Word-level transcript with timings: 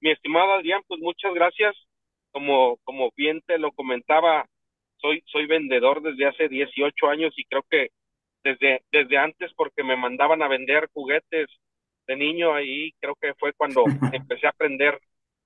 mi 0.00 0.10
estimado 0.10 0.54
Adrián, 0.54 0.82
pues 0.86 1.00
muchas 1.00 1.34
gracias. 1.34 1.76
Como, 2.32 2.76
como 2.84 3.10
bien 3.16 3.40
te 3.46 3.58
lo 3.58 3.72
comentaba, 3.72 4.46
soy, 4.98 5.22
soy 5.26 5.46
vendedor 5.46 6.02
desde 6.02 6.26
hace 6.26 6.48
18 6.48 7.08
años 7.08 7.32
y 7.36 7.44
creo 7.44 7.64
que 7.68 7.88
desde, 8.44 8.82
desde 8.92 9.18
antes 9.18 9.52
porque 9.54 9.82
me 9.82 9.96
mandaban 9.96 10.42
a 10.42 10.48
vender 10.48 10.88
juguetes 10.92 11.48
de 12.06 12.16
niño 12.16 12.54
ahí, 12.54 12.92
creo 13.00 13.14
que 13.20 13.34
fue 13.34 13.52
cuando 13.52 13.84
empecé 14.12 14.46
a 14.46 14.50
aprender 14.50 14.98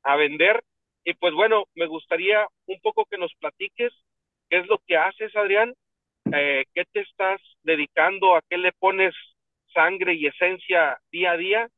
a 0.02 0.16
vender. 0.16 0.62
Y 1.04 1.14
pues 1.14 1.34
bueno, 1.34 1.64
me 1.74 1.86
gustaría 1.86 2.46
un 2.66 2.80
poco 2.80 3.04
que 3.06 3.18
nos 3.18 3.32
platiques 3.34 3.92
qué 4.48 4.58
es 4.58 4.66
lo 4.66 4.78
que 4.86 4.96
haces, 4.96 5.34
Adrián, 5.36 5.74
eh, 6.32 6.64
qué 6.74 6.84
te 6.92 7.00
estás 7.00 7.40
dedicando, 7.62 8.36
a 8.36 8.42
qué 8.48 8.56
le 8.58 8.72
pones 8.72 9.14
sangre 9.72 10.14
y 10.14 10.26
esencia 10.26 10.98
día 11.10 11.32
a 11.32 11.36
día 11.36 11.68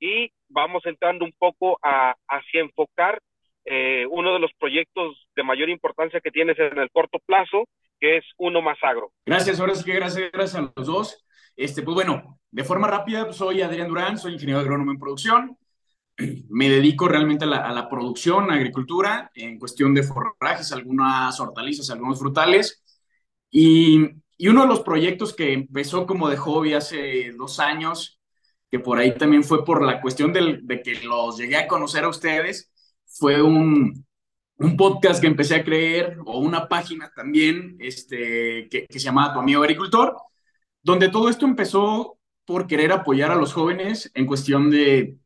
y 0.00 0.32
vamos 0.48 0.84
entrando 0.86 1.24
un 1.24 1.32
poco 1.38 1.78
a, 1.82 2.14
hacia 2.28 2.60
enfocar 2.62 3.20
eh, 3.64 4.06
uno 4.10 4.32
de 4.32 4.40
los 4.40 4.50
proyectos 4.58 5.28
de 5.36 5.42
mayor 5.42 5.68
importancia 5.68 6.20
que 6.20 6.30
tienes 6.30 6.58
en 6.58 6.78
el 6.78 6.90
corto 6.90 7.18
plazo, 7.24 7.68
que 8.00 8.16
es 8.16 8.24
Uno 8.38 8.62
Más 8.62 8.78
Agro. 8.82 9.12
Gracias, 9.26 9.60
ahora 9.60 9.74
sí 9.74 9.84
que 9.84 9.92
gracias, 9.92 10.32
gracias 10.32 10.56
a 10.56 10.72
los 10.74 10.86
dos. 10.86 11.24
Este, 11.56 11.82
pues 11.82 11.94
bueno, 11.94 12.40
de 12.50 12.64
forma 12.64 12.88
rápida, 12.88 13.30
soy 13.32 13.60
Adrián 13.60 13.88
Durán, 13.88 14.18
soy 14.18 14.32
ingeniero 14.32 14.60
agrónomo 14.60 14.90
en 14.90 14.98
producción. 14.98 15.58
Me 16.48 16.70
dedico 16.70 17.06
realmente 17.06 17.44
a 17.44 17.48
la, 17.48 17.58
a 17.58 17.72
la 17.72 17.88
producción, 17.88 18.50
a 18.50 18.54
agricultura, 18.54 19.30
en 19.34 19.58
cuestión 19.58 19.92
de 19.94 20.02
forrajes, 20.02 20.72
algunas 20.72 21.38
hortalizas, 21.38 21.90
algunos 21.90 22.18
frutales. 22.18 22.82
Y, 23.50 24.08
y 24.38 24.48
uno 24.48 24.62
de 24.62 24.68
los 24.68 24.80
proyectos 24.80 25.34
que 25.34 25.52
empezó 25.52 26.06
como 26.06 26.30
de 26.30 26.38
hobby 26.38 26.72
hace 26.72 27.32
dos 27.36 27.60
años, 27.60 28.19
que 28.70 28.78
por 28.78 28.98
ahí 28.98 29.14
también 29.16 29.44
fue 29.44 29.64
por 29.64 29.84
la 29.84 30.00
cuestión 30.00 30.32
del, 30.32 30.66
de 30.66 30.82
que 30.82 30.94
los 31.02 31.36
llegué 31.36 31.56
a 31.56 31.68
conocer 31.68 32.04
a 32.04 32.08
ustedes, 32.08 32.70
fue 33.06 33.42
un, 33.42 34.06
un 34.60 34.76
podcast 34.76 35.20
que 35.20 35.26
empecé 35.26 35.56
a 35.56 35.64
creer, 35.64 36.18
o 36.26 36.38
una 36.38 36.68
página 36.68 37.10
también, 37.14 37.76
este, 37.80 38.68
que, 38.68 38.86
se 38.90 38.98
llamaba 38.98 39.32
Tu 39.32 39.40
Amigo 39.40 39.62
Agricultor, 39.62 40.16
donde 40.82 41.08
todo 41.08 41.28
esto 41.30 41.46
empezó 41.46 42.18
por 42.44 42.66
querer 42.66 42.92
apoyar 42.92 43.30
a 43.30 43.36
los 43.36 43.52
jóvenes 43.54 44.10
en 44.14 44.26
cuestión 44.26 44.70
de, 44.70 45.16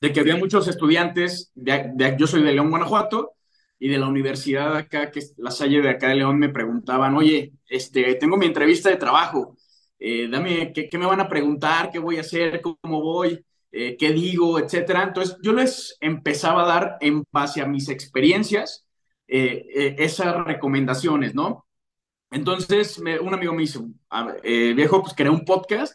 de 0.00 0.12
que 0.12 0.20
había 0.20 0.36
muchos 0.36 0.68
estudiantes, 0.68 1.52
de, 1.54 2.16
yo 2.18 2.26
soy 2.26 2.42
de 2.42 2.52
León, 2.52 2.70
Guanajuato, 2.70 3.32
y 3.78 3.88
de 3.88 3.98
la 3.98 4.08
universidad 4.08 4.76
acá, 4.76 5.10
que 5.10 5.20
es 5.20 5.34
la 5.38 5.50
Salle 5.50 5.82
de 5.82 5.90
acá 5.90 6.08
de 6.08 6.16
León, 6.16 6.38
me 6.38 6.48
preguntaban, 6.48 7.14
oye, 7.14 7.52
este, 7.68 8.14
tengo 8.16 8.36
mi 8.36 8.46
entrevista 8.46 8.90
de 8.90 8.96
trabajo, 8.96 9.56
eh, 9.98 10.28
dame, 10.28 10.72
¿qué, 10.72 10.88
¿qué, 10.88 10.98
me 10.98 11.06
van 11.06 11.20
a 11.20 11.28
preguntar? 11.28 11.90
¿Qué 11.90 11.98
voy 11.98 12.18
a 12.18 12.20
hacer? 12.20 12.60
¿Cómo 12.60 13.00
voy? 13.00 13.44
Eh, 13.72 13.96
¿Qué 13.98 14.12
digo? 14.12 14.58
Etcétera. 14.58 15.02
Entonces, 15.02 15.36
yo 15.42 15.52
les 15.52 15.96
empezaba 16.00 16.62
a 16.62 16.66
dar 16.66 16.96
en 17.00 17.24
base 17.30 17.60
a 17.60 17.66
mis 17.66 17.88
experiencias 17.88 18.86
eh, 19.28 19.66
eh 19.74 19.96
esas 19.98 20.44
recomendaciones, 20.44 21.34
¿no? 21.34 21.66
Entonces, 22.30 22.98
un 22.98 23.34
amigo 23.34 23.54
me 23.54 23.64
eh, 24.42 24.74
viejo, 24.74 25.02
pues 25.02 25.14
creé 25.14 25.30
un 25.30 25.44
podcast 25.44 25.94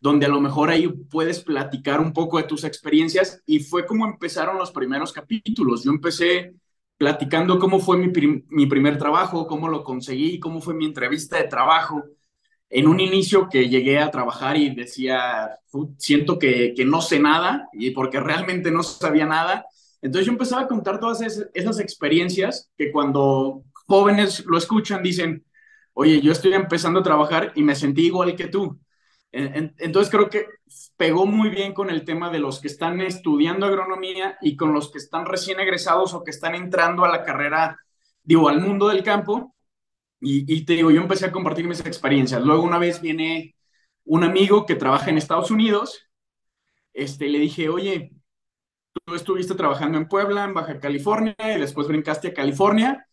donde 0.00 0.26
a 0.26 0.28
lo 0.28 0.40
mejor 0.40 0.70
ahí 0.70 0.88
puedes 0.88 1.42
platicar 1.44 2.00
un 2.00 2.12
poco 2.12 2.38
de 2.38 2.44
tus 2.44 2.64
experiencias 2.64 3.42
y 3.46 3.60
fue 3.60 3.86
como 3.86 4.06
empezaron 4.06 4.58
los 4.58 4.72
primeros 4.72 5.12
capítulos. 5.12 5.84
Yo 5.84 5.92
empecé 5.92 6.54
platicando 6.96 7.58
cómo 7.58 7.80
fue 7.80 7.98
mi, 7.98 8.10
mi 8.48 8.66
primer 8.66 8.98
trabajo, 8.98 9.46
cómo 9.46 9.68
lo 9.68 9.84
conseguí, 9.84 10.40
cómo 10.40 10.60
fue 10.60 10.74
mi 10.74 10.86
entrevista 10.86 11.36
de 11.36 11.48
trabajo. 11.48 12.02
En 12.70 12.86
un 12.86 13.00
inicio 13.00 13.48
que 13.48 13.68
llegué 13.68 13.98
a 13.98 14.10
trabajar 14.10 14.56
y 14.56 14.74
decía, 14.74 15.58
siento 15.98 16.38
que, 16.38 16.72
que 16.74 16.84
no 16.84 17.02
sé 17.02 17.18
nada, 17.18 17.68
y 17.72 17.90
porque 17.90 18.20
realmente 18.20 18.70
no 18.70 18.82
sabía 18.82 19.26
nada. 19.26 19.66
Entonces 20.02 20.26
yo 20.26 20.32
empezaba 20.32 20.62
a 20.62 20.68
contar 20.68 20.98
todas 20.98 21.20
esas, 21.20 21.80
experiencias 21.80 22.70
que 22.76 22.90
cuando 22.90 23.64
jóvenes 23.86 24.44
lo 24.46 24.56
escuchan 24.56 25.02
dicen, 25.02 25.44
oye, 25.92 26.20
yo 26.20 26.32
estoy 26.32 26.54
empezando 26.54 27.00
a 27.00 27.02
trabajar 27.02 27.52
y 27.54 27.62
me 27.62 27.74
sentí 27.74 28.06
igual 28.06 28.34
que 28.36 28.48
tú. 28.48 28.78
Entonces 29.32 30.10
creo 30.10 30.28
que 30.28 30.46
pegó 30.96 31.26
muy 31.26 31.50
bien 31.50 31.72
con 31.72 31.90
el 31.90 32.04
tema 32.04 32.30
de 32.30 32.40
los 32.40 32.60
que 32.60 32.68
están 32.68 33.00
estudiando 33.00 33.66
agronomía 33.66 34.38
y 34.40 34.56
con 34.56 34.72
los 34.72 34.90
que 34.90 34.98
están 34.98 35.26
recién 35.26 35.60
egresados 35.60 36.14
o 36.14 36.24
que 36.24 36.30
están 36.30 36.54
entrando 36.54 37.04
a 37.04 37.08
la 37.08 37.22
carrera, 37.22 37.78
digo, 38.22 38.48
al 38.48 38.60
mundo 38.60 38.88
del 38.88 39.02
campo. 39.02 39.54
Y, 40.20 40.64
te 40.66 40.74
digo, 40.74 40.90
yo 40.90 41.00
empecé 41.00 41.26
a 41.26 41.32
compartir 41.32 41.66
mis 41.66 41.80
experiencias. 41.80 42.42
Luego 42.42 42.62
una 42.62 42.78
vez 42.78 43.00
viene 43.00 43.56
un 44.04 44.24
amigo 44.24 44.66
que 44.66 44.74
trabaja 44.74 45.10
en 45.10 45.18
Estados 45.18 45.50
Unidos, 45.50 46.02
este, 46.92 47.28
le 47.28 47.38
dije, 47.38 47.68
oye, 47.68 48.12
tú 49.06 49.14
estuviste 49.14 49.54
trabajando 49.54 49.98
en 49.98 50.08
Puebla, 50.08 50.44
en 50.44 50.54
Baja 50.54 50.78
California, 50.78 51.34
y 51.38 51.58
después 51.60 51.88
brincaste 51.88 52.28
a 52.28 52.34
California. 52.34 53.06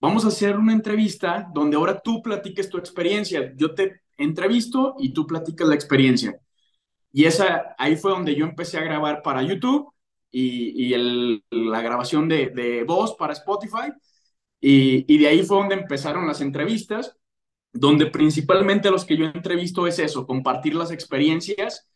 Vamos 0.00 0.24
a 0.24 0.28
hacer 0.28 0.56
una 0.58 0.72
entrevista 0.72 1.48
donde 1.54 1.76
ahora 1.76 2.00
tú 2.00 2.22
platiques 2.22 2.68
tu 2.68 2.78
experiencia. 2.78 3.52
Yo 3.56 3.74
te 3.74 4.02
entrevisto 4.18 4.94
y 4.98 5.12
tú 5.12 5.26
platicas 5.26 5.68
la 5.68 5.74
experiencia. 5.74 6.38
Y 7.12 7.24
esa, 7.24 7.74
ahí 7.78 7.96
fue 7.96 8.10
donde 8.10 8.34
yo 8.34 8.44
empecé 8.44 8.78
a 8.78 8.82
grabar 8.84 9.22
para 9.22 9.42
YouTube 9.42 9.90
y, 10.30 10.88
y 10.88 10.94
el, 10.94 11.44
la 11.50 11.80
grabación 11.80 12.28
de, 12.28 12.50
de, 12.50 12.84
voz 12.84 13.14
para 13.16 13.32
Spotify. 13.32 13.90
Y, 14.60 15.18
de 15.18 15.28
ahí 15.28 15.42
fue 15.42 15.58
donde 15.58 15.74
empezaron 15.74 16.26
las 16.26 16.40
entrevistas, 16.40 17.16
donde 17.72 18.06
principalmente 18.06 18.90
los 18.90 19.04
que 19.04 19.16
yo 19.16 19.26
entrevisto 19.26 19.86
es 19.86 19.98
eso, 19.98 20.26
compartir 20.26 20.74
las 20.74 20.90
experiencias, 20.90 21.88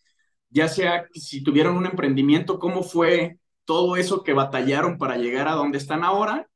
ya 0.50 0.68
sea 0.68 1.06
si 1.14 1.42
tuvieron 1.42 1.76
un 1.76 1.86
emprendimiento, 1.86 2.58
cómo 2.58 2.82
fue 2.82 3.38
todo 3.64 3.96
eso 3.96 4.22
que 4.22 4.34
batallaron 4.34 4.98
para 4.98 5.16
llegar 5.16 5.48
a 5.48 5.54
donde 5.54 5.78
están 5.78 6.04
ahora, 6.04 6.48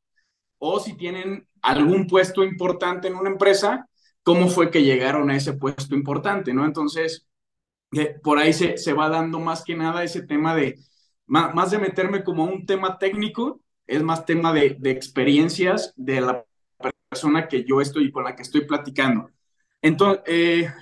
o 0.59 0.81
si 0.81 0.97
tienen 0.97 1.49
algún 1.63 2.07
puesto 2.07 2.45
importante 2.45 3.09
en 3.09 3.17
una 3.17 3.31
empresa, 3.31 3.89
cómo 4.23 4.49
fue 4.49 4.71
que 4.71 4.83
llegaron 4.83 5.31
a 5.31 5.37
ese 5.37 5.55
puesto 5.55 5.95
importante, 5.95 6.53
¿no? 6.53 6.65
Entonces, 6.65 7.27
eh, 7.93 8.17
por 8.23 8.39
ahí 8.39 8.53
se, 8.53 8.77
se, 8.79 8.93
va 8.93 9.09
dando 9.09 9.39
más 9.39 9.65
que 9.65 9.77
nada 9.77 10.03
ese 10.03 10.23
tema 10.23 10.55
de, 10.55 10.77
más, 11.27 11.71
de 11.71 11.79
meterme 11.79 12.25
como 12.25 12.45
un 12.45 12.67
tema 12.67 12.99
técnico, 12.99 13.61
es 13.87 14.03
más 14.03 14.25
tema 14.25 14.53
de, 14.53 14.77
de 14.79 14.91
experiencias 14.91 15.93
de 15.97 16.21
la 16.21 16.45
persona 17.09 17.49
que 17.49 17.65
yo 17.65 17.81
estoy, 17.81 18.11
con 18.11 18.25
la 18.25 18.35
que 18.35 18.43
estoy 18.43 18.63
platicando. 18.63 19.31
Entonces, 19.83 20.23
eh, 20.27 20.73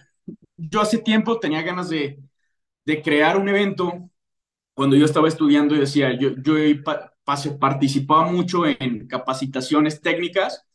yo 0.56 0.80
hace 0.80 0.98
tiempo 0.98 1.41
tenía 1.41 1.62
ganas 1.62 1.88
de, 1.88 2.18
de, 2.84 3.02
crear 3.02 3.36
un 3.36 3.48
evento 3.48 4.10
cuando 4.74 4.96
yo 4.96 5.04
estaba 5.04 5.28
estudiando 5.28 5.74
y 5.74 5.80
decía, 5.80 6.12
yo, 6.18 6.30
yo 6.42 6.54
participaba 7.58 8.30
mucho 8.30 8.66
en 8.66 9.06
capacitaciones 9.06 10.00
técnicas 10.00 10.66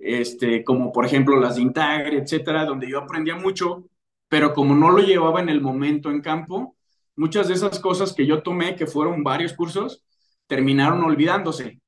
este, 0.00 0.64
como 0.64 0.92
por 0.92 1.04
ejemplo 1.04 1.38
las 1.38 1.56
de 1.56 1.62
Intagre, 1.62 2.18
etcétera, 2.18 2.64
donde 2.64 2.88
yo 2.88 2.98
aprendía 2.98 3.36
mucho, 3.36 3.84
pero 4.28 4.54
como 4.54 4.74
no 4.74 4.90
lo 4.90 5.02
llevaba 5.02 5.40
en 5.40 5.50
el 5.50 5.60
momento 5.60 6.10
en 6.10 6.22
campo, 6.22 6.76
muchas 7.16 7.48
de 7.48 7.54
esas 7.54 7.78
cosas 7.78 8.14
que 8.14 8.26
yo 8.26 8.42
tomé, 8.42 8.76
que 8.76 8.86
fueron 8.86 9.22
varios 9.22 9.52
cursos, 9.52 10.02
terminaron 10.50 11.04
olvidándose. 11.04 11.80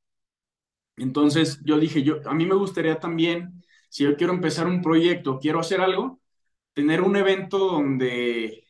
Entonces 0.97 1.61
yo 1.65 1.79
dije, 1.81 2.03
yo, 2.05 2.21
a 2.27 2.33
mí 2.33 2.47
me 2.47 2.55
gustaría 2.55 3.01
también, 3.01 3.63
si 3.91 4.05
yo 4.05 4.17
quiero 4.17 4.33
empezar 4.33 4.69
un 4.69 4.81
proyecto, 4.81 5.41
quiero 5.41 5.59
hacer 5.59 5.81
algo, 5.81 6.21
tener 6.73 7.03
un 7.03 7.17
evento 7.17 7.59
donde 7.59 8.65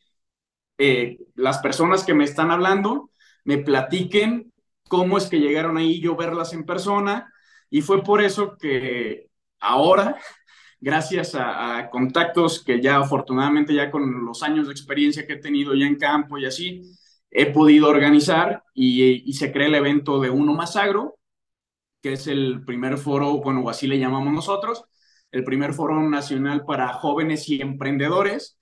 eh, 0.79 1.19
las 1.35 1.59
personas 1.59 2.03
que 2.03 2.15
me 2.15 2.23
están 2.23 2.49
hablando 2.49 3.11
me 3.45 3.59
platiquen 3.59 4.51
cómo 4.89 5.17
es 5.17 5.27
que 5.27 5.39
llegaron 5.39 5.77
ahí, 5.77 6.01
yo 6.01 6.15
verlas 6.15 6.53
en 6.53 6.65
persona, 6.65 7.31
y 7.69 7.81
fue 7.81 8.03
por 8.03 8.21
eso 8.21 8.57
que 8.57 9.27
ahora, 9.59 10.17
gracias 10.79 11.35
a, 11.35 11.77
a, 11.77 11.89
contactos 11.91 12.63
que 12.63 12.81
ya 12.81 12.97
afortunadamente 12.97 13.75
ya 13.75 13.91
con 13.91 14.25
los 14.25 14.41
años 14.41 14.67
de 14.67 14.73
experiencia 14.73 15.27
que 15.27 15.33
he 15.33 15.39
tenido 15.39 15.75
ya 15.75 15.85
en 15.85 15.97
campo 15.97 16.39
y 16.39 16.45
así, 16.45 16.81
he 17.33 17.47
podido 17.47 17.89
organizar 17.89 18.63
y, 18.73 19.33
se 19.33 19.51
crea 19.51 19.67
el 19.67 19.75
evento 19.75 20.21
de 20.21 20.29
Uno 20.29 20.53
Más 20.53 20.75
Agro, 20.75 21.17
que 22.01 22.13
es 22.13 22.27
el 22.27 22.63
primer 22.65 22.97
foro, 22.97 23.37
bueno, 23.39 23.67
así 23.69 23.87
le 23.87 23.99
llamamos 23.99 24.33
nosotros, 24.33 24.85
el 25.31 25.43
primer 25.43 25.73
foro 25.73 26.01
nacional 26.09 26.63
para 26.65 26.93
jóvenes 26.93 27.49
y 27.49 27.61
emprendedores 27.61 28.59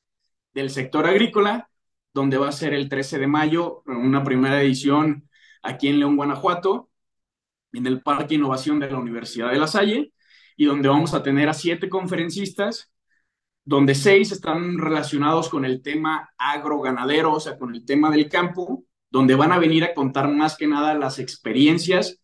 del 0.54 0.69
sector 0.69 1.06
agrícola, 1.06 1.69
donde 2.13 2.38
va 2.38 2.50
a 2.50 2.54
ser 2.54 2.74
el 2.74 2.88
13 2.90 3.19
de 3.19 3.28
mayo, 3.28 3.84
una 3.86 4.24
primera 4.24 4.62
edición 4.62 5.30
aquí 5.62 5.90
en 5.90 6.00
León, 6.00 6.16
Guanajuato, 6.16 6.90
en 7.74 7.88
el 7.88 8.01
Parque 8.01 8.36
Innovación 8.36 8.80
de 8.80 8.90
la 8.90 9.00
Universidad 9.00 9.51
de 9.51 9.60
La 9.60 9.68
Salle 9.68 10.13
y 10.56 10.66
donde 10.66 10.90
vamos 10.90 11.13
a 11.13 11.24
tener 11.24 11.50
a 11.50 11.54
siete 11.54 11.90
conferencistas, 11.90 12.91
donde 13.63 13.96
seis 13.96 14.31
están 14.31 14.78
relacionados 14.78 15.50
con 15.50 15.66
el 15.66 15.81
tema 15.81 16.30
agroganadero, 16.38 17.34
o 17.34 17.40
sea, 17.40 17.58
con 17.58 17.75
el 17.75 17.86
tema 17.86 18.10
del 18.10 18.28
campo, 18.28 18.84
donde 19.10 19.36
van 19.36 19.52
a 19.52 19.60
venir 19.60 19.84
a 19.84 19.94
contar 19.94 20.30
más 20.30 20.58
que 20.58 20.68
nada 20.68 20.94
las 20.96 21.19
experiencias 21.19 22.19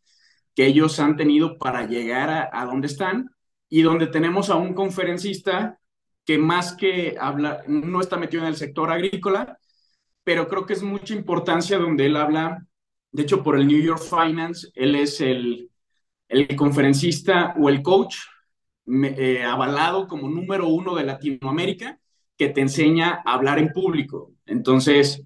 que 0.56 0.66
ellos 0.66 1.00
han 1.00 1.16
tenido 1.18 1.58
para 1.58 1.86
llegar 1.86 2.50
a, 2.52 2.66
donde 2.66 2.88
están 2.88 3.30
y 3.70 3.84
donde 3.84 4.08
tenemos 4.08 4.50
a 4.50 4.56
un 4.56 4.74
conferencista 4.74 5.80
que 6.26 6.38
más 6.38 6.74
que 6.74 7.16
habla, 7.20 7.62
no 7.68 8.02
está 8.02 8.18
metido 8.18 8.42
en 8.42 8.50
el 8.50 8.56
sector 8.56 8.92
agrícola, 8.92 9.60
pero 10.24 10.48
creo 10.48 10.66
que 10.66 10.74
es 10.74 10.82
mucha 10.82 11.14
importancia 11.14 11.78
donde 11.78 12.08
él 12.08 12.18
habla 12.18 12.66
De 13.12 13.24
hecho, 13.24 13.44
por 13.44 13.58
el 13.58 13.68
New 13.68 13.82
York 13.82 14.02
Finance, 14.02 14.68
él 14.74 14.96
es 14.96 15.22
el, 15.22 15.70
el 16.28 16.56
conferencista 16.56 17.54
o 17.58 17.70
el 17.70 17.82
coach 17.82 18.18
eh, 18.88 19.44
avalado 19.44 20.08
como 20.08 20.30
número 20.30 20.68
uno 20.68 20.96
de 20.96 21.04
Latinoamérica 21.04 22.00
que 22.38 22.50
te 22.50 22.62
enseña 22.62 23.22
a 23.26 23.34
hablar 23.34 23.60
en 23.60 23.74
público. 23.74 24.32
Entonces, 24.46 25.24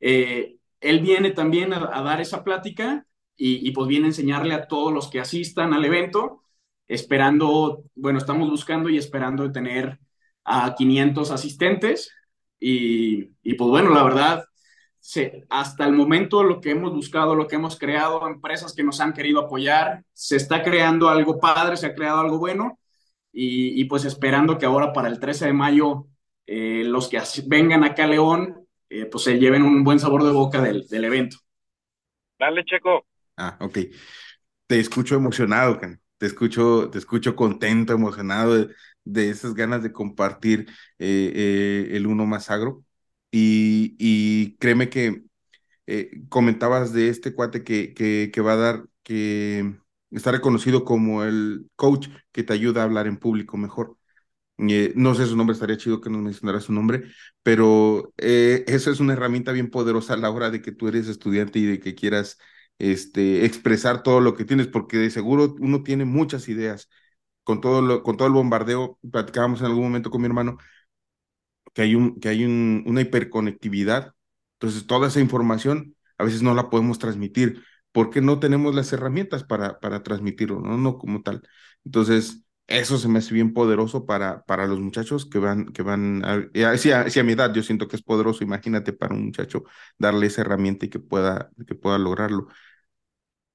eh, 0.00 0.56
él 0.80 1.00
viene 1.00 1.30
también 1.30 1.72
a, 1.72 2.02
dar 2.02 2.20
esa 2.20 2.44
plática 2.44 3.06
y, 3.36 3.70
pues 3.70 3.88
viene 3.88 4.06
a 4.06 4.08
enseñarle 4.08 4.54
a 4.54 4.66
todos 4.66 4.92
los 4.92 5.08
que 5.08 5.20
asistan 5.20 5.72
al 5.72 5.84
evento, 5.84 6.42
esperando, 6.88 7.84
bueno, 7.94 8.18
estamos 8.18 8.50
buscando 8.50 8.88
y 8.90 8.98
esperando 8.98 9.50
tener 9.52 9.98
a 10.44 10.74
500 10.74 11.30
asistentes 11.30 12.10
y, 12.58 13.30
y 13.42 13.54
pues 13.54 13.70
bueno, 13.70 13.90
la 13.94 14.02
verdad, 14.02 14.44
hasta 15.48 15.86
el 15.86 15.92
momento 15.92 16.42
lo 16.42 16.60
que 16.60 16.72
hemos 16.72 16.92
buscado, 16.92 17.34
lo 17.34 17.46
que 17.46 17.56
hemos 17.56 17.78
creado, 17.78 18.26
empresas 18.26 18.74
que 18.74 18.82
nos 18.82 19.00
han 19.00 19.12
querido 19.12 19.40
apoyar, 19.40 20.04
se 20.12 20.36
está 20.36 20.62
creando 20.62 21.08
algo 21.08 21.38
padre, 21.38 21.76
se 21.76 21.86
ha 21.86 21.94
creado 21.94 22.20
algo 22.20 22.38
bueno 22.38 22.78
y, 23.40 23.84
pues 23.84 24.04
esperando 24.04 24.58
que 24.58 24.66
ahora 24.66 24.92
para 24.92 25.08
el 25.08 25.20
13 25.20 25.46
de 25.46 25.52
mayo 25.52 26.06
eh, 26.46 26.82
los 26.84 27.08
que 27.08 27.20
vengan 27.46 27.84
acá 27.84 28.04
a 28.04 28.08
León 28.08 28.66
eh, 28.90 29.06
pues 29.06 29.24
se 29.24 29.38
lleven 29.38 29.62
un 29.62 29.84
buen 29.84 29.98
sabor 30.00 30.24
de 30.24 30.30
boca 30.30 30.62
del, 30.62 30.86
del, 30.88 31.04
evento. 31.04 31.36
Dale, 32.38 32.64
Checo. 32.64 33.06
Ah, 33.36 33.56
ok. 33.60 33.78
Te 34.66 34.80
escucho 34.80 35.14
emocionado, 35.14 35.78
Te 36.16 36.26
escucho, 36.26 36.88
te 36.90 36.98
escucho 36.98 37.36
contento, 37.36 37.92
emocionado 37.92 38.66
de, 39.04 39.30
esas 39.30 39.54
ganas 39.54 39.82
de 39.82 39.92
compartir 39.92 40.66
eh, 40.98 41.88
el 41.92 42.06
uno 42.06 42.26
más 42.26 42.50
agro. 42.50 42.84
Y, 43.30 44.56
créeme 44.58 44.88
que 44.88 45.22
eh, 45.86 46.22
comentabas 46.28 46.92
de 46.92 47.08
este 47.08 47.34
cuate 47.34 47.62
que, 47.64 47.94
que, 47.94 48.40
va 48.40 48.52
a 48.54 48.56
dar, 48.56 48.84
que 49.02 49.74
está 50.10 50.32
reconocido 50.32 50.84
como 50.84 51.24
el 51.24 51.70
coach 51.76 52.08
que 52.32 52.42
te 52.44 52.52
ayuda 52.52 52.82
a 52.82 52.84
hablar 52.84 53.06
en 53.06 53.18
público 53.18 53.56
mejor. 53.56 53.96
Eh, 54.58 54.92
no 54.96 55.14
sé 55.14 55.26
su 55.26 55.36
nombre, 55.36 55.54
estaría 55.54 55.76
chido 55.76 56.00
que 56.00 56.10
nos 56.10 56.20
mencionara 56.22 56.60
su 56.60 56.72
nombre, 56.72 57.04
pero 57.42 58.12
eh, 58.18 58.64
eso 58.66 58.90
es 58.90 59.00
una 59.00 59.12
herramienta 59.12 59.52
bien 59.52 59.70
poderosa 59.70 60.14
a 60.14 60.16
la 60.16 60.30
hora 60.30 60.50
de 60.50 60.62
que 60.62 60.72
tú 60.72 60.88
eres 60.88 61.08
estudiante 61.08 61.60
y 61.60 61.66
de 61.66 61.80
que 61.80 61.94
quieras 61.94 62.38
este, 62.78 63.44
expresar 63.44 64.02
todo 64.02 64.20
lo 64.20 64.34
que 64.34 64.44
tienes, 64.44 64.66
porque 64.66 64.96
de 64.98 65.10
seguro 65.10 65.54
uno 65.60 65.82
tiene 65.84 66.04
muchas 66.04 66.48
ideas. 66.48 66.88
Con 67.44 67.60
todo, 67.62 67.82
lo, 67.82 68.02
con 68.02 68.16
todo 68.16 68.28
el 68.28 68.34
bombardeo, 68.34 68.98
platicábamos 69.10 69.60
en 69.60 69.66
algún 69.66 69.84
momento 69.84 70.10
con 70.10 70.20
mi 70.20 70.26
hermano, 70.26 70.58
que 71.74 71.82
hay, 71.82 71.94
un, 71.94 72.18
que 72.20 72.28
hay 72.28 72.44
un, 72.44 72.84
una 72.86 73.00
hiperconectividad. 73.02 74.14
Entonces, 74.54 74.86
toda 74.86 75.08
esa 75.08 75.20
información 75.20 75.96
a 76.18 76.24
veces 76.24 76.42
no 76.42 76.54
la 76.54 76.70
podemos 76.70 76.98
transmitir 76.98 77.62
porque 77.92 78.20
no 78.20 78.38
tenemos 78.40 78.74
las 78.74 78.92
herramientas 78.92 79.44
para, 79.44 79.80
para 79.80 80.02
transmitirlo, 80.02 80.60
¿no? 80.60 80.76
No 80.78 80.98
como 80.98 81.22
tal. 81.22 81.42
Entonces, 81.84 82.44
eso 82.68 82.98
se 82.98 83.08
me 83.08 83.18
hace 83.18 83.32
bien 83.32 83.54
poderoso 83.54 84.04
para, 84.04 84.44
para 84.44 84.66
los 84.66 84.78
muchachos 84.78 85.24
que 85.24 85.38
van, 85.38 85.66
que 85.72 85.82
van, 85.82 86.22
a, 86.24 86.76
si, 86.76 86.92
a, 86.92 87.24
mi 87.24 87.32
edad 87.32 87.52
yo 87.52 87.62
siento 87.62 87.88
que 87.88 87.96
es 87.96 88.02
poderoso, 88.02 88.44
imagínate 88.44 88.92
para 88.92 89.14
un 89.14 89.24
muchacho 89.24 89.64
darle 89.96 90.26
esa 90.26 90.42
herramienta 90.42 90.84
y 90.84 90.90
que 90.90 91.00
pueda, 91.00 91.50
que 91.66 91.74
pueda 91.74 91.98
lograrlo. 91.98 92.48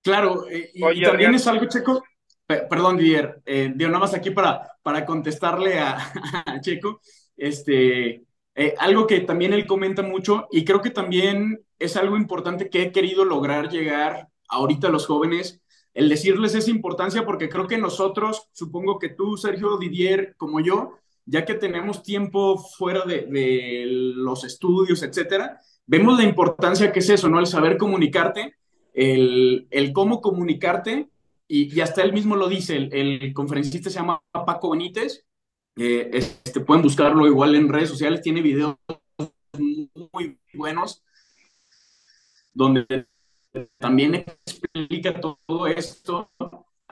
Claro, 0.02 0.48
eh, 0.50 0.72
y, 0.74 1.04
también 1.04 1.36
es 1.36 1.46
algo, 1.46 1.66
Checo, 1.68 2.04
perdón, 2.48 2.98
Didier, 2.98 3.42
eh, 3.46 3.72
nada 3.76 4.00
más 4.00 4.16
aquí 4.16 4.32
para, 4.32 4.68
para 4.82 5.06
contestarle 5.06 5.80
a, 5.80 5.98
a 6.46 6.60
Checo, 6.60 7.00
este, 7.38 8.24
eh, 8.56 8.76
algo 8.78 9.08
que 9.08 9.22
también 9.22 9.54
él 9.54 9.66
comenta 9.66 10.04
mucho 10.04 10.48
y 10.52 10.64
creo 10.64 10.82
que 10.82 10.92
también 10.92 11.66
es 11.80 11.98
algo 11.98 12.18
importante 12.18 12.70
que 12.70 12.84
he 12.84 12.92
querido 12.92 13.26
lograr 13.26 13.70
llegar 13.70 14.30
ahorita 14.48 14.88
a 14.88 14.92
los 14.92 15.08
jóvenes, 15.08 15.62
el 15.94 16.10
decirles 16.10 16.54
esa 16.54 16.70
importancia 16.70 17.26
porque 17.26 17.50
creo 17.50 17.68
que 17.68 17.78
nosotros, 17.78 18.50
supongo 18.52 19.00
que 19.00 19.10
tú, 19.10 19.38
Sergio 19.38 19.78
Didier, 19.78 20.36
como 20.38 20.60
yo, 20.60 20.98
ya 21.26 21.46
que 21.46 21.56
tenemos 21.56 22.04
tiempo 22.04 22.58
fuera 22.58 23.06
de, 23.06 23.86
los 23.88 24.44
estudios, 24.44 25.02
etcétera, 25.02 25.60
vemos 25.86 26.18
la 26.18 26.24
importancia 26.24 26.92
que 26.92 27.00
es 27.00 27.10
eso, 27.10 27.30
¿no? 27.30 27.40
El 27.40 27.48
saber 27.48 27.78
comunicarte, 27.78 28.56
el, 28.94 29.68
cómo 29.94 30.22
comunicarte, 30.22 31.10
y, 31.48 31.80
hasta 31.82 32.02
él 32.04 32.14
mismo 32.14 32.36
lo 32.36 32.50
dice, 32.50 32.76
el, 32.76 32.94
el 32.94 33.34
conferencista 33.34 33.90
se 33.90 34.00
llama 34.00 34.22
Paco 34.32 34.72
Benítez, 34.72 35.26
eh, 35.76 36.10
este, 36.14 36.60
pueden 36.62 36.84
buscarlo 36.84 37.26
igual 37.28 37.56
en 37.56 37.70
redes 37.70 37.90
sociales, 37.90 38.22
tiene 38.22 38.42
videos 38.42 38.76
muy 40.12 40.40
buenos 40.54 41.04
donde 42.54 43.08
también 43.78 44.16
explica 44.16 45.20
todo 45.20 45.68
esto. 45.68 46.32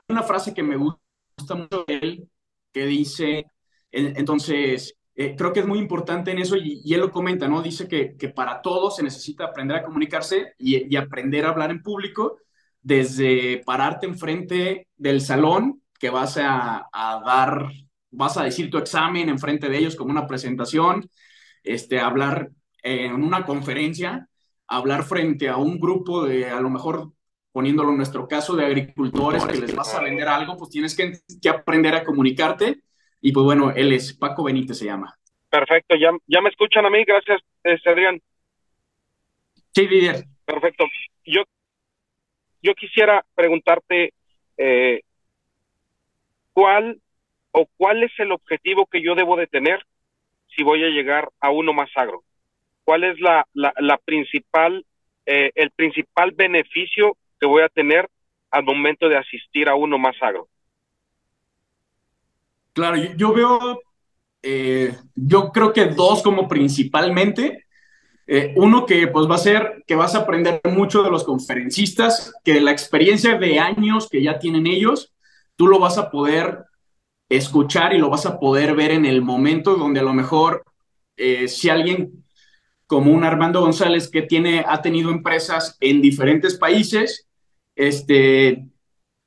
Una 0.08 0.22
frase 0.22 0.52
que 0.52 0.62
me 0.62 0.76
gusta 0.76 1.54
mucho 1.54 1.84
de 1.86 1.98
él 1.98 2.30
que 2.72 2.86
dice, 2.86 3.46
entonces, 3.90 4.96
eh, 5.14 5.36
creo 5.36 5.52
que 5.52 5.60
es 5.60 5.66
muy 5.66 5.78
importante 5.78 6.30
en 6.30 6.38
eso 6.38 6.56
y, 6.56 6.92
él 6.92 7.00
lo 7.00 7.10
comenta, 7.10 7.46
¿no? 7.48 7.62
Dice 7.62 7.86
que, 7.86 8.16
que, 8.16 8.28
para 8.30 8.62
todo 8.62 8.90
se 8.90 9.02
necesita 9.02 9.44
aprender 9.44 9.76
a 9.76 9.84
comunicarse 9.84 10.54
y, 10.58 10.92
y, 10.92 10.96
aprender 10.96 11.44
a 11.44 11.50
hablar 11.50 11.70
en 11.70 11.82
público, 11.82 12.38
desde 12.80 13.62
pararte 13.64 14.06
enfrente 14.06 14.88
del 14.96 15.20
salón 15.20 15.82
que 15.98 16.10
vas 16.10 16.38
a, 16.38 16.88
a 16.92 17.22
dar 17.24 17.68
vas 18.12 18.36
a 18.36 18.44
decir 18.44 18.70
tu 18.70 18.78
examen 18.78 19.28
enfrente 19.28 19.68
de 19.68 19.78
ellos 19.78 19.96
como 19.96 20.10
una 20.10 20.26
presentación, 20.26 21.08
este, 21.64 21.98
hablar 21.98 22.50
en 22.82 23.14
una 23.14 23.44
conferencia, 23.44 24.28
hablar 24.68 25.02
frente 25.02 25.48
a 25.48 25.56
un 25.56 25.80
grupo 25.80 26.24
de, 26.24 26.48
a 26.48 26.60
lo 26.60 26.70
mejor 26.70 27.12
poniéndolo 27.52 27.90
en 27.90 27.98
nuestro 27.98 28.26
caso, 28.26 28.56
de 28.56 28.64
agricultores 28.64 29.44
que 29.44 29.58
les 29.58 29.74
vas 29.74 29.94
a 29.94 30.02
vender 30.02 30.26
algo, 30.26 30.56
pues 30.56 30.70
tienes 30.70 30.96
que, 30.96 31.12
aprender 31.48 31.94
a 31.94 32.02
comunicarte. 32.02 32.80
Y 33.20 33.30
pues 33.30 33.44
bueno, 33.44 33.70
él 33.70 33.92
es 33.92 34.14
Paco 34.14 34.42
Benítez, 34.42 34.78
se 34.78 34.86
llama. 34.86 35.16
Perfecto, 35.50 35.94
ya, 35.96 36.10
ya 36.26 36.40
me 36.40 36.48
escuchan 36.48 36.86
a 36.86 36.90
mí, 36.90 37.04
gracias, 37.04 37.42
este, 37.62 37.90
Adrián. 37.90 38.20
Sí, 39.74 39.86
líder. 39.86 40.24
Perfecto. 40.46 40.84
Yo, 41.26 41.42
yo 42.62 42.74
quisiera 42.74 43.24
preguntarte, 43.34 44.14
eh, 44.56 45.02
¿cuál 46.54 47.01
o 47.52 47.66
cuál 47.76 48.02
es 48.02 48.12
el 48.18 48.32
objetivo 48.32 48.86
que 48.86 49.02
yo 49.02 49.14
debo 49.14 49.36
de 49.36 49.46
tener 49.46 49.84
si 50.54 50.62
voy 50.62 50.84
a 50.84 50.88
llegar 50.88 51.30
a 51.40 51.50
uno 51.50 51.72
más 51.72 51.90
agro? 51.94 52.24
¿Cuál 52.84 53.04
es 53.04 53.20
la, 53.20 53.46
la, 53.54 53.96
principal, 53.98 54.84
eh, 55.24 55.52
el 55.54 55.70
principal 55.70 56.32
beneficio 56.32 57.16
que 57.38 57.46
voy 57.46 57.62
a 57.62 57.68
tener 57.68 58.08
al 58.50 58.64
momento 58.64 59.08
de 59.08 59.16
asistir 59.16 59.68
a 59.68 59.76
uno 59.76 59.98
más 59.98 60.16
agro? 60.20 60.48
Claro, 62.72 62.96
yo, 63.16 63.32
veo, 63.32 63.80
eh, 64.42 64.94
yo 65.14 65.52
creo 65.52 65.72
que 65.72 65.86
dos 65.86 66.22
como 66.22 66.48
principalmente. 66.48 67.66
Eh, 68.26 68.52
uno 68.56 68.86
que 68.86 69.08
pues 69.08 69.28
va 69.28 69.34
a 69.34 69.38
ser 69.38 69.82
que 69.86 69.96
vas 69.96 70.14
a 70.14 70.20
aprender 70.20 70.60
mucho 70.64 71.02
de 71.02 71.10
los 71.10 71.24
conferencistas, 71.24 72.32
que 72.44 72.60
la 72.60 72.70
experiencia 72.70 73.36
de 73.36 73.58
años 73.58 74.08
que 74.08 74.22
ya 74.22 74.38
tienen 74.38 74.66
ellos, 74.66 75.12
tú 75.56 75.66
lo 75.66 75.78
vas 75.78 75.98
a 75.98 76.10
poder 76.10 76.64
escuchar 77.36 77.94
y 77.94 77.98
lo 77.98 78.10
vas 78.10 78.26
a 78.26 78.38
poder 78.38 78.74
ver 78.74 78.90
en 78.90 79.06
el 79.06 79.22
momento 79.22 79.76
donde 79.76 80.00
a 80.00 80.04
lo 80.04 80.12
mejor 80.12 80.64
eh, 81.16 81.48
si 81.48 81.68
alguien 81.68 82.24
como 82.86 83.12
un 83.12 83.24
Armando 83.24 83.60
González 83.60 84.10
que 84.10 84.22
tiene, 84.22 84.64
ha 84.68 84.82
tenido 84.82 85.10
empresas 85.10 85.78
en 85.80 86.02
diferentes 86.02 86.58
países, 86.58 87.26
este, 87.74 88.66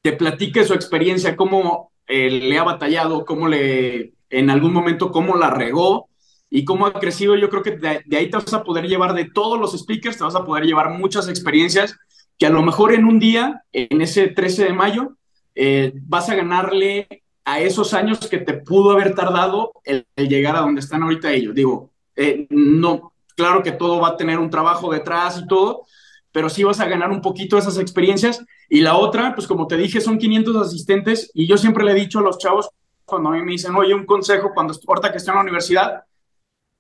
te 0.04 0.14
platique 0.14 0.64
su 0.66 0.76
experiencia, 0.76 1.36
cómo 1.36 1.92
eh, 2.06 2.30
le 2.30 2.60
ha 2.60 2.64
batallado, 2.64 3.26
cómo 3.26 3.48
le, 3.48 4.14
en 4.30 4.50
algún 4.52 4.72
momento, 4.72 5.12
cómo 5.12 5.36
la 5.36 5.50
regó 5.50 6.10
y 6.50 6.64
cómo 6.64 6.86
ha 6.86 6.94
crecido. 6.94 7.36
Yo 7.36 7.50
creo 7.50 7.64
que 7.64 7.72
de, 7.72 8.18
ahí 8.18 8.30
te 8.30 8.38
vas 8.38 8.54
a 8.54 8.64
poder 8.64 8.86
llevar 8.86 9.16
de 9.16 9.26
todos 9.26 9.60
los 9.60 9.76
speakers, 9.76 10.18
te 10.18 10.24
vas 10.24 10.36
a 10.36 10.46
poder 10.46 10.66
llevar 10.66 10.92
muchas 10.92 11.28
experiencias 11.28 11.98
que 12.38 12.46
a 12.46 12.52
lo 12.52 12.62
mejor 12.62 12.94
en 12.94 13.06
un 13.06 13.18
día, 13.18 13.64
en 13.72 14.02
ese 14.02 14.28
13 14.28 14.66
de 14.66 14.74
mayo, 14.74 15.18
eh, 15.56 15.94
vas 16.04 16.30
a 16.30 16.36
ganarle 16.36 17.24
a 17.46 17.60
esos 17.60 17.94
años 17.94 18.28
que 18.28 18.40
te 18.40 18.54
pudo 18.54 18.92
haber 18.92 19.14
tardado 19.14 19.72
el, 19.84 20.08
llegar 20.16 20.56
a 20.56 20.62
donde 20.62 20.82
están 20.82 21.04
ahorita 21.04 21.32
ellos. 21.32 21.54
Digo, 21.54 21.92
eh, 22.16 22.48
no, 22.50 23.14
claro 23.36 23.62
que 23.62 23.72
todo 23.72 24.02
va 24.02 24.10
a 24.10 24.18
tener 24.18 24.40
un 24.40 24.50
trabajo 24.50 24.92
detrás 24.92 25.40
y 25.40 25.48
todo, 25.48 25.84
pero 26.32 26.50
sí 26.50 26.64
vas 26.64 26.80
a 26.80 26.88
ganar 26.88 27.12
un 27.12 27.22
poquito 27.22 27.58
esas 27.58 27.78
experiencias. 27.78 28.44
Y 28.68 28.82
la 28.82 28.98
otra, 28.98 29.36
pues 29.36 29.48
como 29.48 29.68
te 29.68 29.78
dije, 29.78 30.02
son 30.02 30.18
500 30.18 30.68
asistentes 30.68 31.32
y 31.36 31.48
yo 31.48 31.58
siempre 31.58 31.86
le 31.86 31.92
he 31.92 31.96
dicho 31.96 32.20
a 32.20 32.24
los 32.24 32.40
chavos 32.40 32.70
cuando 33.06 33.30
a 33.30 33.34
mí 33.34 33.44
me 33.44 33.52
dicen, 33.52 33.76
oye, 33.76 33.94
un 33.94 34.08
consejo 34.08 34.52
cuando 34.56 34.74
ahorita 34.88 35.12
que 35.12 35.18
estoy 35.18 35.32
en 35.32 35.36
la 35.36 35.44
universidad, 35.44 36.04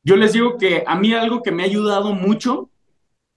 yo 0.03 0.15
les 0.15 0.33
digo 0.33 0.57
que 0.57 0.83
a 0.85 0.95
mí 0.95 1.13
algo 1.13 1.43
que 1.43 1.51
me 1.51 1.61
ha 1.61 1.67
ayudado 1.67 2.13
mucho, 2.13 2.71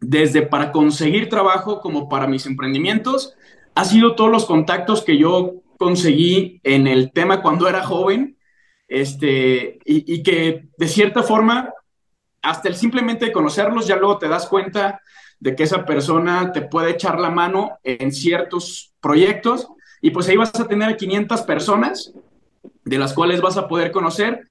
desde 0.01 0.43
para 0.43 0.73
conseguir 0.73 1.29
trabajo 1.29 1.81
como 1.81 2.09
para 2.09 2.27
mis 2.27 2.47
emprendimientos, 2.47 3.35
ha 3.75 3.85
sido 3.85 4.15
todos 4.15 4.31
los 4.31 4.47
contactos 4.47 5.03
que 5.03 5.19
yo 5.19 5.57
conseguí 5.79 6.61
en 6.65 6.87
el 6.87 7.13
tema 7.13 7.41
cuando 7.41 7.69
era 7.69 7.83
joven, 7.83 8.37
este, 8.89 9.79
y, 9.85 10.23
que 10.23 10.69
de 10.77 10.89
cierta 10.89 11.23
forma, 11.23 11.73
hasta 12.43 12.69
el 12.69 12.75
simplemente 12.75 13.33
conocerlos, 13.33 13.87
ya 13.87 13.97
luego 13.97 14.19
te 14.19 14.29
das 14.29 14.47
cuenta 14.47 15.01
de 15.39 15.55
que 15.55 15.63
esa 15.63 15.85
persona 15.85 16.53
te 16.53 16.63
puede 16.63 16.91
echar 16.91 17.21
la 17.21 17.31
mano 17.31 17.79
en 17.85 18.13
ciertos 18.13 18.95
proyectos 19.01 19.69
y 20.01 20.11
pues 20.11 20.29
ahí 20.29 20.37
vas 20.37 20.59
a 20.59 20.67
tener 20.67 20.97
500 20.97 21.43
personas 21.43 22.13
de 22.85 22.99
las 22.99 23.13
cuales 23.13 23.41
vas 23.41 23.57
a 23.57 23.69
poder 23.69 23.93
conocer. 23.93 24.49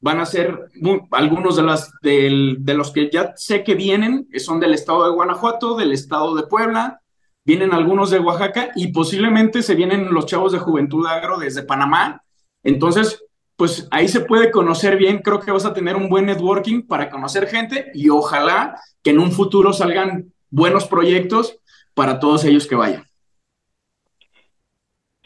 Van 0.00 0.20
a 0.20 0.26
ser 0.26 0.70
algunos 1.10 1.56
de, 1.56 1.62
las, 1.62 1.92
de 2.02 2.74
los 2.74 2.90
que 2.92 3.10
ya 3.10 3.34
sé 3.36 3.62
que 3.62 3.74
vienen, 3.74 4.28
que 4.30 4.40
son 4.40 4.58
del 4.58 4.74
estado 4.74 5.04
de 5.04 5.12
Guanajuato, 5.12 5.76
del 5.76 5.92
estado 5.92 6.34
de 6.34 6.44
Puebla, 6.44 7.01
vienen 7.44 7.72
algunos 7.72 8.10
de 8.10 8.18
Oaxaca 8.18 8.70
y 8.76 8.92
posiblemente 8.92 9.62
se 9.62 9.74
vienen 9.74 10.12
los 10.12 10.26
chavos 10.26 10.52
de 10.52 10.58
Juventud 10.58 11.06
Agro 11.06 11.38
desde 11.38 11.62
Panamá. 11.62 12.22
Entonces, 12.62 13.24
pues 13.56 13.88
ahí 13.90 14.08
se 14.08 14.20
puede 14.20 14.50
conocer 14.50 14.96
bien, 14.96 15.18
creo 15.18 15.40
que 15.40 15.52
vas 15.52 15.64
a 15.64 15.74
tener 15.74 15.96
un 15.96 16.08
buen 16.08 16.26
networking 16.26 16.82
para 16.82 17.10
conocer 17.10 17.46
gente 17.46 17.90
y 17.94 18.08
ojalá 18.08 18.76
que 19.02 19.10
en 19.10 19.18
un 19.18 19.32
futuro 19.32 19.72
salgan 19.72 20.32
buenos 20.50 20.86
proyectos 20.86 21.58
para 21.94 22.18
todos 22.18 22.44
ellos 22.44 22.66
que 22.66 22.74
vayan. 22.74 23.04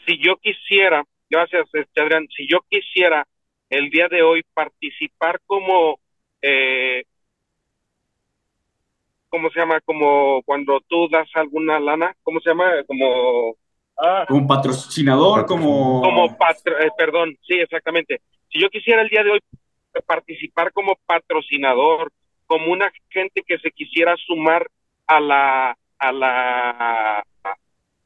Si 0.05 0.17
yo 0.23 0.37
quisiera, 0.37 1.03
gracias 1.29 1.67
este, 1.73 2.01
Adrián, 2.01 2.27
si 2.35 2.47
yo 2.47 2.59
quisiera 2.69 3.27
el 3.69 3.89
día 3.89 4.07
de 4.07 4.21
hoy 4.21 4.43
participar 4.53 5.41
como 5.45 5.99
eh, 6.41 7.03
¿cómo 9.29 9.49
se 9.49 9.59
llama? 9.59 9.79
Como 9.81 10.41
cuando 10.43 10.79
tú 10.87 11.07
das 11.09 11.29
alguna 11.35 11.79
lana, 11.79 12.15
¿cómo 12.23 12.39
se 12.39 12.49
llama? 12.49 12.83
Como... 12.85 13.55
Ah, 13.97 14.25
como 14.27 14.47
patrocinador, 14.47 15.45
como... 15.45 16.01
Como, 16.01 16.37
patro, 16.37 16.79
eh, 16.79 16.89
perdón, 16.97 17.35
sí, 17.47 17.55
exactamente. 17.55 18.21
Si 18.49 18.61
yo 18.61 18.69
quisiera 18.69 19.01
el 19.01 19.09
día 19.09 19.23
de 19.23 19.31
hoy 19.31 19.39
participar 20.05 20.71
como 20.71 20.95
patrocinador, 21.05 22.11
como 22.45 22.71
una 22.71 22.91
gente 23.09 23.43
que 23.45 23.57
se 23.57 23.71
quisiera 23.71 24.15
sumar 24.17 24.67
a 25.07 25.19
la, 25.19 25.77
a 25.97 26.11
la, 26.11 27.23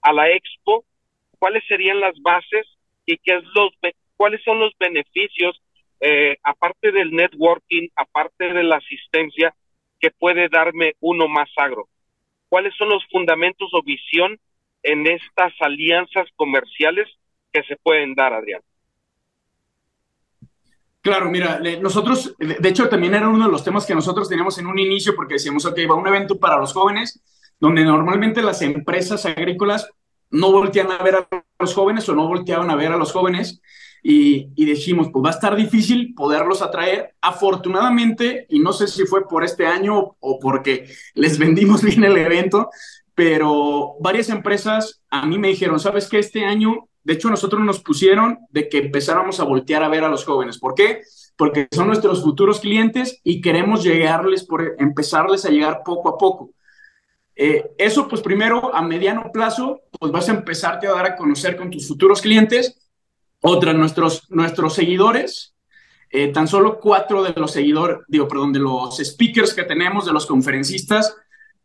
a 0.01 0.13
la 0.13 0.29
expo, 0.29 0.85
¿cuáles 1.37 1.63
serían 1.67 1.99
las 1.99 2.13
bases 2.21 2.67
y 3.05 3.17
qué 3.17 3.35
es 3.35 3.43
los, 3.55 3.71
cuáles 4.15 4.43
son 4.43 4.59
los 4.59 4.73
beneficios, 4.79 5.61
eh, 5.99 6.37
aparte 6.43 6.91
del 6.91 7.11
networking, 7.11 7.89
aparte 7.95 8.53
de 8.53 8.63
la 8.63 8.77
asistencia, 8.77 9.53
que 10.01 10.11
puede 10.11 10.49
darme 10.49 10.95
uno 10.99 11.27
más 11.27 11.49
agro? 11.55 11.87
¿Cuáles 12.49 12.75
son 12.75 12.89
los 12.89 13.05
fundamentos 13.09 13.69
o 13.73 13.83
visión 13.83 14.39
en 14.83 15.07
estas 15.07 15.53
alianzas 15.61 16.27
comerciales 16.35 17.07
que 17.53 17.63
se 17.63 17.77
pueden 17.77 18.15
dar, 18.15 18.33
Adrián? 18.33 18.61
Claro, 21.01 21.31
mira, 21.31 21.59
nosotros, 21.81 22.35
de 22.37 22.69
hecho, 22.69 22.87
también 22.87 23.15
era 23.15 23.27
uno 23.27 23.45
de 23.45 23.51
los 23.51 23.63
temas 23.63 23.85
que 23.85 23.95
nosotros 23.95 24.29
teníamos 24.29 24.57
en 24.59 24.67
un 24.67 24.77
inicio 24.77 25.15
porque 25.15 25.35
decíamos, 25.35 25.65
ok, 25.65 25.79
va 25.89 25.95
un 25.95 26.07
evento 26.07 26.37
para 26.37 26.57
los 26.57 26.73
jóvenes, 26.73 27.23
donde 27.59 27.83
normalmente 27.83 28.43
las 28.43 28.61
empresas 28.61 29.25
agrícolas 29.25 29.89
no 30.29 30.51
voltean 30.51 30.91
a 30.91 31.01
ver 31.01 31.15
a 31.15 31.27
los 31.59 31.73
jóvenes 31.73 32.07
o 32.07 32.15
no 32.15 32.27
volteaban 32.27 32.69
a 32.69 32.75
ver 32.75 32.91
a 32.91 32.97
los 32.97 33.11
jóvenes 33.11 33.61
y, 34.03 34.49
y 34.55 34.65
dijimos, 34.65 35.09
pues 35.11 35.23
va 35.23 35.29
a 35.29 35.33
estar 35.33 35.55
difícil 35.55 36.13
poderlos 36.15 36.61
atraer. 36.61 37.15
Afortunadamente, 37.21 38.45
y 38.49 38.59
no 38.59 38.73
sé 38.73 38.87
si 38.87 39.05
fue 39.05 39.27
por 39.27 39.43
este 39.43 39.67
año 39.67 40.15
o 40.19 40.39
porque 40.39 40.89
les 41.13 41.37
vendimos 41.39 41.83
bien 41.83 42.03
el 42.03 42.17
evento, 42.17 42.69
pero 43.13 43.95
varias 43.99 44.29
empresas 44.29 45.01
a 45.09 45.25
mí 45.25 45.37
me 45.37 45.49
dijeron, 45.49 45.79
¿sabes 45.79 46.07
qué? 46.09 46.19
Este 46.19 46.45
año, 46.45 46.87
de 47.03 47.13
hecho, 47.13 47.29
nosotros 47.29 47.61
nos 47.61 47.79
pusieron 47.79 48.39
de 48.49 48.69
que 48.69 48.79
empezáramos 48.79 49.39
a 49.39 49.43
voltear 49.43 49.83
a 49.83 49.89
ver 49.89 50.03
a 50.03 50.09
los 50.09 50.25
jóvenes. 50.25 50.57
¿Por 50.57 50.73
qué? 50.73 51.01
Porque 51.35 51.67
son 51.71 51.87
nuestros 51.87 52.23
futuros 52.23 52.59
clientes 52.59 53.19
y 53.23 53.41
queremos 53.41 53.83
llegarles, 53.83 54.45
por 54.45 54.75
empezarles 54.79 55.45
a 55.45 55.49
llegar 55.49 55.81
poco 55.85 56.09
a 56.09 56.17
poco. 56.17 56.51
Eh, 57.35 57.71
eso, 57.77 58.07
pues 58.07 58.21
primero, 58.21 58.73
a 58.73 58.81
mediano 58.81 59.31
plazo, 59.31 59.81
pues 59.99 60.11
vas 60.11 60.29
a 60.29 60.33
empezarte 60.33 60.87
a 60.87 60.93
dar 60.93 61.05
a 61.05 61.15
conocer 61.15 61.55
con 61.55 61.69
tus 61.69 61.87
futuros 61.87 62.21
clientes 62.21 62.90
otra, 63.41 63.73
nuestros, 63.73 64.29
nuestros 64.29 64.73
seguidores, 64.73 65.55
eh, 66.09 66.27
tan 66.27 66.47
solo 66.47 66.79
cuatro 66.79 67.23
de 67.23 67.33
los 67.35 67.51
seguidores, 67.51 67.99
digo, 68.07 68.27
perdón, 68.27 68.53
de 68.53 68.59
los 68.59 68.97
speakers 68.97 69.53
que 69.53 69.63
tenemos, 69.63 70.05
de 70.05 70.13
los 70.13 70.25
conferencistas, 70.25 71.15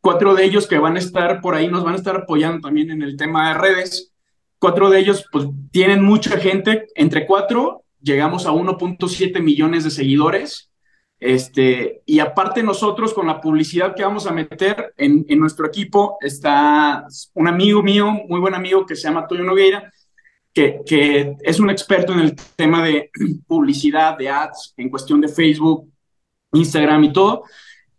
cuatro 0.01 0.35
de 0.35 0.45
ellos 0.45 0.67
que 0.67 0.79
van 0.79 0.97
a 0.97 1.01
estar 1.01 1.41
por 1.41 1.55
ahí, 1.55 1.69
nos 1.69 1.85
van 1.85 1.95
a 1.95 1.97
estar 1.97 2.17
apoyando 2.17 2.61
también 2.61 2.91
en 2.91 3.03
el 3.03 3.17
tema 3.17 3.49
de 3.49 3.55
redes. 3.55 4.13
Cuatro 4.59 4.89
de 4.89 5.01
ellos, 5.01 5.25
pues, 5.31 5.47
tienen 5.71 6.03
mucha 6.03 6.39
gente. 6.39 6.87
Entre 6.95 7.27
cuatro, 7.27 7.85
llegamos 8.01 8.47
a 8.47 8.53
1.7 8.53 9.43
millones 9.43 9.85
de 9.85 9.91
seguidores. 9.91 10.71
Este, 11.19 12.03
y 12.07 12.21
aparte 12.21 12.63
nosotros 12.63 13.15
con 13.15 13.27
la 13.27 13.41
publicidad 13.41 13.95
que 13.95 14.05
vamos 14.05 14.27
a 14.27 14.33
meter 14.33 14.93
en, 14.97 15.25
en, 15.29 15.41
nuestro 15.41 15.67
equipo 15.67 16.19
está 16.21 17.07
un 17.33 17.49
amigo 17.49 17.83
mío, 17.83 18.13
muy 18.29 18.39
buen 18.39 18.55
amigo 18.55 18.85
que 18.85 18.95
se 18.95 19.09
llama 19.09 19.27
Toyo 19.27 19.43
Nogueira, 19.43 19.91
que, 20.57 21.37
es 21.41 21.61
un 21.61 21.69
experto 21.69 22.15
en 22.15 22.21
el 22.21 22.37
tema 22.57 22.83
de 22.83 23.11
publicidad, 23.47 24.17
de 24.17 24.31
ads, 24.31 24.75
en 24.79 24.89
cuestión 24.89 25.21
de 25.21 25.29
Facebook, 25.29 25.93
Instagram 26.53 27.05
y 27.05 27.13
todo. 27.13 27.45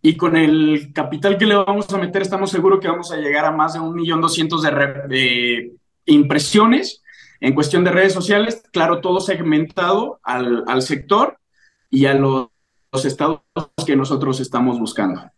Y 0.02 0.16
con 0.16 0.36
el 0.36 0.92
capital 0.94 1.38
que 1.38 1.46
le 1.46 1.56
vamos 1.56 1.92
a 1.94 1.98
meter, 1.98 2.22
estamos 2.22 2.50
seguros 2.50 2.80
que 2.80 2.88
vamos 2.88 3.12
a 3.12 3.18
llegar 3.18 3.46
a 3.46 3.52
más 3.52 3.74
de 3.74 3.80
un 3.80 3.94
millón 3.94 4.22
doscientos 4.22 4.64
de, 4.64 5.72
impresiones 6.06 7.04
en 7.42 7.54
cuestión 7.54 7.84
de 7.84 7.92
redes 7.92 8.14
sociales. 8.14 8.64
Claro, 8.72 9.02
todo 9.02 9.20
segmentado 9.20 10.20
al, 10.24 10.82
sector 10.82 11.38
y 11.90 12.06
a 12.06 12.14
los 12.14 12.50
estados 13.06 13.42
que 13.86 13.96
nosotros 13.96 14.40
estamos 14.40 14.80
buscando. 14.80 15.30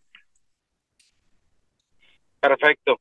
Perfecto. 2.39 2.99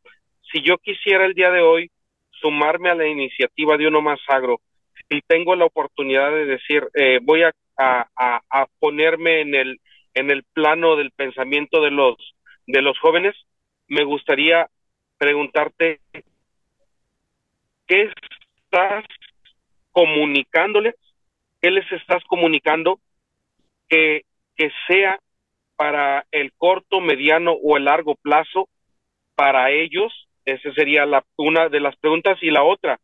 Si 0.51 0.63
yo 0.63 0.79
quisiera 0.79 1.27
el 1.27 1.35
día 1.35 1.51
de 1.51 1.61
hoy 1.61 1.91
sumarme 2.41 2.91
a 2.91 2.95
la 2.95 3.07
iniciativa 3.07 3.77
de 3.77 3.87
Uno 3.87 4.01
Más 4.01 4.21
Agro 4.29 4.61
y 5.09 5.21
tengo 5.23 5.55
la 5.57 5.65
oportunidad 5.65 6.31
de 6.31 6.45
decir, 6.45 6.89
eh, 6.95 7.19
voy 7.23 7.43
a, 7.43 7.53
a, 7.79 8.67
ponerme 8.79 9.41
en 9.41 9.55
el, 9.55 9.81
en 10.15 10.31
el 10.31 10.45
plano 10.53 10.97
del 10.97 11.13
pensamiento 11.13 11.81
de 11.81 11.91
los, 11.91 12.17
de 12.67 12.83
los 12.83 12.99
jóvenes, 12.99 13.35
me 13.87 14.05
gustaría 14.05 14.69
preguntarte, 15.17 16.01
¿qué 17.87 18.13
estás 18.65 19.05
comunicándoles? 19.93 20.95
¿Qué 21.61 21.71
les 21.71 21.91
estás 21.93 22.23
comunicando 22.25 23.01
que, 23.89 24.23
que 24.57 24.71
sea 24.87 25.19
para 25.77 26.27
el 26.33 26.53
corto, 26.53 27.01
mediano 27.01 27.53
o 27.53 27.77
el 27.77 27.85
largo 27.85 28.17
plazo 28.17 28.69
para 29.35 29.71
ellos 29.71 30.28
esa 30.53 30.73
sería 30.73 31.07
la, 31.07 31.25
una 31.37 31.69
de 31.69 31.81
las 31.81 31.97
preguntas. 31.97 32.39
Y 32.43 32.51
la 32.51 32.63
otra, 32.63 32.99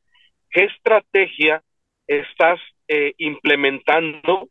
¿qué 0.50 0.64
estrategia 0.64 1.62
estás 2.06 2.60
eh, 2.88 3.14
implementando 3.18 4.48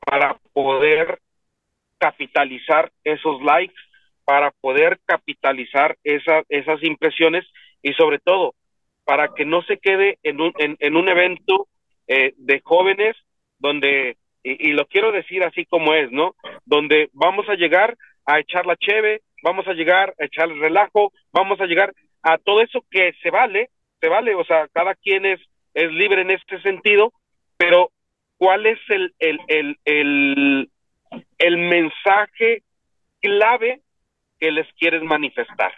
para 0.00 0.38
poder 0.52 1.20
capitalizar 1.98 2.90
esos 3.04 3.40
likes, 3.42 3.80
para 4.24 4.50
poder 4.60 4.98
capitalizar 5.04 5.96
esas 6.02 6.82
impresiones 6.82 7.44
y 7.82 7.92
sobre 7.94 8.18
todo 8.18 8.54
para 9.04 9.34
que 9.34 9.44
no 9.44 9.62
se 9.62 9.78
quede 9.78 10.18
en 10.22 10.40
un, 10.40 10.52
en, 10.58 10.96
un 10.96 11.08
evento 11.08 11.68
eh, 12.06 12.34
de 12.36 12.60
jóvenes 12.64 13.16
donde, 13.58 14.16
y, 14.42 14.70
y, 14.70 14.72
lo 14.72 14.86
quiero 14.86 15.12
decir 15.12 15.42
así 15.44 15.64
como 15.66 15.94
es, 15.94 16.10
¿no? 16.10 16.34
Donde 16.64 17.10
vamos 17.12 17.48
a 17.48 17.54
llegar 17.54 17.96
a 18.26 18.38
echar 18.38 18.66
la 18.66 18.76
cheve, 18.76 19.22
vamos 19.42 19.66
a 19.66 19.72
llegar 19.72 20.14
a 20.18 20.24
echar 20.24 20.50
el 20.50 20.60
relajo, 20.60 21.12
vamos 21.32 21.60
a 21.60 21.66
llegar 21.66 21.92
a 22.22 22.38
todo 22.38 22.60
eso 22.60 22.84
que 22.90 23.12
se 23.22 23.30
vale, 23.30 23.70
se 24.00 24.08
vale, 24.08 24.34
o 24.34 24.44
sea, 24.44 24.68
cada 24.68 24.94
quien 24.94 25.26
es, 25.26 25.40
es 25.74 25.90
libre 25.92 26.22
en 26.22 26.30
este 26.30 26.60
sentido, 26.62 27.12
pero 27.56 27.90
¿cuál 28.36 28.66
es 28.66 28.78
el, 28.88 29.14
el, 29.18 29.38
el, 29.48 29.78
el, 29.84 30.70
el 31.38 31.56
mensaje 31.58 32.62
clave 33.20 33.82
que 34.38 34.50
les 34.50 34.66
quieres 34.74 35.02
manifestar? 35.02 35.72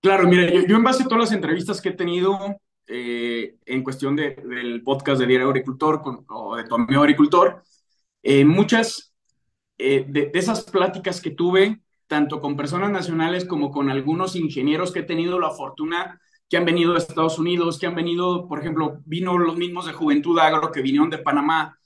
Claro, 0.00 0.28
mira, 0.28 0.48
yo, 0.48 0.76
en 0.76 0.84
base 0.84 1.02
a 1.02 1.06
todas 1.06 1.24
las 1.24 1.32
entrevistas 1.32 1.80
que 1.80 1.88
he 1.88 1.92
tenido 1.92 2.38
eh, 2.86 3.56
en 3.66 3.82
cuestión 3.82 4.14
de, 4.14 4.36
del 4.36 4.82
podcast 4.84 5.20
de 5.20 5.26
Diario 5.26 5.48
Agricultor 5.48 6.00
o 6.28 6.56
de 6.56 6.64
tu 6.64 6.76
amigo 6.76 7.02
agricultor, 7.02 7.64
eh, 8.22 8.44
muchas 8.44 9.12
eh, 9.78 10.04
de, 10.06 10.30
esas 10.34 10.62
pláticas 10.62 11.20
que 11.20 11.30
tuve, 11.30 11.80
tanto 12.06 12.40
con 12.40 12.56
personas 12.56 12.90
nacionales 12.90 13.44
como 13.44 13.70
con 13.70 13.90
algunos 13.90 14.36
ingenieros 14.36 14.92
que 14.92 15.00
he 15.00 15.04
tenido 15.04 15.38
la 15.38 15.50
fortuna 15.50 16.20
que 16.48 16.56
han 16.56 16.64
venido 16.64 16.92
de 16.92 16.98
Estados 16.98 17.38
Unidos, 17.38 17.78
que 17.78 17.86
han 17.86 17.94
venido, 17.94 18.46
por 18.48 18.60
ejemplo, 18.60 19.00
vino 19.04 19.36
los 19.38 19.56
mismos 19.56 19.86
de 19.86 19.92
Juventud 19.92 20.38
Agro 20.38 20.70
que 20.70 20.82
vinieron 20.82 21.10
de 21.10 21.18
Panamá, 21.18 21.78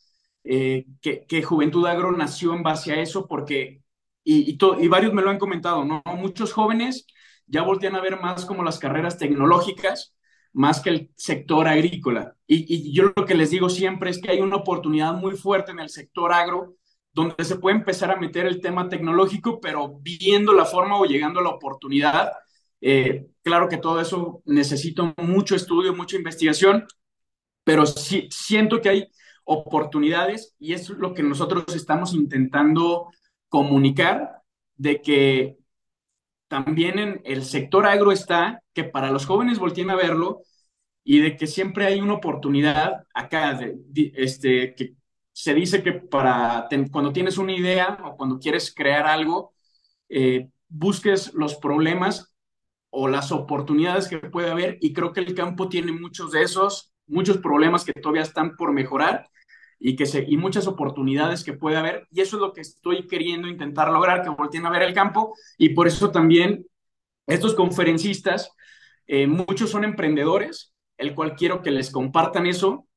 eh, 0.44 0.86
que, 1.00 1.24
que, 1.26 1.42
Juventud 1.42 1.86
Agro 1.86 2.12
nació 2.12 2.54
en 2.54 2.62
base 2.62 2.92
a 2.92 3.00
eso 3.00 3.26
porque, 3.26 3.82
y, 4.24 4.58
y, 4.58 4.88
varios 4.88 5.12
me 5.14 5.22
lo 5.22 5.30
han 5.30 5.38
comentado, 5.38 5.84
¿no? 5.84 6.02
Muchos 6.16 6.52
jóvenes 6.52 7.06
ya 7.46 7.62
voltean 7.62 7.96
a 7.96 8.00
ver 8.00 8.20
más 8.20 8.44
como 8.44 8.62
las 8.62 8.78
carreras 8.78 9.18
tecnológicas, 9.18 10.14
más 10.52 10.80
que 10.80 10.90
el 10.90 11.10
sector 11.16 11.68
agrícola. 11.68 12.36
Y, 12.46 12.90
y 12.90 12.92
yo 12.92 13.12
lo 13.16 13.26
que 13.26 13.34
les 13.34 13.50
digo 13.50 13.68
siempre 13.68 14.10
es 14.10 14.20
que 14.20 14.30
hay 14.30 14.40
una 14.40 14.56
oportunidad 14.56 15.14
muy 15.14 15.36
fuerte 15.36 15.72
en 15.72 15.80
el 15.80 15.88
sector 15.88 16.32
agro 16.32 16.76
donde 17.12 17.44
se 17.44 17.56
puede 17.56 17.76
empezar 17.76 18.10
a 18.10 18.16
meter 18.16 18.46
el 18.46 18.60
tema 18.60 18.88
tecnológico, 18.88 19.60
pero 19.60 19.98
viendo 20.00 20.52
la 20.52 20.64
forma 20.64 20.98
o 20.98 21.04
llegando 21.04 21.40
a 21.40 21.42
la 21.42 21.50
oportunidad. 21.50 22.32
Eh, 22.80 23.26
claro 23.42 23.68
que 23.68 23.76
todo 23.78 24.00
eso 24.00 24.42
necesita 24.44 25.14
mucho 25.18 25.54
estudio, 25.54 25.94
mucha 25.94 26.16
investigación, 26.16 26.86
pero 27.64 27.86
sí, 27.86 28.28
siento 28.30 28.80
que 28.80 28.88
hay 28.88 29.08
oportunidades 29.44 30.54
y 30.58 30.74
es 30.74 30.88
lo 30.90 31.14
que 31.14 31.22
nosotros 31.22 31.64
estamos 31.74 32.14
intentando 32.14 33.10
comunicar, 33.48 34.42
de 34.76 35.02
que 35.02 35.58
también 36.48 36.98
en 36.98 37.20
el 37.24 37.44
sector 37.44 37.86
agro 37.86 38.12
está, 38.12 38.62
que 38.72 38.84
para 38.84 39.10
los 39.10 39.26
jóvenes 39.26 39.58
volteen 39.58 39.90
a 39.90 39.96
verlo 39.96 40.42
y 41.04 41.20
de 41.20 41.36
que 41.36 41.46
siempre 41.46 41.86
hay 41.86 42.00
una 42.00 42.14
oportunidad 42.14 43.04
acá, 43.14 43.58
este, 44.14 44.74
que 44.74 44.94
se 45.32 45.54
dice 45.54 45.82
que 45.82 45.92
para 45.92 46.68
cuando 46.90 47.12
tienes 47.12 47.38
una 47.38 47.52
idea 47.52 47.98
o 48.04 48.16
cuando 48.16 48.38
quieres 48.38 48.74
crear 48.74 49.06
algo, 49.06 49.54
eh, 50.08 50.48
busques 50.68 51.32
los 51.34 51.56
problemas 51.56 52.34
o 52.90 53.08
las 53.08 53.32
oportunidades 53.32 54.08
que 54.08 54.18
puede 54.18 54.50
haber 54.50 54.78
y 54.80 54.92
creo 54.92 55.12
que 55.12 55.20
el 55.20 55.34
campo 55.34 55.68
tiene 55.68 55.92
muchos 55.92 56.32
de 56.32 56.42
esos, 56.42 56.92
muchos 57.06 57.38
problemas 57.38 57.84
que 57.84 57.92
todavía 57.92 58.22
están 58.22 58.56
por 58.56 58.72
mejorar 58.72 59.28
y, 59.78 59.96
que 59.96 60.06
se, 60.06 60.24
y 60.28 60.36
muchas 60.36 60.66
oportunidades 60.66 61.44
que 61.44 61.52
puede 61.52 61.76
haber 61.76 62.06
y 62.10 62.20
eso 62.20 62.36
es 62.36 62.42
lo 62.42 62.52
que 62.52 62.60
estoy 62.60 63.06
queriendo 63.06 63.48
intentar 63.48 63.90
lograr, 63.90 64.22
que 64.22 64.30
volteen 64.30 64.66
a 64.66 64.70
ver 64.70 64.82
el 64.82 64.94
campo 64.94 65.34
y 65.56 65.70
por 65.70 65.86
eso 65.86 66.10
también 66.10 66.66
estos 67.26 67.54
conferencistas, 67.54 68.50
eh, 69.06 69.26
muchos 69.26 69.70
son 69.70 69.84
emprendedores, 69.84 70.74
el 70.98 71.14
cual 71.14 71.36
quiero 71.36 71.62
que 71.62 71.70
les 71.70 71.90
compartan 71.90 72.46
eso 72.46 72.88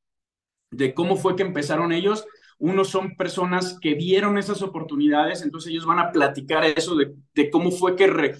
de 0.73 0.93
cómo 0.93 1.15
fue 1.15 1.35
que 1.35 1.43
empezaron 1.43 1.91
ellos. 1.91 2.25
Unos 2.59 2.89
son 2.89 3.15
personas 3.15 3.77
que 3.81 3.93
vieron 3.95 4.37
esas 4.37 4.61
oportunidades, 4.61 5.41
entonces 5.41 5.71
ellos 5.71 5.85
van 5.85 5.99
a 5.99 6.11
platicar 6.11 6.63
eso 6.65 6.95
de, 6.95 7.13
de 7.33 7.49
cómo 7.49 7.71
fue 7.71 7.95
que 7.95 8.35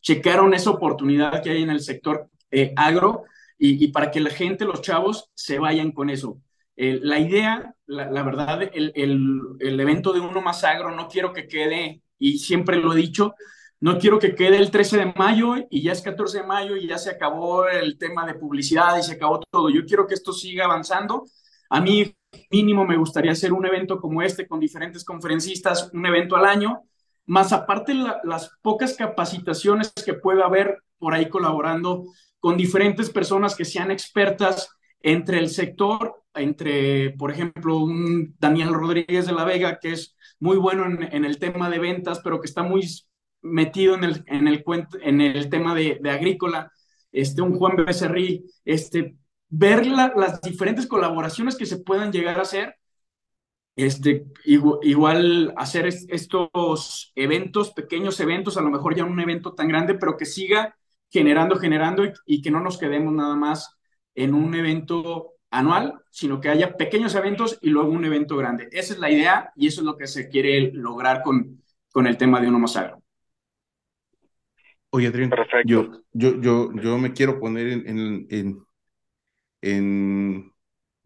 checaron 0.00 0.54
esa 0.54 0.70
oportunidad 0.70 1.42
que 1.42 1.50
hay 1.50 1.62
en 1.62 1.70
el 1.70 1.80
sector 1.80 2.28
eh, 2.50 2.72
agro 2.76 3.24
y, 3.58 3.84
y, 3.84 3.88
para 3.88 4.10
que 4.10 4.20
la 4.20 4.30
gente, 4.30 4.64
los 4.64 4.82
chavos, 4.82 5.30
se 5.34 5.58
vayan 5.58 5.92
con 5.92 6.10
eso. 6.10 6.40
Eh, 6.76 6.98
la 7.02 7.18
idea, 7.18 7.74
la, 7.86 8.10
la 8.10 8.22
verdad, 8.22 8.62
el, 8.62 8.92
el, 8.94 9.40
el, 9.58 9.80
evento 9.80 10.12
de 10.12 10.20
Uno 10.20 10.40
Más 10.40 10.62
Agro 10.62 10.94
no 10.94 11.08
quiero 11.08 11.32
que 11.32 11.48
quede, 11.48 12.02
y 12.18 12.38
siempre 12.38 12.76
lo 12.76 12.92
he 12.92 12.96
dicho, 12.96 13.34
no 13.80 13.98
quiero 13.98 14.18
que 14.18 14.34
quede 14.34 14.58
el 14.58 14.70
13 14.70 14.96
de 14.98 15.12
mayo 15.16 15.54
y 15.70 15.82
ya 15.82 15.92
es 15.92 16.02
14 16.02 16.38
de 16.38 16.44
mayo 16.44 16.76
y 16.76 16.88
ya 16.88 16.98
se 16.98 17.10
acabó 17.10 17.68
el 17.68 17.96
tema 17.96 18.26
de 18.26 18.34
publicidad 18.34 18.98
y 18.98 19.02
se 19.02 19.12
acabó 19.12 19.40
todo. 19.40 19.70
Yo 19.70 19.84
quiero 19.86 20.06
que 20.06 20.14
esto 20.14 20.32
siga 20.32 20.64
avanzando 20.64 21.24
a 21.68 21.80
mí 21.80 22.14
mínimo 22.50 22.84
me 22.84 22.96
gustaría 22.96 23.32
hacer 23.32 23.52
un 23.52 23.66
evento 23.66 24.00
como 24.00 24.22
este 24.22 24.46
con 24.46 24.60
diferentes 24.60 25.04
conferencistas, 25.04 25.90
un 25.92 26.06
evento 26.06 26.36
al 26.36 26.44
año, 26.44 26.82
más 27.26 27.52
aparte 27.52 27.94
las 27.94 28.50
pocas 28.62 28.94
capacitaciones 28.94 29.92
que 30.04 30.14
pueda 30.14 30.46
haber 30.46 30.82
por 30.98 31.14
ahí 31.14 31.28
colaborando 31.28 32.04
con 32.40 32.56
diferentes 32.56 33.10
personas 33.10 33.54
que 33.54 33.64
sean 33.64 33.90
expertas 33.90 34.70
entre 35.00 35.38
el 35.38 35.48
sector, 35.48 36.22
entre, 36.34 37.10
por 37.10 37.30
ejemplo, 37.30 37.78
un 37.78 38.34
Daniel 38.38 38.72
Rodríguez 38.72 39.26
de 39.26 39.32
la 39.32 39.44
Vega, 39.44 39.78
que 39.78 39.92
es 39.92 40.16
muy 40.40 40.56
bueno 40.56 40.86
en, 40.86 41.24
el 41.24 41.38
tema 41.38 41.68
de 41.68 41.78
ventas, 41.78 42.20
pero 42.22 42.40
que 42.40 42.46
está 42.46 42.62
muy 42.62 42.86
metido 43.42 43.94
en 43.94 44.04
el, 44.04 44.24
en 44.26 44.48
el, 44.48 44.64
en 45.02 45.20
el 45.20 45.48
tema 45.48 45.74
de, 45.74 45.98
de 46.00 46.10
agrícola, 46.10 46.72
este, 47.12 47.42
un 47.42 47.56
Juan 47.56 47.76
Becerril, 47.76 48.44
este, 48.64 49.16
ver 49.48 49.86
las 49.86 50.40
diferentes 50.42 50.86
colaboraciones 50.86 51.56
que 51.56 51.66
se 51.66 51.78
puedan 51.78 52.12
llegar 52.12 52.38
a 52.38 52.42
hacer, 52.42 52.76
este, 53.76 54.26
igual, 54.44 55.54
hacer 55.56 55.86
estos 55.86 57.12
eventos, 57.14 57.72
pequeños 57.72 58.18
eventos, 58.20 58.56
a 58.56 58.60
lo 58.60 58.70
mejor 58.70 58.96
ya 58.96 59.04
un 59.04 59.20
evento 59.20 59.54
tan 59.54 59.68
grande, 59.68 59.94
pero 59.94 60.16
que 60.16 60.24
siga 60.24 60.76
generando, 61.10 61.56
generando 61.56 62.02
y, 62.26 62.42
que 62.42 62.50
no 62.50 62.60
nos 62.60 62.76
quedemos 62.76 63.12
nada 63.12 63.36
más 63.36 63.76
en 64.14 64.34
un 64.34 64.54
evento 64.54 65.34
anual, 65.50 65.94
sino 66.10 66.40
que 66.40 66.48
haya 66.48 66.76
pequeños 66.76 67.14
eventos 67.14 67.58
y 67.62 67.70
luego 67.70 67.90
un 67.90 68.04
evento 68.04 68.36
grande. 68.36 68.68
Esa 68.72 68.94
es 68.94 68.98
la 68.98 69.10
idea 69.10 69.52
y 69.56 69.68
eso 69.68 69.80
es 69.80 69.86
lo 69.86 69.96
que 69.96 70.06
se 70.06 70.28
quiere 70.28 70.72
lograr 70.72 71.22
con, 71.22 71.62
con 71.92 72.06
el 72.06 72.16
tema 72.16 72.40
de 72.40 72.48
Uno 72.48 72.58
Más 72.58 72.76
Agro. 72.76 73.02
Oye, 74.90 75.06
Adrián, 75.06 75.30
yo, 75.66 75.90
yo, 76.12 76.40
yo, 76.40 76.72
yo 76.74 76.98
me 76.98 77.12
quiero 77.12 77.38
poner 77.38 77.68
en, 77.68 77.86
en, 77.86 78.26
en, 78.30 78.64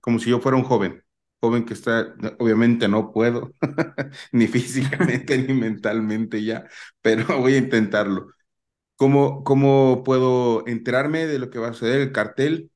como 0.00 0.18
si 0.18 0.30
yo 0.30 0.40
fuera 0.40 0.58
un 0.58 0.64
joven, 0.64 1.02
joven 1.40 1.64
que 1.64 1.74
está, 1.74 2.14
obviamente 2.38 2.88
no 2.88 3.12
puedo, 3.12 3.52
ni 4.32 4.46
físicamente 4.46 5.38
ni 5.38 5.54
mentalmente 5.54 6.42
ya, 6.44 6.66
pero 7.00 7.24
voy 7.40 7.54
a 7.54 7.58
intentarlo. 7.58 8.28
¿Cómo, 8.96 9.44
¿Cómo 9.44 10.02
puedo 10.04 10.66
enterarme 10.66 11.26
de 11.26 11.38
lo 11.38 11.50
que 11.50 11.58
va 11.58 11.68
a 11.68 11.72
suceder? 11.74 12.00
El 12.00 12.12
cartel, 12.12 12.70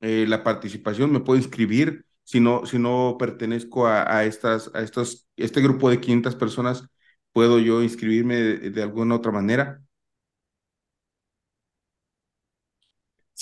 eh, 0.00 0.26
la 0.28 0.44
participación, 0.44 1.12
me 1.12 1.20
puedo 1.20 1.38
inscribir 1.38 2.06
si 2.24 2.40
no, 2.40 2.66
si 2.66 2.78
no 2.78 3.16
pertenezco 3.18 3.86
a, 3.86 4.18
a, 4.18 4.24
estas, 4.24 4.70
a 4.74 4.80
estos, 4.82 5.28
este 5.36 5.60
grupo 5.60 5.90
de 5.90 6.00
500 6.00 6.36
personas, 6.36 6.88
¿puedo 7.32 7.58
yo 7.58 7.82
inscribirme 7.82 8.36
de, 8.36 8.82
alguna 8.82 9.16
otra 9.16 9.32
manera? 9.32 9.82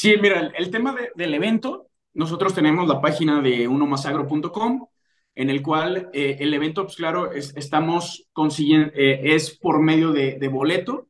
Sí, 0.00 0.16
mira, 0.18 0.50
el, 0.56 0.70
tema 0.70 0.96
del 1.14 1.34
evento, 1.34 1.90
nosotros 2.14 2.54
tenemos 2.54 2.88
la 2.88 3.02
página 3.02 3.42
de 3.42 3.68
unomasagro.com, 3.68 4.86
en 5.34 5.50
el 5.50 5.60
cual 5.60 6.08
eh, 6.14 6.38
el 6.40 6.54
evento, 6.54 6.84
pues 6.84 6.96
claro, 6.96 7.32
estamos 7.32 8.26
consiguiendo, 8.32 8.90
eh, 8.94 9.34
es 9.34 9.58
por 9.58 9.82
medio 9.82 10.10
de, 10.12 10.48
boleto, 10.48 11.08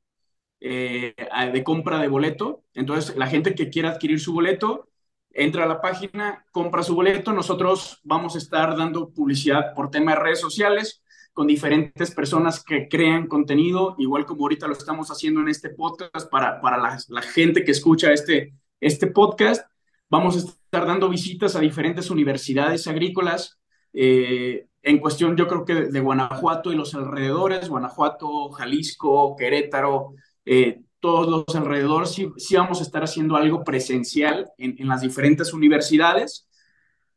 eh, 0.59 1.15
de 1.53 1.63
compra 1.63 2.01
de 2.01 2.09
boleto. 2.09 2.65
Entonces, 2.75 3.17
la 3.17 3.29
gente 3.29 3.55
que 3.55 3.71
quiera 3.71 3.91
adquirir 3.91 4.19
su 4.19 4.33
boleto, 4.33 4.89
entra 5.31 5.67
a 5.67 5.69
la 5.69 5.81
página, 5.81 6.45
compra 6.51 6.83
su 6.83 6.97
boleto. 6.97 7.33
Nosotros 7.33 8.01
vamos 8.03 8.35
a 8.35 8.39
estar 8.39 8.77
dando 8.77 9.11
publicidad 9.11 9.73
por 9.73 9.93
tema 9.93 10.17
de 10.17 10.21
redes 10.21 10.41
sociales 10.41 11.05
con 11.33 11.47
diferentes 11.47 12.11
personas 12.13 12.65
que 12.65 12.89
crean 12.89 13.29
contenido, 13.29 13.95
igual 13.99 14.27
como 14.27 14.43
ahorita 14.43 14.67
lo 14.67 14.73
estamos 14.73 15.13
haciendo 15.13 15.43
en 15.43 15.49
este 15.49 15.71
podcast 15.71 16.29
para, 16.29 16.61
para 16.61 16.77
la, 16.77 16.99
la 17.07 17.23
gente 17.23 17.63
que 17.63 17.71
escucha 17.71 18.13
este, 18.13 18.53
este 18.81 19.09
podcast. 19.09 19.67
Vamos 20.09 20.37
a 20.37 20.39
estar 20.41 20.87
dando 20.87 21.09
visitas 21.09 21.57
a 21.57 21.61
diferentes 21.61 22.11
universidades 22.11 22.87
agrícolas. 22.87 23.59
Eh, 23.93 24.67
en 24.83 24.99
cuestión, 24.99 25.37
yo 25.37 25.47
creo 25.47 25.65
que 25.65 25.75
de 25.75 26.01
Guanajuato 26.01 26.73
y 26.73 26.77
los 26.77 26.95
alrededores, 26.95 27.69
Guanajuato, 27.69 28.51
Jalisco, 28.51 29.37
Querétaro, 29.37 30.15
eh, 30.45 30.83
todos 31.01 31.45
los 31.47 31.57
alrededores, 31.57 32.11
sí, 32.11 32.29
sí, 32.37 32.57
vamos 32.57 32.81
a 32.81 32.83
estar 32.83 33.03
haciendo 33.03 33.37
algo 33.37 33.65
presencial 33.65 34.51
en, 34.59 34.77
en 34.79 34.89
las 34.89 35.03
diferentes 35.03 35.53
universidades. 35.53 36.47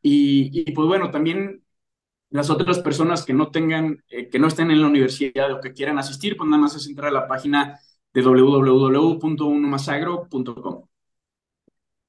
Y, 0.02 0.50
y, 0.54 0.72
pues 0.74 0.88
bueno, 0.88 1.12
también 1.12 1.64
las 2.30 2.50
otras 2.50 2.80
personas 2.80 3.26
que 3.26 3.34
no 3.34 3.52
tengan, 3.52 4.04
eh, 4.10 4.30
que 4.30 4.40
no 4.40 4.48
estén 4.48 4.72
en 4.72 4.82
la 4.82 4.88
universidad 4.88 5.54
o 5.54 5.62
que 5.62 5.74
quieran 5.74 6.00
asistir, 6.00 6.36
pues 6.36 6.50
nada 6.50 6.62
más 6.64 6.76
es 6.76 6.88
entrar 6.88 7.10
a 7.10 7.12
la 7.12 7.28
página 7.28 7.80
de 8.14 8.22
www.unomasagro.com. 8.22 10.84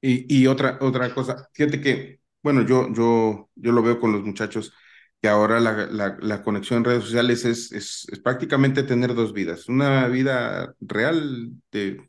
Y, 0.07 0.47
otra, 0.49 0.79
otra 0.83 1.15
cosa, 1.15 1.49
fíjate 1.55 1.81
que, 1.81 2.21
bueno, 2.43 2.67
yo, 2.67 2.93
yo, 2.93 3.49
yo 3.55 3.73
lo 3.73 3.83
veo 3.83 3.99
con 3.99 4.13
los 4.13 4.23
muchachos, 4.23 4.75
que 5.23 5.29
ahora 5.29 5.61
la, 5.61 5.89
la, 6.21 6.43
conexión 6.43 6.79
en 6.79 6.85
redes 6.85 7.05
sociales 7.05 7.47
es, 7.47 7.73
es, 7.73 8.07
prácticamente 8.23 8.83
tener 8.83 9.15
dos 9.15 9.33
vidas, 9.33 9.67
una 9.67 10.07
vida 10.09 10.75
real 10.81 11.53
de, 11.73 12.07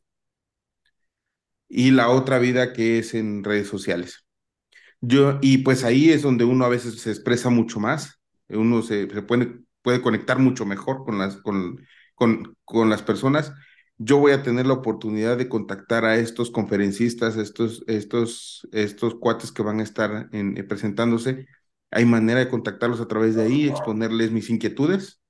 y 1.69 1.91
la 1.91 2.09
otra 2.09 2.39
vida 2.39 2.73
que 2.73 2.99
es 2.99 3.13
en 3.13 3.43
redes 3.43 3.67
sociales. 3.69 4.25
Yo, 5.01 5.39
y 5.41 5.59
pues 5.59 5.83
ahí 5.85 6.11
es 6.11 6.23
donde 6.23 6.45
uno 6.45 6.65
a 6.65 6.69
veces 6.69 7.01
se 7.01 7.11
expresa 7.11 7.49
mucho 7.49 7.79
más, 7.79 8.19
uno 8.49 8.81
se, 8.81 9.09
se 9.09 9.21
puede, 9.21 9.59
puede 9.81 10.01
conectar 10.01 10.39
mucho 10.39 10.65
mejor 10.65 11.05
con 11.05 11.19
las, 11.19 11.37
con, 11.37 11.85
con, 12.15 12.57
con 12.65 12.89
las 12.89 13.03
personas 13.03 13.53
yo 13.97 14.17
voy 14.17 14.33
a 14.33 14.43
tener 14.43 14.67
la 14.67 14.73
oportunidad 14.73 15.37
de 15.37 15.47
contactar 15.47 16.05
a 16.05 16.17
estos 16.17 16.51
conferencistas, 16.51 17.37
estos, 17.37 17.83
estos, 17.87 18.67
estos 18.71 19.15
cuates 19.15 19.51
que 19.51 19.63
van 19.63 19.79
a 19.79 19.83
estar 19.83 20.27
en, 20.31 20.57
eh, 20.57 20.63
presentándose. 20.63 21.47
¿Hay 21.91 22.05
manera 22.05 22.39
de 22.39 22.49
contactarlos 22.49 22.99
a 22.99 23.07
través 23.07 23.35
de 23.35 23.43
ahí, 23.43 23.69
exponerles 23.69 24.31
mis 24.31 24.49
inquietudes? 24.49 25.21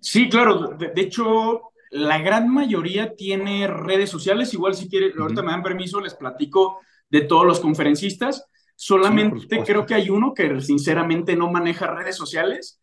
Sí, 0.00 0.28
claro. 0.28 0.76
De, 0.78 0.92
hecho, 1.00 1.72
la 1.90 2.18
gran 2.18 2.48
mayoría 2.48 3.16
tiene 3.16 3.66
redes 3.66 4.10
sociales. 4.10 4.54
Igual 4.54 4.74
si 4.74 4.88
quieren, 4.88 5.18
ahorita 5.18 5.42
me 5.42 5.50
dan 5.50 5.64
permiso, 5.64 6.00
les 6.00 6.14
platico 6.14 6.78
de 7.10 7.22
todos 7.22 7.44
los 7.44 7.58
conferencistas. 7.58 8.46
Solamente 8.76 9.64
creo 9.64 9.84
que 9.84 9.94
hay 9.94 10.10
uno 10.10 10.32
que 10.32 10.60
sinceramente 10.60 11.34
no 11.34 11.50
maneja 11.50 11.92
redes 11.92 12.14
sociales 12.14 12.78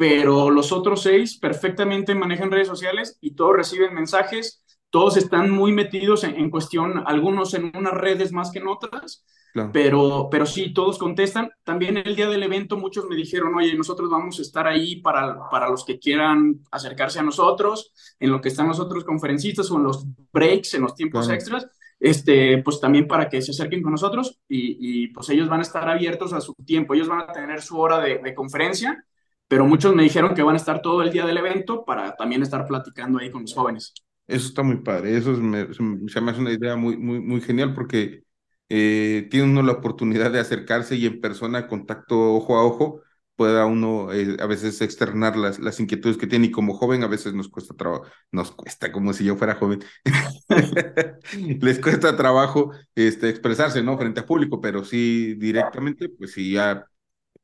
pero 0.00 0.48
los 0.48 0.72
otros 0.72 1.02
seis 1.02 1.36
perfectamente 1.36 2.14
manejan 2.14 2.50
redes 2.50 2.68
sociales 2.68 3.18
y 3.20 3.34
todos 3.34 3.54
reciben 3.54 3.92
mensajes. 3.92 4.64
Todos 4.88 5.18
están 5.18 5.50
muy 5.50 5.72
metidos 5.72 6.24
en, 6.24 6.48
cuestión, 6.48 7.04
algunos 7.06 7.52
en 7.52 7.70
unas 7.76 7.92
redes 7.92 8.32
más 8.32 8.50
que 8.50 8.60
en 8.60 8.68
otras, 8.68 9.26
pero, 9.74 10.28
pero 10.30 10.46
sí, 10.46 10.72
todos 10.72 10.96
contestan. 10.96 11.50
También 11.64 11.98
el 11.98 12.16
día 12.16 12.30
del 12.30 12.42
evento 12.42 12.78
muchos 12.78 13.04
me 13.10 13.14
dijeron, 13.14 13.54
oye, 13.54 13.74
nosotros 13.74 14.08
vamos 14.08 14.38
a 14.38 14.42
estar 14.42 14.66
ahí 14.66 15.02
para, 15.02 15.50
para 15.50 15.68
los 15.68 15.84
que 15.84 15.98
quieran 15.98 16.60
acercarse 16.70 17.18
a 17.18 17.22
nosotros, 17.22 17.92
en 18.18 18.30
lo 18.30 18.40
que 18.40 18.48
están 18.48 18.68
los 18.68 18.80
otros 18.80 19.04
conferencistas 19.04 19.70
o 19.70 19.76
en 19.76 19.82
los 19.82 20.06
breaks, 20.32 20.72
en 20.72 20.80
los 20.80 20.94
tiempos 20.94 21.28
extras, 21.28 21.68
este, 22.00 22.62
pues 22.62 22.80
también 22.80 23.06
para 23.06 23.28
que 23.28 23.42
se 23.42 23.50
acerquen 23.50 23.82
con 23.82 23.92
nosotros 23.92 24.40
y, 24.48 25.08
pues 25.08 25.28
ellos 25.28 25.50
van 25.50 25.60
a 25.60 25.64
estar 25.64 25.86
abiertos 25.86 26.32
a 26.32 26.40
su 26.40 26.54
tiempo, 26.54 26.94
ellos 26.94 27.08
van 27.08 27.20
a 27.20 27.32
tener 27.32 27.60
su 27.60 27.78
hora 27.78 28.00
de, 28.00 28.16
de 28.16 28.34
conferencia, 28.34 29.04
pero 29.50 29.66
muchos 29.66 29.96
me 29.96 30.04
dijeron 30.04 30.32
que 30.32 30.44
van 30.44 30.54
a 30.54 30.58
estar 30.58 30.80
todo 30.80 31.02
el 31.02 31.10
día 31.10 31.26
del 31.26 31.36
evento 31.36 31.84
para 31.84 32.14
también 32.14 32.40
estar 32.40 32.68
platicando 32.68 33.18
ahí 33.18 33.32
con 33.32 33.42
los 33.42 33.52
jóvenes. 33.52 33.92
Eso 34.28 34.46
está 34.46 34.62
muy 34.62 34.76
padre, 34.76 35.16
eso 35.16 35.32
me, 35.32 35.66
se 35.74 36.20
me 36.20 36.30
hace 36.30 36.40
una 36.40 36.52
idea 36.52 36.76
muy, 36.76 36.96
muy, 36.96 37.18
muy 37.18 37.40
genial 37.40 37.74
porque 37.74 38.22
eh, 38.68 39.26
tiene 39.28 39.46
uno 39.50 39.62
la 39.64 39.72
oportunidad 39.72 40.30
de 40.30 40.38
acercarse 40.38 40.94
y 40.94 41.06
en 41.06 41.20
persona, 41.20 41.66
contacto 41.66 42.34
ojo 42.34 42.58
a 42.58 42.64
ojo, 42.64 43.02
pueda 43.34 43.66
uno 43.66 44.12
eh, 44.12 44.36
a 44.38 44.46
veces 44.46 44.80
externar 44.82 45.36
las, 45.36 45.58
las 45.58 45.80
inquietudes 45.80 46.16
que 46.16 46.28
tiene 46.28 46.46
y 46.46 46.50
como 46.52 46.74
joven 46.74 47.02
a 47.02 47.08
veces 47.08 47.34
nos 47.34 47.48
cuesta 47.48 47.74
trabajo, 47.74 48.04
nos 48.30 48.52
cuesta 48.52 48.92
como 48.92 49.12
si 49.12 49.24
yo 49.24 49.34
fuera 49.34 49.56
joven, 49.56 49.82
les 51.60 51.80
cuesta 51.80 52.16
trabajo 52.16 52.70
este, 52.94 53.28
expresarse, 53.28 53.82
¿no? 53.82 53.98
Frente 53.98 54.20
a 54.20 54.26
público, 54.26 54.60
pero 54.60 54.84
sí 54.84 55.34
directamente, 55.34 56.08
pues 56.08 56.34
sí, 56.34 56.52
ya 56.52 56.86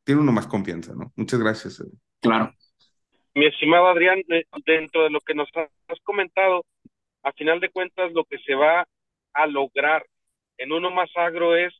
tiene 0.06 0.20
uno 0.20 0.30
más 0.30 0.46
confianza, 0.46 0.94
¿no? 0.94 1.12
Muchas 1.16 1.40
gracias. 1.40 1.82
Claro. 2.20 2.54
Mi 3.34 3.46
estimado 3.46 3.88
Adrián, 3.88 4.22
dentro 4.64 5.02
de 5.02 5.10
lo 5.10 5.20
que 5.20 5.34
nos 5.34 5.48
has 5.54 6.00
comentado, 6.04 6.64
a 7.24 7.32
final 7.32 7.58
de 7.58 7.70
cuentas 7.70 8.12
lo 8.12 8.24
que 8.24 8.38
se 8.38 8.54
va 8.54 8.86
a 9.34 9.46
lograr 9.48 10.06
en 10.58 10.70
uno 10.70 10.90
más 10.92 11.10
agro 11.16 11.56
es 11.56 11.74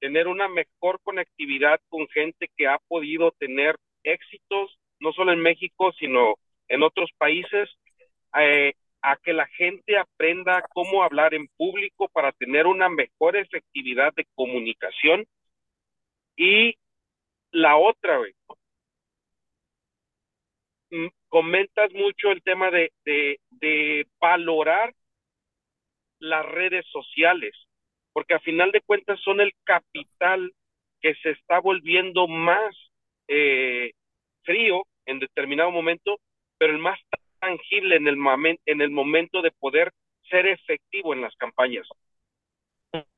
tener 0.00 0.26
una 0.26 0.48
mejor 0.48 1.00
conectividad 1.04 1.80
con 1.88 2.08
gente 2.08 2.50
que 2.56 2.66
ha 2.66 2.78
podido 2.88 3.30
tener 3.38 3.76
éxitos, 4.02 4.76
no 4.98 5.12
solo 5.12 5.32
en 5.32 5.40
México, 5.40 5.92
sino 5.92 6.34
en 6.66 6.82
otros 6.82 7.10
países, 7.16 7.70
eh, 8.40 8.74
a 9.02 9.16
que 9.16 9.32
la 9.32 9.46
gente 9.46 9.96
aprenda 9.96 10.64
cómo 10.74 11.04
hablar 11.04 11.32
en 11.32 11.46
público 11.56 12.08
para 12.08 12.32
tener 12.32 12.66
una 12.66 12.88
mejor 12.88 13.36
efectividad 13.36 14.12
de 14.14 14.26
comunicación. 14.34 15.24
Y 16.36 16.74
la 17.52 17.76
otra, 17.76 18.20
mm, 20.90 21.06
comentas 21.28 21.92
mucho 21.92 22.30
el 22.30 22.42
tema 22.42 22.70
de, 22.70 22.92
de, 23.04 23.40
de 23.50 24.06
valorar 24.20 24.94
las 26.20 26.44
redes 26.46 26.84
sociales, 26.90 27.54
porque 28.12 28.34
a 28.34 28.40
final 28.40 28.72
de 28.72 28.80
cuentas 28.80 29.20
son 29.20 29.40
el 29.40 29.52
capital 29.64 30.52
que 31.00 31.14
se 31.22 31.30
está 31.30 31.60
volviendo 31.60 32.26
más 32.26 32.74
eh, 33.28 33.92
frío 34.42 34.84
en 35.06 35.20
determinado 35.20 35.70
momento, 35.70 36.18
pero 36.58 36.72
el 36.72 36.78
más 36.78 36.98
tangible 37.38 37.96
en 37.96 38.08
el, 38.08 38.16
en 38.66 38.80
el 38.80 38.90
momento 38.90 39.42
de 39.42 39.52
poder 39.52 39.92
ser 40.28 40.46
efectivo 40.46 41.14
en 41.14 41.22
las 41.22 41.34
campañas. 41.36 41.86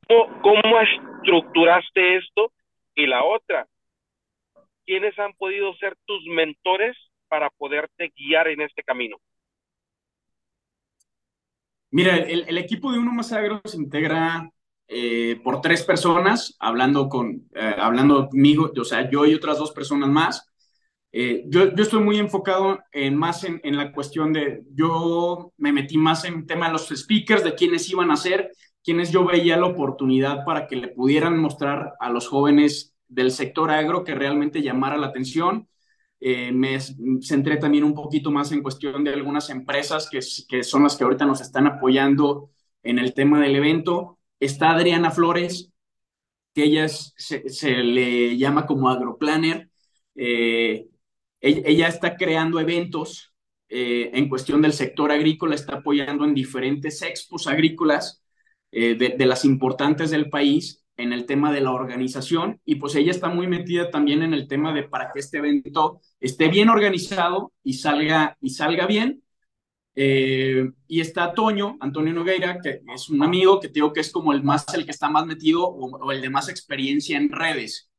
¿Cómo, 0.07 0.43
¿Cómo 0.43 0.81
estructuraste 0.81 2.17
esto? 2.17 2.53
Y 2.95 3.07
la 3.07 3.25
otra, 3.25 3.67
¿quiénes 4.91 5.17
han 5.21 5.35
podido 5.35 5.73
ser 5.77 5.97
tus 6.05 6.21
mentores 6.27 6.97
para 7.29 7.49
poderte 7.51 8.13
guiar 8.17 8.49
en 8.49 8.61
este 8.63 8.83
camino? 8.83 9.19
Mira, 11.93 12.17
el, 12.17 12.59
equipo 12.59 12.91
de 12.91 12.99
Uno 12.99 13.13
Más 13.13 13.33
Agro 13.33 13.61
se 13.65 13.77
integra 13.77 14.51
eh, 14.89 15.41
por 15.45 15.61
tres 15.61 15.85
personas, 15.85 16.57
hablando, 16.59 17.09
con, 17.09 17.49
eh, 17.55 17.75
hablando 17.79 18.29
conmigo, 18.29 18.73
o 18.77 18.85
sea, 18.85 19.09
yo 19.09 19.25
y 19.27 19.35
otras 19.35 19.59
dos 19.59 19.71
personas 19.71 20.09
más. 20.09 20.53
Eh, 21.13 21.45
yo, 21.47 21.73
yo, 21.73 21.85
estoy 21.85 22.03
muy 22.03 22.19
enfocado 22.19 22.81
en 22.91 23.17
más 23.17 23.45
en, 23.45 23.61
en, 23.63 23.77
la 23.77 23.93
cuestión 23.93 24.33
de, 24.33 24.65
yo 24.75 25.53
me 25.57 25.73
metí 25.73 25.99
más 25.99 26.25
en 26.25 26.35
el 26.35 26.47
tema 26.47 26.67
de 26.67 26.73
los 26.73 26.89
speakers, 26.89 27.45
de 27.45 27.55
quiénes 27.55 27.89
iban 27.91 28.11
a 28.11 28.17
ser, 28.17 28.51
quiénes 28.83 29.13
yo 29.13 29.25
veía 29.25 29.57
la 29.57 29.67
oportunidad 29.67 30.45
para 30.45 30.67
que 30.67 30.75
le 30.75 30.89
pudieran 30.89 31.39
mostrar 31.39 31.93
a 32.01 32.11
los 32.11 32.27
jóvenes 32.27 32.97
del 33.11 33.31
sector 33.31 33.71
agro 33.71 34.05
que 34.05 34.15
realmente 34.15 34.63
llamara 34.63 34.97
la 34.97 35.09
atención 35.09 35.69
eh, 36.21 36.53
me 36.53 36.79
centré 37.23 37.57
también 37.57 37.83
un 37.85 37.95
poquito 37.95 38.31
más 38.31 38.53
en 38.53 38.63
cuestión 38.63 39.03
de 39.05 39.15
algunas 39.15 39.49
empresas 39.49 40.09
que, 40.11 40.63
son 40.63 40.83
las 40.83 40.97
que 40.97 41.05
ahorita 41.05 41.25
nos 41.25 41.41
están 41.41 41.67
apoyando 41.67 42.51
en 42.83 42.99
el 42.99 43.15
tema 43.15 43.41
del 43.41 43.57
evento. 43.57 44.19
Está 44.39 44.73
Adriana 44.73 45.11
Flores, 45.11 45.73
que 46.55 46.65
ella 46.65 46.89
se, 46.89 47.71
le 47.85 48.37
llama 48.37 48.67
como 48.67 48.91
agroplanner. 48.91 49.71
Eh, 50.15 50.89
ella, 51.41 51.89
está 51.89 52.17
creando 52.17 52.61
eventos 52.61 53.33
eh, 53.71 54.11
en 54.13 54.29
cuestión 54.29 54.61
del 54.61 54.75
sector 54.75 55.11
agrícola, 55.11 55.55
está 55.55 55.77
apoyando 55.77 56.25
en 56.25 56.35
diferentes 56.35 57.01
expos 57.03 57.47
agrícolas 57.47 58.23
de, 58.73 58.95
de, 58.95 59.27
las 59.27 59.45
importantes 59.45 60.11
del 60.11 60.31
país 60.31 60.80
en 61.01 61.13
el 61.13 61.27
tema 61.27 61.53
de 61.53 61.61
la 61.61 61.73
organización 61.73 62.61
y 62.65 62.77
pues 62.77 62.95
ella 62.95 63.11
está 63.11 63.29
muy 63.29 63.47
metida 63.47 63.91
también 63.91 64.23
en 64.23 64.35
el 64.35 64.49
tema 64.49 64.73
de 64.73 64.85
para 64.85 65.13
que 65.13 65.21
este 65.21 65.39
evento 65.39 66.01
esté 66.21 66.49
bien 66.49 66.69
organizado 66.69 67.53
y 67.63 67.75
salga, 67.75 68.37
y 68.41 68.51
salga 68.51 68.87
bien. 68.87 69.23
Eh, 69.97 70.71
y 70.87 71.01
está 71.01 71.35
Toño, 71.35 71.77
Antonio 71.81 72.15
Nogueira, 72.15 72.59
que 72.61 72.81
es 72.95 73.11
un 73.11 73.23
amigo 73.23 73.61
que 73.61 73.69
digo 73.69 73.93
que 73.93 74.01
es 74.01 74.11
como 74.11 74.33
el 74.33 74.43
más, 74.43 74.65
el 74.73 74.85
que 74.85 74.93
está 74.93 75.11
más 75.11 75.27
metido 75.27 75.67
o, 75.67 76.13
el 76.13 76.23
de 76.23 76.31
más 76.31 76.49
experiencia 76.49 77.19
en 77.19 77.31
redes. 77.31 77.91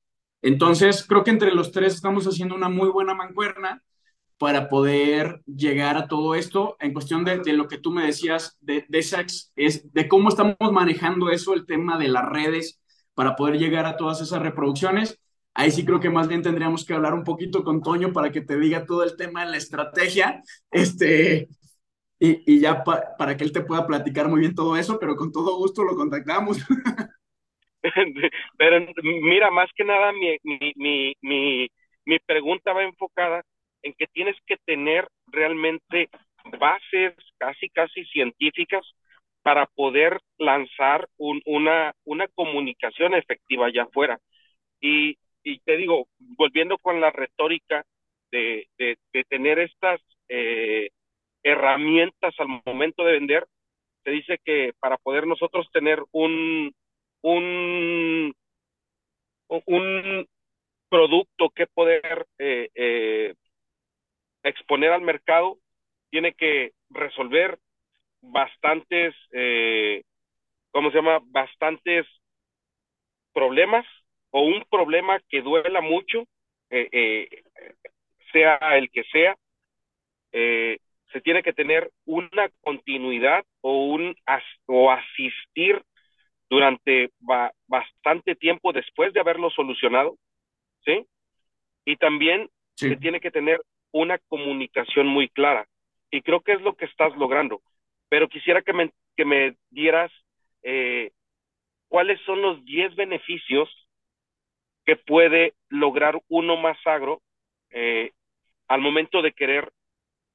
Entonces, 0.42 1.06
creo 1.08 1.24
que 1.24 1.32
entre 1.32 1.54
los 1.54 1.72
tres 1.72 1.94
estamos 1.94 2.26
haciendo 2.26 2.56
una 2.56 2.70
muy 2.70 2.90
buena 2.90 3.14
mancuerna 3.14 3.84
para 4.38 4.70
poder 4.70 5.44
llegar 5.46 5.98
a 5.98 6.08
todo 6.08 6.34
esto 6.34 6.76
en 6.80 6.94
cuestión 6.94 7.24
de, 7.24 7.54
lo 7.54 7.68
que 7.68 7.78
tú 7.78 7.92
me 7.92 8.08
decías 8.08 8.58
de, 8.60 8.86
de, 8.90 9.00
es, 9.56 9.94
de 9.94 10.08
cómo 10.08 10.30
estamos 10.30 10.58
manejando 10.72 11.30
eso, 11.30 11.54
el 11.54 11.68
tema 11.68 12.00
de 12.00 12.08
las 12.08 12.28
redes 12.28 12.81
para 13.14 13.36
poder 13.36 13.58
llegar 13.58 13.86
a 13.86 13.98
todas 13.98 14.22
esas 14.22 14.42
reproducciones. 14.42 15.20
Ahí 15.54 15.72
sí 15.72 15.86
creo 15.86 16.00
que 16.00 16.10
más 16.10 16.28
bien 16.28 16.42
tendríamos 16.42 16.86
que 16.86 16.94
hablar 16.94 17.14
un 17.14 17.24
poquito 17.24 17.64
con 17.64 17.82
Toño 17.82 18.14
para 18.14 18.32
que 18.32 18.42
te 18.42 18.58
diga 18.58 18.86
todo 18.86 19.04
el 19.04 19.18
tema 19.18 19.44
de 19.44 19.52
la 19.52 19.58
estrategia, 19.58 20.42
este, 20.72 21.50
y, 22.20 22.56
y 22.56 22.60
ya 22.62 22.84
para 22.84 23.36
que 23.36 23.44
él 23.44 23.52
te 23.52 23.62
pueda 23.62 23.86
platicar 23.86 24.30
muy 24.30 24.40
bien 24.42 24.56
todo 24.56 24.78
eso, 24.78 24.98
pero 25.00 25.16
con 25.16 25.32
todo 25.32 25.58
gusto 25.58 25.84
lo 25.84 25.96
contactamos. 25.96 26.60
pero 28.58 28.86
mira, 29.04 29.50
más 29.52 29.70
que 29.76 29.84
nada 29.84 30.12
mi, 30.14 30.38
mi, 30.44 31.16
mi, 31.22 31.68
mi 32.06 32.20
pregunta 32.20 32.74
va 32.74 32.84
enfocada 32.84 33.44
en 33.82 33.94
que 33.94 34.08
tienes 34.08 34.36
que 34.46 34.58
tener 34.66 35.08
realmente 35.28 36.10
bases 36.60 37.16
casi, 37.38 37.70
casi 37.70 38.06
científicas 38.06 38.86
para 39.44 39.66
poder 39.68 40.20
lanzar 40.38 41.08
una, 41.18 41.94
una 42.04 42.28
comunicación 42.30 43.14
efectiva 43.16 43.68
allá 43.68 43.84
afuera. 43.84 44.20
Y, 44.80 45.18
y 45.44 45.60
te 45.60 45.78
digo, 45.78 46.08
volviendo 46.20 46.78
con 46.78 47.02
la 47.02 47.12
retórica 47.12 47.86
de, 48.32 48.68
de, 48.78 48.98
tener 49.30 49.60
estas 49.60 50.00
eh, 50.30 50.90
herramientas 51.44 52.34
al 52.38 52.62
momento 52.66 53.04
de 53.04 53.14
vender, 53.14 53.48
se 54.04 54.12
dice 54.12 54.40
que 54.44 54.74
para 54.80 54.98
poder 54.98 55.28
nosotros 55.28 55.68
tener 55.72 56.02
un, 56.12 56.74
un, 57.22 58.34
un 59.48 60.28
producto 60.90 61.50
que 61.50 61.68
poder 61.68 62.26
eh, 62.40 62.70
eh, 62.76 63.34
exponer 64.44 64.92
al 64.92 65.02
mercado, 65.02 65.58
tiene 66.10 66.34
que 66.34 66.74
resolver 66.90 67.58
bastantes, 68.22 69.16
eh, 69.32 70.04
¿cómo 70.72 70.92
se 70.92 70.98
llama? 70.98 71.20
Bastantes 71.26 72.06
problemas 73.34 73.86
o 74.30 74.42
un 74.42 74.64
problema 74.70 75.20
que 75.30 75.42
duela 75.42 75.82
mucho, 75.82 76.24
eh, 76.70 76.88
eh, 76.92 77.44
sea 78.32 78.58
el 78.78 78.90
que 78.90 79.04
sea, 79.06 79.36
se 80.32 81.20
tiene 81.22 81.44
que 81.44 81.52
tener 81.52 81.92
una 82.06 82.50
continuidad 82.62 83.44
o 83.60 83.88
un 83.88 84.16
o 84.66 84.92
asistir 84.92 85.82
durante 86.50 87.10
bastante 87.68 88.36
tiempo 88.36 88.72
después 88.72 89.12
de 89.12 89.20
haberlo 89.20 89.50
solucionado, 89.50 90.16
¿sí? 90.86 91.06
Y 91.84 91.98
también 91.98 92.50
se 92.76 92.96
tiene 92.96 93.20
que 93.20 93.32
tener 93.32 93.62
una 93.92 94.20
comunicación 94.30 95.08
muy 95.08 95.28
clara. 95.28 95.68
Y 96.10 96.22
creo 96.22 96.40
que 96.40 96.54
es 96.54 96.62
lo 96.62 96.76
que 96.76 96.86
estás 96.86 97.16
logrando 97.18 97.62
pero 98.12 98.28
quisiera 98.28 98.62
que 98.62 98.74
me, 98.74 98.92
que 99.16 99.24
me 99.24 99.56
dieras 99.70 100.12
eh, 100.64 101.12
cuáles 101.88 102.20
son 102.26 102.42
los 102.42 102.64
10 102.66 102.94
beneficios 102.98 103.70
que 104.86 104.98
puede 104.98 105.54
lograr 105.70 106.22
uno 106.28 106.58
más 106.58 106.78
agro 106.86 107.22
eh, 107.70 108.12
al 108.68 108.82
momento 108.82 109.22
de 109.22 109.32
querer 109.32 109.72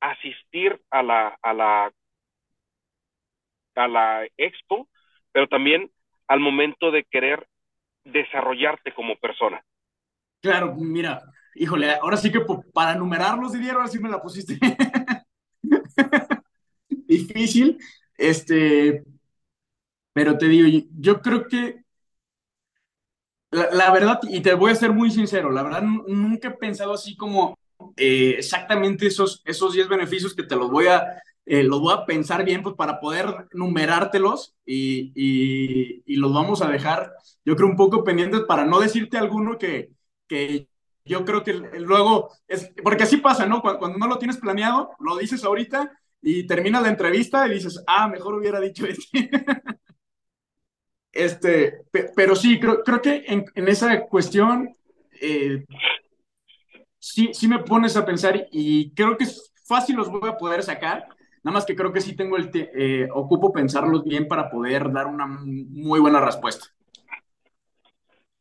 asistir 0.01 0.81
a 0.91 1.03
la, 1.03 1.39
a 1.43 1.53
la 1.53 1.93
a 3.75 3.89
la 3.89 4.27
expo, 4.39 4.89
pero 5.33 5.47
también 5.47 5.91
al 6.29 6.41
momento 6.41 6.91
de 6.91 7.05
querer 7.05 7.47
desarrollarte 8.05 8.95
como 8.95 9.17
persona. 9.17 9.63
Claro, 10.41 10.75
mira, 10.77 11.21
híjole, 11.55 11.91
ahora 11.91 12.17
sí 12.17 12.33
que 12.33 12.41
para 12.73 12.95
numerarlos, 12.95 13.53
Didier, 13.53 13.75
ahora 13.75 13.89
sí 13.89 13.99
me 13.99 14.09
la 14.09 14.23
pusiste 14.23 14.59
difícil, 17.07 17.79
este, 18.17 19.05
pero 20.13 20.39
te 20.39 20.49
digo, 20.49 20.87
yo 20.99 21.21
creo 21.21 21.47
que 21.47 21.85
la, 23.51 23.91
verdad, 23.93 24.21
y 24.29 24.41
te 24.41 24.55
voy 24.55 24.73
a 24.73 24.75
ser 24.75 24.93
muy 24.93 25.11
sincero, 25.11 25.51
la 25.51 25.63
verdad 25.63 25.83
nunca 25.83 26.49
he 26.49 26.51
pensado 26.53 26.93
así 26.95 27.17
como 27.17 27.59
eh, 27.97 28.35
exactamente 28.39 29.07
esos, 29.07 29.43
esos 29.45 29.73
10 29.73 29.89
beneficios 29.89 30.35
que 30.35 30.43
te 30.43 30.57
los 30.57 30.71
voy 30.71 30.89
a, 30.89 31.23
eh, 31.47 31.63
los 31.63 31.81
voy 31.81 31.95
a 31.95 32.05
pensar 32.07 32.45
bien 32.45 32.63
pues 32.63 32.75
para 32.75 33.01
poder 33.01 33.47
numerártelos 33.53 34.55
y, 34.65 35.13
y, 35.15 36.03
y, 36.07 36.17
los 36.17 36.35
vamos 36.35 36.61
a 36.61 36.69
dejar, 36.69 37.13
yo 37.45 37.57
creo, 37.57 37.69
un 37.69 37.77
poco 37.77 38.05
pendientes 38.05 38.41
para 38.43 38.65
no 38.65 38.81
decirte 38.81 39.17
alguno 39.17 39.59
que, 39.59 39.91
que 40.27 40.69
yo 41.05 41.25
creo 41.25 41.45
que 41.45 41.53
luego, 41.53 42.31
es, 42.49 42.73
porque 42.83 43.05
así 43.05 43.19
pasa, 43.19 43.47
¿no? 43.47 43.63
Cuando, 43.63 43.79
cuando 43.79 43.99
no 43.99 44.09
lo 44.09 44.19
tienes 44.19 44.39
planeado, 44.39 44.91
lo 44.99 45.17
dices 45.17 45.45
ahorita 45.45 45.93
y 46.29 46.45
termina 46.45 46.81
la 46.81 46.89
entrevista 46.89 47.47
y 47.47 47.55
dices, 47.55 47.85
ah, 47.87 48.09
mejor 48.09 48.35
hubiera 48.35 48.61
dicho 48.61 48.85
este. 48.85 49.31
Este, 51.13 51.87
pero 52.15 52.37
sí, 52.37 52.61
creo, 52.61 52.83
creo 52.83 53.01
que 53.01 53.25
en, 53.27 53.69
esa 53.69 54.03
cuestión 54.03 54.77
eh, 55.19 55.65
sí, 56.99 57.31
sí 57.33 57.49
me 57.49 57.61
pones 57.61 57.97
a 57.97 58.05
pensar 58.05 58.49
y 58.53 58.93
creo 58.93 59.17
que 59.17 59.25
es 59.25 59.51
fácil 59.67 59.97
los 59.97 60.11
voy 60.11 60.29
a 60.29 60.37
poder 60.37 60.63
sacar. 60.63 61.09
Nada 61.43 61.55
más 61.55 61.65
que 61.65 61.75
creo 61.75 61.91
que 61.91 62.03
sí 62.03 62.15
tengo 62.15 62.37
el, 62.37 62.51
eh, 62.55 63.09
ocupo 63.15 63.51
pensarlos 63.51 64.05
bien 64.05 64.29
para 64.29 64.51
poder 64.51 64.93
dar 64.93 65.07
una 65.07 65.27
muy 65.27 66.01
buena 66.01 66.21
respuesta. 66.23 66.67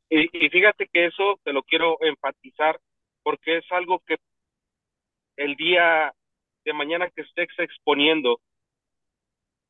Y, 0.09 0.23
y, 0.33 0.49
fíjate 0.49 0.89
que 0.91 1.05
eso 1.05 1.39
te 1.45 1.53
lo 1.53 1.63
quiero 1.63 1.95
enfatizar 2.01 2.77
porque 3.23 3.59
es 3.59 3.71
algo 3.71 4.01
que 4.05 4.17
el 5.37 5.55
día 5.55 6.13
de 6.65 6.73
mañana 6.73 7.09
que 7.09 7.21
estés 7.21 7.47
exponiendo 7.59 8.41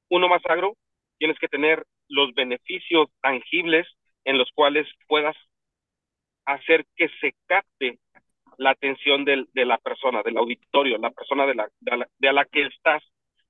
uno 0.09 0.27
más 0.27 0.41
agro, 0.45 0.75
tienes 1.17 1.37
que 1.39 1.47
tener 1.47 1.85
los 2.07 2.33
beneficios 2.33 3.09
tangibles 3.21 3.87
en 4.23 4.37
los 4.37 4.49
cuales 4.53 4.87
puedas 5.07 5.35
hacer 6.45 6.85
que 6.95 7.09
se 7.19 7.33
capte 7.47 7.99
la 8.57 8.71
atención 8.71 9.25
del, 9.25 9.47
de 9.53 9.65
la 9.65 9.77
persona, 9.77 10.21
del 10.23 10.37
auditorio, 10.37 10.97
la 10.97 11.11
persona 11.11 11.45
de 11.45 11.55
la, 11.55 11.69
de 11.79 11.97
la, 11.97 12.07
de 12.17 12.33
la 12.33 12.45
que 12.45 12.63
estás 12.67 13.03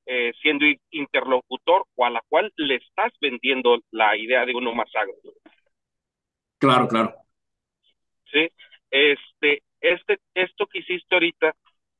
eh, 0.07 0.33
siendo 0.41 0.65
interlocutor 0.91 1.85
o 1.95 2.05
a 2.05 2.09
la 2.09 2.21
cual 2.27 2.51
le 2.55 2.75
estás 2.75 3.13
vendiendo 3.19 3.79
la 3.91 4.15
idea 4.17 4.45
de 4.45 4.55
uno 4.55 4.73
más 4.73 4.89
agro. 4.95 5.15
Claro, 6.57 6.87
claro. 6.87 7.13
Sí, 8.31 8.47
este, 8.89 9.63
este, 9.81 10.19
esto 10.33 10.65
que 10.67 10.79
hiciste 10.79 11.15
ahorita, 11.15 11.55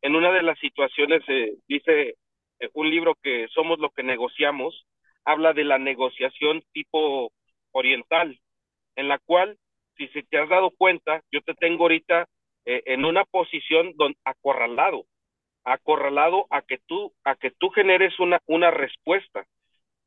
en 0.06 0.16
una 0.16 0.32
de 0.32 0.44
las 0.44 0.60
situaciones, 0.60 1.24
eh, 1.28 1.56
dice 1.68 2.16
eh, 2.60 2.70
un 2.74 2.92
libro 2.92 3.16
que 3.24 3.48
somos 3.48 3.80
lo 3.80 3.90
que 3.90 4.04
negociamos, 4.04 4.86
habla 5.24 5.52
de 5.54 5.64
la 5.64 5.80
negociación 5.80 6.62
tipo 6.74 7.32
oriental, 7.72 8.40
en 8.96 9.08
la 9.08 9.18
cual, 9.18 9.58
si 9.98 10.08
se 10.10 10.22
te 10.22 10.38
has 10.38 10.48
dado 10.48 10.70
cuenta, 10.78 11.24
yo 11.32 11.42
te 11.42 11.56
tengo 11.56 11.86
ahorita 11.86 12.28
eh, 12.66 12.84
en 12.86 13.04
una 13.04 13.26
posición 13.26 13.94
don, 13.96 14.14
acorralado, 14.24 15.06
acorralado 15.64 16.46
a 16.52 16.62
que 16.62 16.78
tú, 16.86 17.12
a 17.24 17.36
que 17.36 17.50
tú 17.50 17.72
generes 17.72 18.20
una, 18.20 18.40
una 18.46 18.70
respuesta. 18.70 19.48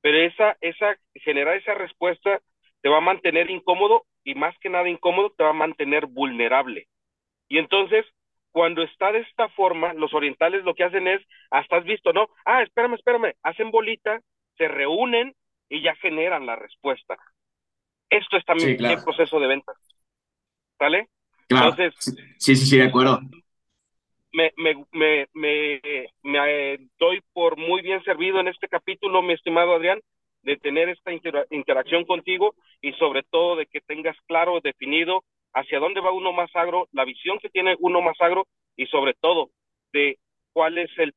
Pero 0.01 0.19
esa, 0.19 0.57
esa, 0.61 0.97
generar 1.15 1.57
esa 1.57 1.75
respuesta 1.75 2.41
te 2.83 2.89
va 2.89 2.99
a 2.99 3.01
mantener 3.01 3.51
incómodo 3.51 4.05
y 4.23 4.37
más 4.37 4.57
que 4.61 4.69
nada 4.69 4.89
incómodo 4.89 5.31
te 5.31 5.43
va 5.43 5.51
a 5.51 5.65
mantener 5.65 6.07
vulnerable. 6.07 6.87
Y 7.49 7.59
entonces, 7.59 8.07
cuando 8.53 8.83
está 8.83 9.13
de 9.13 9.21
esta 9.21 9.49
forma, 9.51 9.93
los 9.95 10.15
orientales 10.15 10.65
lo 10.65 10.75
que 10.75 10.85
hacen 10.85 11.07
es, 11.07 11.23
hasta 11.51 11.77
has 11.77 11.85
visto, 11.85 12.13
¿no? 12.13 12.29
Ah, 12.45 12.63
espérame, 12.63 12.95
espérame, 12.95 13.35
hacen 13.43 13.71
bolita 13.71 14.21
se 14.57 14.69
reúnen 14.69 15.35
y 15.69 15.83
ya 15.83 15.95
generan 15.97 16.45
la 16.45 16.57
respuesta. 16.57 17.17
Esto 18.11 18.37
es 18.37 18.45
también 18.45 18.79
sí, 18.79 18.85
el 18.85 19.05
proceso 19.05 19.39
de 19.39 19.47
ventas. 19.47 19.77
¿Sale? 20.79 21.09
Claro. 21.47 21.71
Entonces, 21.71 22.17
sí, 22.39 22.57
sí, 22.57 22.67
sí, 22.67 22.79
de 22.79 22.85
acuerdo. 22.85 23.21
Me, 24.33 24.53
me, 24.57 24.85
me, 24.93 25.27
me, 25.33 25.81
me 26.23 26.79
doy 26.99 27.23
por 27.33 27.57
muy 27.57 27.83
bien 27.83 28.03
servido 28.05 28.41
en 28.41 28.49
este 28.49 28.69
capítulo, 28.69 29.23
mi 29.23 29.33
estimado 29.33 29.75
Adrián, 29.75 30.01
de 30.43 30.57
tener 30.57 30.89
esta 30.89 31.13
inter 31.13 31.47
interacción 31.51 32.05
contigo 32.05 32.55
y 32.81 32.93
sobre 32.95 33.23
todo 33.23 33.57
de 33.57 33.67
que 33.67 33.81
tengas 33.81 34.17
claro, 34.27 34.61
definido 34.63 35.25
hacia 35.59 35.81
dónde 35.81 36.01
va 36.01 36.13
uno 36.13 36.33
más 36.33 36.51
agro, 36.55 36.89
la 36.93 37.05
visión 37.05 37.39
que 37.41 37.49
tiene 37.51 37.77
uno 37.81 38.01
más 38.01 38.17
agro 38.21 38.47
y 38.77 38.87
sobre 38.87 39.15
todo 39.15 39.51
de 39.93 40.19
cuál 40.53 40.79
es 40.79 40.91
el, 40.99 41.15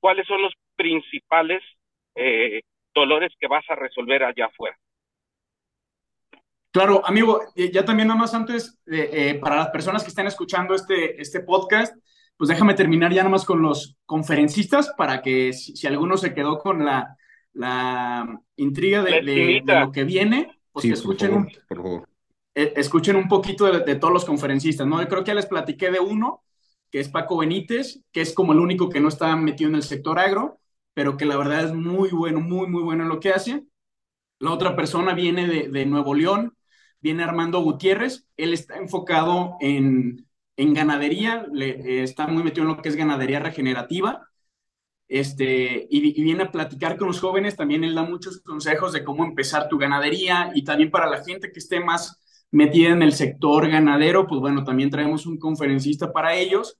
cuáles 0.00 0.26
son 0.26 0.42
los 0.42 0.52
principales 0.76 1.62
eh, 2.14 2.62
dolores 2.94 3.32
que 3.38 3.48
vas 3.48 3.64
a 3.68 3.74
resolver 3.74 4.22
allá 4.22 4.46
afuera. 4.46 4.76
Claro, 6.70 7.02
amigo, 7.06 7.40
ya 7.54 7.84
también 7.84 8.08
nada 8.08 8.18
más 8.18 8.34
antes, 8.34 8.80
eh, 8.86 9.38
para 9.40 9.56
las 9.56 9.68
personas 9.68 10.02
que 10.02 10.08
están 10.08 10.26
escuchando 10.26 10.74
este, 10.74 11.20
este 11.22 11.40
podcast, 11.40 11.96
pues 12.36 12.48
déjame 12.48 12.74
terminar 12.74 13.12
ya 13.12 13.22
nada 13.22 13.30
más 13.30 13.44
con 13.44 13.62
los 13.62 13.96
conferencistas 14.04 14.92
para 14.96 15.22
que 15.22 15.52
si, 15.52 15.76
si 15.76 15.86
alguno 15.86 16.16
se 16.16 16.34
quedó 16.34 16.58
con 16.58 16.84
la, 16.84 17.16
la 17.52 18.40
intriga 18.56 19.04
de, 19.04 19.22
de, 19.22 19.62
de, 19.64 19.80
lo 19.80 19.92
que 19.92 20.02
viene, 20.02 20.50
pues 20.72 20.82
sí, 20.82 20.88
que 20.88 20.94
escuchen, 20.94 21.30
por 21.30 21.38
favor, 21.38 21.46
un, 21.46 21.68
por 21.68 21.76
favor. 21.76 22.08
Eh, 22.08 22.13
escuchen 22.54 23.16
un 23.16 23.28
poquito 23.28 23.70
de, 23.70 23.94
todos 23.96 24.12
los 24.12 24.24
conferencistas, 24.24 24.86
¿no? 24.86 25.00
Yo 25.00 25.08
creo 25.08 25.24
que 25.24 25.28
ya 25.28 25.34
les 25.34 25.46
platiqué 25.46 25.90
de 25.90 26.00
uno, 26.00 26.42
que 26.90 27.00
es 27.00 27.08
Paco 27.08 27.38
Benítez, 27.38 28.00
que 28.12 28.20
es 28.20 28.32
como 28.32 28.52
el 28.52 28.60
único 28.60 28.88
que 28.88 29.00
no 29.00 29.08
está 29.08 29.34
metido 29.36 29.70
en 29.70 29.76
el 29.76 29.82
sector 29.82 30.18
agro, 30.18 30.60
pero 30.94 31.16
que 31.16 31.24
la 31.24 31.36
verdad 31.36 31.64
es 31.64 31.74
muy 31.74 32.10
bueno, 32.10 32.40
muy, 32.40 32.68
muy 32.68 32.82
bueno 32.82 33.02
en 33.02 33.08
lo 33.08 33.20
que 33.20 33.30
hace. 33.30 33.64
La 34.38 34.52
otra 34.52 34.76
persona 34.76 35.14
viene 35.14 35.46
de, 35.48 35.68
de 35.68 35.86
Nuevo 35.86 36.14
León, 36.14 36.56
viene 37.00 37.24
Armando 37.24 37.60
Gutiérrez, 37.60 38.26
él 38.36 38.52
está 38.52 38.76
enfocado 38.76 39.56
en, 39.60 40.28
en 40.56 40.74
ganadería, 40.74 41.46
le, 41.52 41.70
eh, 41.70 42.02
está 42.02 42.26
muy 42.26 42.42
metido 42.42 42.62
en 42.62 42.76
lo 42.76 42.82
que 42.82 42.88
es 42.88 42.96
ganadería 42.96 43.40
regenerativa, 43.40 44.28
este, 45.08 45.86
y, 45.90 46.18
y, 46.18 46.24
viene 46.24 46.44
a 46.44 46.50
platicar 46.50 46.96
con 46.96 47.08
los 47.08 47.20
jóvenes, 47.20 47.56
también 47.56 47.84
él 47.84 47.94
da 47.94 48.02
muchos 48.04 48.40
consejos 48.40 48.92
de 48.92 49.04
cómo 49.04 49.24
empezar 49.24 49.68
tu 49.68 49.76
ganadería 49.76 50.50
y 50.54 50.64
también 50.64 50.90
para 50.90 51.08
la 51.08 51.22
gente 51.22 51.52
que 51.52 51.58
esté 51.58 51.78
más 51.78 52.23
metida 52.54 52.90
en 52.90 53.02
el 53.02 53.12
sector 53.12 53.68
ganadero, 53.68 54.28
pues 54.28 54.40
bueno, 54.40 54.62
también 54.62 54.88
traemos 54.88 55.26
un 55.26 55.38
conferencista 55.38 56.12
para 56.12 56.36
ellos. 56.36 56.78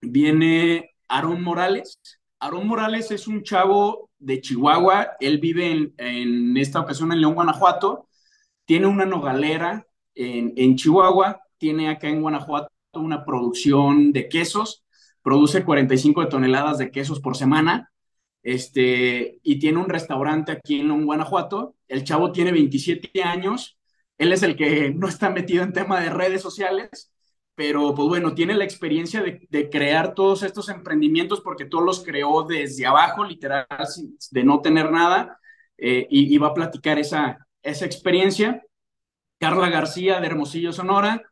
Viene 0.00 0.94
Aaron 1.08 1.42
Morales, 1.42 2.00
Aarón 2.40 2.66
Morales 2.66 3.10
es 3.10 3.28
un 3.28 3.42
chavo 3.42 4.10
de 4.18 4.40
Chihuahua, 4.40 5.12
él 5.20 5.38
vive 5.38 5.70
en, 5.70 5.94
en, 5.98 6.56
esta 6.56 6.80
ocasión 6.80 7.12
en 7.12 7.20
León, 7.20 7.34
Guanajuato, 7.34 8.08
tiene 8.64 8.86
una 8.86 9.04
nogalera 9.04 9.86
en, 10.14 10.54
en, 10.56 10.74
Chihuahua, 10.76 11.42
tiene 11.58 11.90
acá 11.90 12.08
en 12.08 12.22
Guanajuato 12.22 12.72
una 12.94 13.26
producción 13.26 14.12
de 14.12 14.28
quesos, 14.28 14.84
produce 15.22 15.64
45 15.64 16.28
toneladas 16.28 16.78
de 16.78 16.90
quesos 16.90 17.20
por 17.20 17.36
semana, 17.36 17.92
este, 18.42 19.38
y 19.42 19.58
tiene 19.58 19.78
un 19.78 19.90
restaurante 19.90 20.50
aquí 20.50 20.80
en 20.80 20.88
León, 20.88 21.04
Guanajuato, 21.04 21.76
el 21.88 22.04
chavo 22.04 22.32
tiene 22.32 22.52
27 22.52 23.22
años, 23.22 23.78
él 24.22 24.32
es 24.32 24.42
el 24.42 24.56
que 24.56 24.90
no 24.90 25.08
está 25.08 25.30
metido 25.30 25.64
en 25.64 25.72
tema 25.72 26.00
de 26.00 26.10
redes 26.10 26.42
sociales, 26.42 27.12
pero 27.54 27.94
pues 27.94 28.08
bueno, 28.08 28.34
tiene 28.34 28.54
la 28.54 28.64
experiencia 28.64 29.22
de, 29.22 29.70
crear 29.70 30.14
todos 30.14 30.42
estos 30.42 30.68
emprendimientos 30.68 31.40
porque 31.40 31.66
todos 31.66 31.84
los 31.84 32.04
creó 32.04 32.44
desde 32.44 32.86
abajo, 32.86 33.24
literal, 33.24 33.66
de 34.30 34.44
no 34.44 34.60
tener 34.60 34.90
nada, 34.90 35.38
eh, 35.78 36.06
y, 36.10 36.34
y, 36.34 36.38
va 36.38 36.48
a 36.48 36.54
platicar 36.54 36.98
esa, 36.98 37.46
esa 37.62 37.84
experiencia. 37.84 38.62
Carla 39.38 39.68
García 39.70 40.20
de 40.20 40.26
Hermosillo, 40.28 40.72
Sonora, 40.72 41.22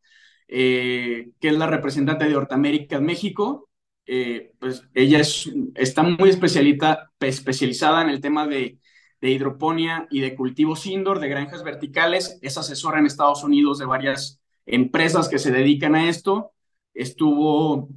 eh, 0.48 1.30
que 1.40 1.48
es 1.48 1.54
la 1.56 1.68
representante 1.68 2.26
de 2.28 2.36
Hortamérica 2.36 2.96
en 2.96 3.04
México, 3.04 3.70
eh, 4.06 4.50
pues 4.58 4.82
ella 4.94 5.20
es, 5.20 5.48
está 5.76 6.02
muy 6.02 6.30
especializada 6.30 8.02
en 8.02 8.10
el 8.10 8.20
tema 8.20 8.48
de, 8.48 8.78
de 9.20 9.30
hidroponía 9.30 10.06
y 10.10 10.20
de 10.20 10.34
cultivos 10.34 10.86
indoor, 10.86 11.20
de 11.20 11.28
granjas 11.28 11.62
verticales, 11.62 12.38
es 12.42 12.56
asesora 12.56 12.98
en 12.98 13.06
Estados 13.06 13.44
Unidos 13.44 13.78
de 13.78 13.86
varias 13.86 14.40
empresas 14.66 15.28
que 15.28 15.38
se 15.38 15.50
dedican 15.50 15.94
a 15.94 16.08
esto. 16.08 16.52
Estuvo 16.94 17.88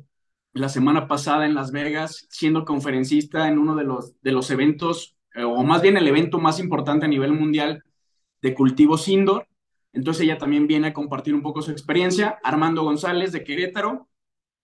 la 0.53 0.69
semana 0.69 1.07
pasada 1.07 1.45
en 1.45 1.55
Las 1.55 1.71
Vegas 1.71 2.27
siendo 2.29 2.65
conferencista 2.65 3.47
en 3.47 3.57
uno 3.57 3.75
de 3.75 3.83
los, 3.83 4.19
de 4.21 4.31
los 4.31 4.51
eventos, 4.51 5.15
eh, 5.35 5.43
o 5.43 5.63
más 5.63 5.81
bien 5.81 5.97
el 5.97 6.07
evento 6.07 6.39
más 6.39 6.59
importante 6.59 7.05
a 7.05 7.09
nivel 7.09 7.33
mundial 7.33 7.83
de 8.41 8.53
cultivos 8.53 9.07
indoor. 9.07 9.47
Entonces 9.93 10.23
ella 10.23 10.37
también 10.37 10.67
viene 10.67 10.87
a 10.87 10.93
compartir 10.93 11.33
un 11.33 11.41
poco 11.41 11.61
su 11.61 11.71
experiencia. 11.71 12.39
Armando 12.43 12.83
González 12.83 13.31
de 13.31 13.43
Querétaro, 13.43 14.09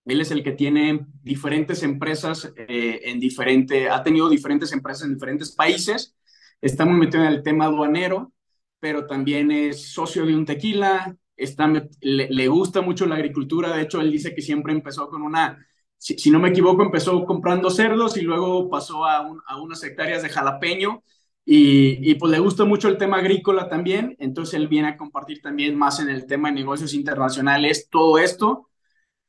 él 0.06 0.22
es 0.22 0.32
el 0.32 0.44
que 0.44 0.52
tiene 0.54 1.06
diferentes 1.22 1.84
empresas 1.84 2.52
eh, 2.56 3.02
en 3.06 3.20
diferente, 3.20 3.90
ha 3.90 4.04
tenido 4.04 4.30
diferentes 4.30 4.72
empresas 4.74 5.08
en 5.08 5.14
diferentes 5.14 5.52
países. 5.52 6.16
Está 6.62 6.86
muy 6.86 7.00
metido 7.00 7.24
en 7.24 7.30
el 7.30 7.44
tema 7.44 7.66
aduanero, 7.66 8.34
pero 8.80 9.08
también 9.08 9.52
es 9.52 9.92
socio 9.92 10.26
de 10.26 10.36
un 10.36 10.46
tequila, 10.46 11.16
está, 11.36 11.68
le, 12.02 12.30
le 12.30 12.48
gusta 12.48 12.82
mucho 12.82 13.06
la 13.06 13.16
agricultura, 13.16 13.76
de 13.76 13.84
hecho 13.84 14.02
él 14.02 14.12
dice 14.12 14.34
que 14.34 14.42
siempre 14.42 14.74
empezó 14.74 15.10
con 15.10 15.22
una 15.22 15.66
si, 16.00 16.32
no 16.32 16.40
me 16.40 16.50
equivoco, 16.50 16.82
empezó 16.82 17.26
comprando 17.26 17.70
cerdos 17.70 18.18
y 18.18 18.22
luego 18.22 18.70
pasó 18.70 19.06
a, 19.06 19.18
a 19.46 19.62
unas 19.62 19.84
hectáreas 19.84 20.24
de 20.24 20.30
jalapeño. 20.30 21.04
Y, 21.46 22.10
y, 22.10 22.16
pues 22.16 22.32
le 22.32 22.40
gusta 22.40 22.64
mucho 22.64 22.88
el 22.90 22.98
tema 22.98 23.18
agrícola 23.18 23.68
también, 23.70 24.16
entonces 24.20 24.54
él 24.54 24.68
viene 24.68 24.90
a 24.90 24.98
compartir 24.98 25.42
también 25.42 25.76
más 25.76 26.00
en 26.00 26.10
el 26.10 26.28
tema 26.28 26.50
de 26.50 26.56
negocios 26.56 26.94
internacionales, 26.94 27.88
todo 27.90 28.20
esto. 28.20 28.70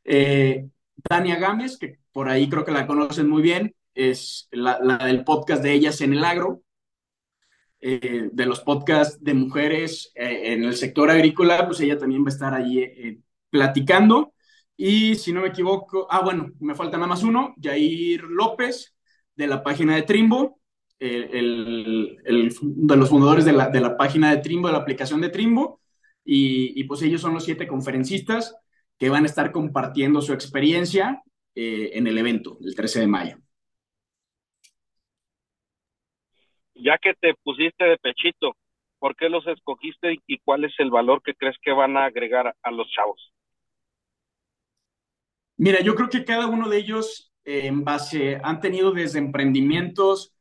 Eh, 0.04 0.68
Gámez, 1.08 1.78
que 1.78 1.98
por 2.12 2.28
ahí 2.28 2.48
creo 2.50 2.64
que 2.64 2.72
la 2.72 2.86
conocen 2.86 3.28
muy 3.28 3.42
bien, 3.42 3.74
es 3.94 4.48
la, 4.52 4.78
la 4.82 4.98
del 4.98 5.24
podcast 5.24 5.62
de 5.62 5.72
Ellas 5.72 6.00
en 6.02 6.12
el 6.12 6.24
Agro, 6.24 6.62
eh, 7.80 8.28
de 8.32 8.46
los 8.46 8.60
podcasts 8.60 9.22
de 9.22 9.34
mujeres 9.34 10.12
eh, 10.14 10.52
en 10.52 10.64
el 10.64 10.76
sector 10.76 11.10
agrícola, 11.10 11.66
pues 11.66 11.80
ella 11.80 11.98
también 11.98 12.22
va 12.22 12.26
a 12.28 12.32
estar 12.32 12.54
ahí 12.54 13.20
platicando. 13.50 14.34
Y 14.76 15.14
si 15.16 15.32
no 15.32 15.42
me 15.42 15.48
equivoco, 15.48 16.06
ah, 16.10 16.20
bueno, 16.22 16.50
me 16.60 16.74
falta 16.74 16.96
nada 16.96 17.08
más 17.08 17.22
uno, 17.22 17.54
Jair 17.60 18.22
López, 18.24 18.94
de 19.36 19.46
la 19.46 19.62
página 19.62 19.94
de 19.94 20.02
Trimbo, 20.02 20.60
el, 20.98 22.18
el, 22.24 22.56
de 22.60 22.96
los 22.96 23.08
fundadores 23.08 23.44
de 23.44 23.52
la, 23.52 23.68
de 23.68 23.80
la, 23.80 23.96
página 23.96 24.30
de 24.30 24.42
Trimbo, 24.42 24.68
de 24.68 24.72
la 24.72 24.80
aplicación 24.80 25.20
de 25.20 25.30
Trimbo, 25.30 25.80
y, 26.24 26.78
y, 26.78 26.84
pues 26.84 27.02
ellos 27.02 27.22
son 27.22 27.34
los 27.34 27.44
siete 27.44 27.66
conferencistas 27.66 28.54
que 28.98 29.08
van 29.08 29.24
a 29.24 29.26
estar 29.26 29.50
compartiendo 29.50 30.20
su 30.20 30.34
experiencia 30.34 31.22
eh, 31.54 31.90
en 31.94 32.06
el 32.06 32.16
evento, 32.16 32.58
el 32.62 32.74
13 32.74 33.00
de 33.00 33.06
mayo. 33.06 33.38
Ya 36.80 36.98
que 36.98 37.14
te 37.14 37.34
pusiste 37.44 37.84
de 37.84 37.96
pechito, 37.98 38.56
¿por 38.98 39.14
qué 39.14 39.28
los 39.28 39.46
escogiste 39.46 40.18
y 40.26 40.38
cuál 40.40 40.64
es 40.64 40.74
el 40.78 40.90
valor 40.90 41.22
que 41.22 41.34
crees 41.34 41.56
que 41.62 41.72
van 41.72 41.96
a 41.96 42.06
agregar 42.06 42.56
a 42.62 42.70
los 42.72 42.90
chavos? 42.90 43.32
Mira, 45.56 45.80
yo 45.82 45.94
creo 45.94 46.08
que 46.08 46.24
cada 46.24 46.46
uno 46.46 46.68
de 46.68 46.78
ellos 46.78 47.32
en 47.44 47.84
base 47.84 48.40
han 48.42 48.60
tenido 48.60 48.92
desde 48.92 49.18
emprendimientos, 49.18 50.34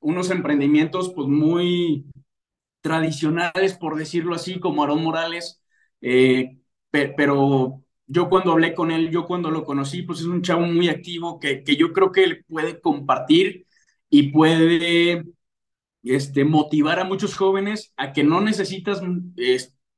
unos 0.00 0.30
emprendimientos 0.30 1.12
pues 1.14 1.28
muy 1.28 2.06
tradicionales, 2.82 3.74
por 3.74 3.96
decirlo 3.96 4.34
así, 4.36 4.60
como 4.60 4.82
Aarón 4.82 5.02
Morales, 5.04 5.62
eh, 6.02 6.58
pero 6.92 7.82
yo 8.06 8.28
cuando 8.30 8.52
hablé 8.52 8.74
con 8.74 8.90
él, 8.92 9.10
yo 9.10 9.26
cuando 9.26 9.50
lo 9.50 9.64
conocí, 9.64 10.02
pues 10.02 10.20
es 10.20 10.26
un 10.26 10.42
chavo 10.42 10.62
muy 10.62 10.88
activo 10.88 11.40
que, 11.40 11.64
que 11.64 11.76
yo 11.76 11.92
creo 11.92 12.12
que 12.12 12.24
él 12.24 12.44
puede 12.48 12.80
compartir 12.80 13.66
y 14.10 14.32
puede 14.32 15.24
este, 16.04 16.44
motivar 16.44 17.00
a 17.00 17.04
muchos 17.04 17.36
jóvenes 17.36 17.92
a 17.96 18.12
que 18.12 18.24
no 18.24 18.40
necesitas 18.40 19.02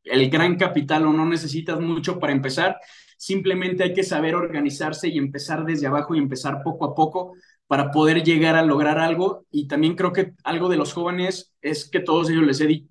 el 0.04 0.30
gran 0.30 0.56
capital 0.56 1.06
o 1.06 1.12
no 1.12 1.26
necesitas 1.26 1.80
mucho 1.80 2.18
para 2.18 2.32
empezar, 2.32 2.78
Simplemente 3.16 3.82
hay 3.82 3.94
que 3.94 4.02
saber 4.02 4.34
organizarse 4.34 5.08
y 5.08 5.18
empezar 5.18 5.64
desde 5.64 5.86
abajo 5.86 6.14
y 6.14 6.18
empezar 6.18 6.62
poco 6.62 6.84
a 6.84 6.94
poco 6.94 7.34
para 7.66 7.90
poder 7.90 8.22
llegar 8.22 8.56
a 8.56 8.62
lograr 8.62 8.98
algo. 8.98 9.46
Y 9.50 9.66
también 9.68 9.94
creo 9.96 10.12
que 10.12 10.34
algo 10.44 10.68
de 10.68 10.76
los 10.76 10.92
jóvenes 10.92 11.54
es 11.62 11.88
que 11.88 12.00
todos 12.00 12.30
ellos 12.30 12.44
les 12.46 12.60
he 12.60 12.66
dicho, 12.66 12.88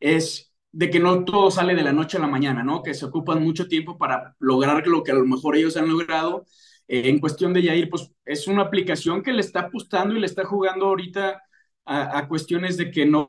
es 0.00 0.52
de 0.72 0.90
que 0.90 1.00
no 1.00 1.24
todo 1.24 1.50
sale 1.50 1.74
de 1.74 1.82
la 1.82 1.92
noche 1.92 2.16
a 2.16 2.20
la 2.20 2.26
mañana, 2.28 2.62
¿no? 2.62 2.82
Que 2.82 2.94
se 2.94 3.04
ocupan 3.04 3.42
mucho 3.42 3.68
tiempo 3.68 3.98
para 3.98 4.34
lograr 4.38 4.86
lo 4.86 5.02
que 5.02 5.12
a 5.12 5.14
lo 5.14 5.26
mejor 5.26 5.56
ellos 5.56 5.76
han 5.76 5.88
logrado. 5.88 6.46
Eh, 6.88 7.08
en 7.08 7.18
cuestión 7.20 7.52
de 7.52 7.62
Yair, 7.62 7.90
pues 7.90 8.10
es 8.24 8.46
una 8.48 8.62
aplicación 8.62 9.22
que 9.22 9.32
le 9.32 9.40
está 9.40 9.60
apostando 9.60 10.14
y 10.16 10.20
le 10.20 10.26
está 10.26 10.44
jugando 10.44 10.86
ahorita 10.86 11.42
a, 11.90 12.28
cuestiones 12.28 12.76
de 12.76 12.90
que 12.90 13.04
no... 13.04 13.26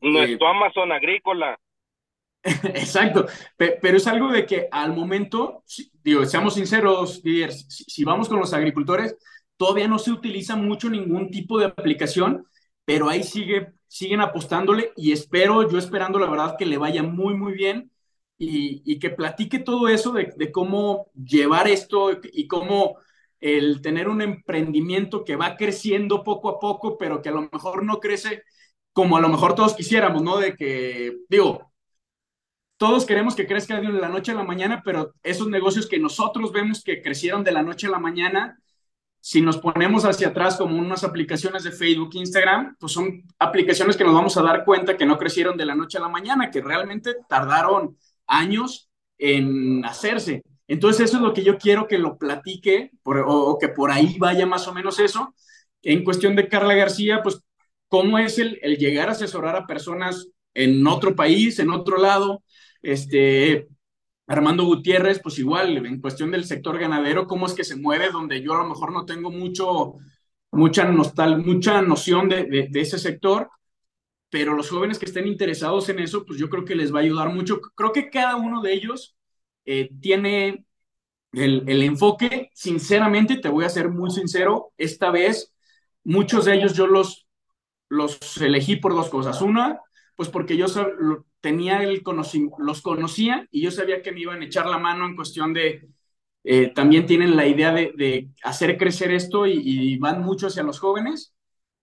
Nuestro 0.00 0.46
eh, 0.46 0.50
Amazon 0.50 0.92
agrícola. 0.92 1.58
Exacto, 2.42 3.26
pero 3.56 3.96
es 3.96 4.06
algo 4.06 4.30
de 4.30 4.46
que 4.46 4.68
al 4.70 4.94
momento, 4.94 5.64
digo, 6.02 6.24
seamos 6.26 6.54
sinceros, 6.54 7.22
si 7.68 8.04
vamos 8.04 8.28
con 8.28 8.38
los 8.38 8.52
agricultores, 8.52 9.16
todavía 9.56 9.88
no 9.88 9.98
se 9.98 10.12
utiliza 10.12 10.54
mucho 10.54 10.88
ningún 10.88 11.30
tipo 11.30 11.58
de 11.58 11.66
aplicación, 11.66 12.46
pero 12.84 13.08
ahí 13.08 13.24
sigue, 13.24 13.72
siguen 13.88 14.20
apostándole 14.20 14.92
y 14.96 15.12
espero, 15.12 15.68
yo 15.68 15.78
esperando 15.78 16.18
la 16.18 16.30
verdad 16.30 16.56
que 16.56 16.66
le 16.66 16.78
vaya 16.78 17.02
muy, 17.02 17.34
muy 17.34 17.52
bien 17.54 17.90
y, 18.38 18.98
que 18.98 19.10
platique 19.10 19.58
todo 19.58 19.88
eso 19.88 20.12
de, 20.12 20.32
de, 20.36 20.52
cómo 20.52 21.10
llevar 21.14 21.66
esto 21.66 22.10
y 22.32 22.46
cómo 22.46 22.96
el 23.46 23.80
tener 23.82 24.08
un 24.08 24.22
emprendimiento 24.22 25.24
que 25.24 25.36
va 25.36 25.56
creciendo 25.56 26.24
poco 26.24 26.48
a 26.48 26.58
poco, 26.60 26.98
pero 26.98 27.22
que 27.22 27.28
a 27.28 27.32
lo 27.32 27.48
mejor 27.52 27.84
no 27.84 28.00
crece 28.00 28.42
como 28.92 29.16
a 29.16 29.20
lo 29.20 29.28
mejor 29.28 29.54
todos 29.54 29.74
quisiéramos, 29.74 30.22
¿no? 30.22 30.38
De 30.38 30.56
que, 30.56 31.18
digo, 31.28 31.70
todos 32.78 33.06
queremos 33.06 33.34
que 33.34 33.46
crezca 33.46 33.80
de 33.80 33.92
la 33.92 34.08
noche 34.08 34.32
a 34.32 34.34
la 34.34 34.44
mañana, 34.44 34.82
pero 34.84 35.14
esos 35.22 35.48
negocios 35.48 35.86
que 35.86 35.98
nosotros 35.98 36.52
vemos 36.52 36.82
que 36.82 37.02
crecieron 37.02 37.44
de 37.44 37.52
la 37.52 37.62
noche 37.62 37.86
a 37.86 37.90
la 37.90 37.98
mañana, 37.98 38.58
si 39.20 39.40
nos 39.40 39.58
ponemos 39.58 40.04
hacia 40.04 40.28
atrás 40.28 40.56
como 40.56 40.78
unas 40.78 41.04
aplicaciones 41.04 41.64
de 41.64 41.72
Facebook, 41.72 42.10
Instagram, 42.14 42.76
pues 42.78 42.92
son 42.92 43.24
aplicaciones 43.38 43.96
que 43.96 44.04
nos 44.04 44.14
vamos 44.14 44.36
a 44.36 44.42
dar 44.42 44.64
cuenta 44.64 44.96
que 44.96 45.06
no 45.06 45.18
crecieron 45.18 45.56
de 45.56 45.66
la 45.66 45.74
noche 45.74 45.98
a 45.98 46.02
la 46.02 46.08
mañana, 46.08 46.50
que 46.50 46.60
realmente 46.60 47.16
tardaron 47.28 47.96
años 48.26 48.90
en 49.18 49.84
hacerse. 49.84 50.42
Entonces 50.68 51.06
eso 51.08 51.16
es 51.18 51.22
lo 51.22 51.32
que 51.32 51.44
yo 51.44 51.58
quiero 51.58 51.86
que 51.86 51.98
lo 51.98 52.18
platique 52.18 52.90
o, 53.04 53.58
que 53.60 53.68
por 53.68 53.90
ahí 53.90 54.16
vaya 54.18 54.46
más 54.46 54.66
o 54.68 54.74
menos 54.74 54.98
eso. 54.98 55.34
En 55.82 56.04
cuestión 56.04 56.34
de 56.36 56.48
Carla 56.48 56.74
García, 56.74 57.22
pues 57.22 57.40
cómo 57.88 58.18
es 58.18 58.38
el, 58.38 58.58
el 58.62 58.76
llegar 58.76 59.08
a 59.08 59.12
asesorar 59.12 59.56
a 59.56 59.66
personas 59.66 60.28
en 60.54 60.86
otro 60.86 61.14
país, 61.14 61.58
en 61.58 61.70
otro 61.70 61.98
lado, 61.98 62.42
este, 62.82 63.68
Armando 64.26 64.64
Gutiérrez, 64.64 65.20
pues 65.22 65.38
igual, 65.38 65.76
en 65.86 66.00
cuestión 66.00 66.30
del 66.30 66.44
sector 66.44 66.78
ganadero, 66.78 67.26
cómo 67.26 67.46
es 67.46 67.54
que 67.54 67.64
se 67.64 67.76
mueve, 67.76 68.10
donde 68.10 68.42
yo 68.42 68.54
a 68.54 68.58
lo 68.58 68.68
mejor 68.68 68.92
no 68.92 69.04
tengo 69.04 69.30
mucho, 69.30 69.94
mucha, 70.50 70.84
nostal, 70.90 71.44
mucha 71.44 71.80
noción 71.82 72.28
de, 72.28 72.44
de, 72.44 72.80
ese 72.80 72.98
sector, 72.98 73.50
pero 74.30 74.54
los 74.54 74.70
jóvenes 74.70 74.98
que 74.98 75.06
estén 75.06 75.26
interesados 75.28 75.88
en 75.88 76.00
eso, 76.00 76.24
pues 76.26 76.38
yo 76.38 76.48
creo 76.50 76.64
que 76.64 76.74
les 76.74 76.92
va 76.92 76.98
a 77.00 77.02
ayudar 77.02 77.32
mucho. 77.32 77.60
Creo 77.74 77.92
que 77.92 78.10
cada 78.10 78.36
uno 78.36 78.60
de 78.62 78.72
ellos 78.72 79.16
eh, 79.66 79.90
tiene 80.00 80.64
el, 81.32 81.64
el, 81.68 81.82
enfoque, 81.82 82.50
sinceramente, 82.54 83.36
te 83.36 83.50
voy 83.50 83.64
a 83.64 83.68
ser 83.68 83.90
muy 83.90 84.10
sincero, 84.10 84.72
esta 84.78 85.10
vez 85.10 85.52
muchos 86.04 86.44
de 86.46 86.54
ellos 86.54 86.74
yo 86.74 86.86
los, 86.86 87.26
los 87.88 88.40
elegí 88.40 88.76
por 88.76 88.94
dos 88.94 89.08
cosas. 89.10 89.42
Una, 89.42 89.80
pues 90.16 90.28
porque 90.28 90.56
yo 90.56 90.66
tenía 91.40 91.82
el 91.82 92.02
los 92.58 92.82
conocía 92.82 93.46
y 93.50 93.62
yo 93.62 93.70
sabía 93.70 94.02
que 94.02 94.12
me 94.12 94.20
iban 94.20 94.40
a 94.40 94.46
echar 94.46 94.66
la 94.66 94.78
mano 94.78 95.06
en 95.06 95.16
cuestión 95.16 95.52
de, 95.52 95.88
eh, 96.44 96.68
también 96.68 97.06
tienen 97.06 97.36
la 97.36 97.46
idea 97.46 97.72
de, 97.72 98.28
hacer 98.44 98.78
crecer 98.78 99.10
esto 99.12 99.46
y, 99.46 99.98
van 99.98 100.22
mucho 100.22 100.46
hacia 100.46 100.62
los 100.62 100.78
jóvenes, 100.78 101.34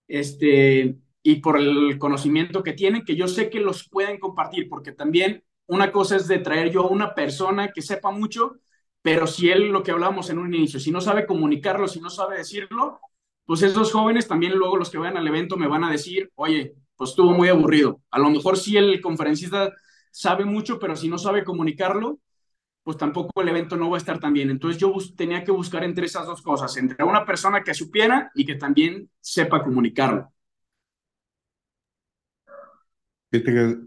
este, 0.08 0.96
y 1.22 1.36
por 1.42 1.60
el 1.60 1.98
conocimiento 2.00 2.64
que 2.64 2.74
tienen, 2.74 3.04
que 3.04 3.16
yo 3.18 3.28
sé 3.28 3.50
que 3.50 3.60
los 3.60 3.90
pueden 3.90 4.20
compartir, 4.20 4.70
porque 4.70 4.94
también 4.94 5.44
una 5.68 5.92
cosa 5.92 6.16
es 6.16 6.28
de 6.28 6.40
traer 6.40 6.72
yo 6.72 6.84
a 6.84 6.90
una 6.90 7.14
persona 7.16 7.70
que 7.72 7.82
sepa 7.82 8.12
mucho, 8.12 8.58
pero 9.02 9.28
si 9.28 9.50
él, 9.50 9.70
lo 9.70 9.84
que 9.84 9.92
hablábamos 9.92 10.30
en 10.30 10.40
un 10.40 10.54
inicio, 10.54 10.80
si 10.80 10.92
no 10.92 11.02
sabe 11.02 11.26
comunicarlo, 11.26 11.88
si 11.88 12.00
no 12.00 12.10
sabe 12.10 12.38
decirlo, 12.38 13.00
pues 13.46 13.62
esos 13.62 13.92
jóvenes 13.92 14.28
también 14.28 14.54
luego 14.54 14.78
los 14.78 14.90
que 14.90 14.98
vayan 14.98 15.18
al 15.18 15.28
evento 15.28 15.58
me 15.58 15.68
van 15.68 15.84
a 15.84 15.92
decir, 15.92 16.32
oye, 16.36 16.76
pues 16.96 17.12
estuvo 17.12 17.32
muy 17.32 17.50
aburrido. 17.50 18.02
A 18.12 18.20
lo 18.20 18.30
mejor 18.30 18.58
sí 18.58 18.78
el 18.78 19.02
conferencista 19.02 19.74
sabe 20.12 20.46
mucho, 20.46 20.80
pero 20.80 20.96
si 20.96 21.10
no 21.10 21.18
sabe 21.18 21.44
comunicarlo, 21.44 22.20
pues 22.84 22.98
tampoco 22.98 23.42
el 23.42 23.50
evento 23.50 23.78
no 23.78 23.90
va 23.90 23.98
a 23.98 24.00
estar 24.00 24.20
tan 24.20 24.34
bien. 24.34 24.50
Entonces 24.50 24.80
yo 24.80 24.94
tenía 25.16 25.44
que 25.44 25.52
buscar 25.52 25.84
entre 25.84 26.06
esas 26.06 26.26
dos 26.26 26.42
cosas, 26.42 26.76
entre 26.78 27.04
una 27.04 27.26
persona 27.26 27.64
que 27.64 27.74
supiera 27.74 28.32
y 28.36 28.46
que 28.46 28.56
también 28.56 29.10
sepa 29.20 29.64
comunicarlo. 29.64 30.32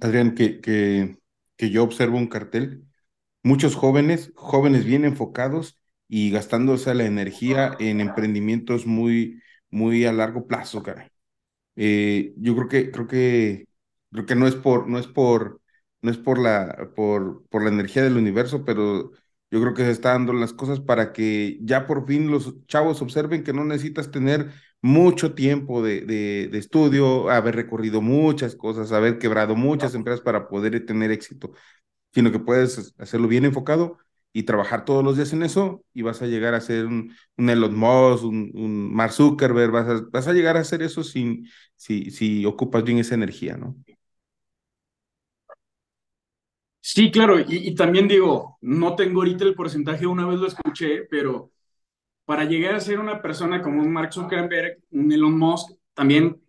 Adrián, 0.01 0.35
que, 0.35 1.19
que 1.57 1.71
yo 1.71 1.83
observo 1.85 2.19
un 2.19 2.29
cartel, 2.29 2.85
muchos 3.43 3.77
jóvenes, 3.77 4.33
jóvenes 4.37 4.85
bien 4.85 5.05
enfocados 5.05 5.81
y 6.09 6.31
gastándose 6.31 6.95
la 6.95 7.05
energía 7.07 7.77
en 7.81 8.01
emprendimientos 8.01 8.87
muy, 8.87 9.43
muy 9.71 10.05
a 10.07 10.13
largo 10.13 10.47
plazo, 10.47 10.83
cara. 10.83 11.11
Eh, 11.77 12.35
yo 12.39 12.55
creo 12.57 12.69
que, 12.69 12.91
creo 12.91 13.07
que, 13.07 13.69
creo 14.13 14.27
que 14.27 14.35
no 14.37 14.47
es 14.47 14.55
por, 14.55 14.89
no 14.89 14.99
es 14.99 15.07
por, 15.07 15.61
no 16.03 16.11
es 16.11 16.17
por 16.19 16.39
la, 16.39 16.91
por, 16.95 17.47
por 17.49 17.63
la 17.63 17.69
energía 17.71 18.03
del 18.03 18.17
universo, 18.17 18.65
pero 18.65 19.13
yo 19.51 19.61
creo 19.61 19.75
que 19.75 19.85
se 19.85 19.91
están 19.91 20.27
dando 20.27 20.33
las 20.41 20.53
cosas 20.53 20.81
para 20.81 21.13
que 21.13 21.59
ya 21.63 21.87
por 21.87 22.07
fin 22.07 22.31
los 22.31 22.65
chavos 22.67 23.03
observen 23.03 23.45
que 23.45 23.53
no 23.53 23.65
necesitas 23.65 24.11
tener 24.11 24.53
mucho 24.83 25.35
tiempo 25.35 25.83
de, 25.83 26.03
de, 26.03 26.49
de 26.51 26.59
estudio, 26.59 27.31
haber 27.31 27.57
recorrido 27.57 28.01
muchas 28.03 28.55
cosas, 28.57 28.93
haber 28.93 29.19
quebrado 29.19 29.57
muchas 29.57 29.95
empresas 29.95 30.21
para 30.21 30.49
poder 30.49 30.85
tener 30.87 31.11
éxito, 31.11 31.53
sino 32.15 32.33
que 32.33 32.39
puedes 32.41 32.95
hacerlo 32.99 33.29
bien 33.29 33.45
enfocado 33.45 33.99
y 34.33 34.45
trabajar 34.45 34.85
todos 34.85 35.05
los 35.05 35.17
días 35.17 35.33
en 35.33 35.43
eso 35.43 35.85
y 35.95 36.03
vas 36.03 36.23
a 36.23 36.27
llegar 36.27 36.55
a 36.55 36.61
ser 36.61 36.87
un, 36.87 37.13
un 37.37 37.51
Elon 37.51 37.75
Musk, 37.77 38.25
un, 38.25 38.51
un, 38.55 38.95
Mark 38.95 39.13
Zuckerberg, 39.13 39.73
vas 39.73 39.89
a, 39.89 40.03
vas 40.13 40.29
a 40.29 40.33
llegar 40.35 40.57
a 40.57 40.61
hacer 40.61 40.83
eso 40.83 41.03
sin, 41.05 41.49
si, 41.77 42.11
si 42.11 42.45
ocupas 42.47 42.85
bien 42.85 42.99
esa 42.99 43.15
energía, 43.15 43.57
¿no? 43.57 43.77
Sí, 46.81 47.11
claro, 47.11 47.41
y, 47.41 47.45
y, 47.49 47.75
también 47.75 48.07
digo, 48.07 48.59
no 48.61 48.95
tengo 48.95 49.21
ahorita 49.21 49.45
el 49.45 49.55
porcentaje, 49.57 50.07
una 50.07 50.25
vez 50.27 50.39
lo 50.39 50.47
escuché, 50.47 51.03
pero 51.11 51.51
para 52.27 52.45
llegar 52.45 52.75
a 52.75 52.81
ser 52.81 52.99
una 52.99 53.23
persona 53.23 53.63
como 53.63 53.81
un 53.81 53.93
Mark 53.93 54.13
Zuckerberg, 54.13 54.79
un 54.91 55.11
Elon 55.11 55.39
Musk, 55.39 55.71
también 55.95 56.43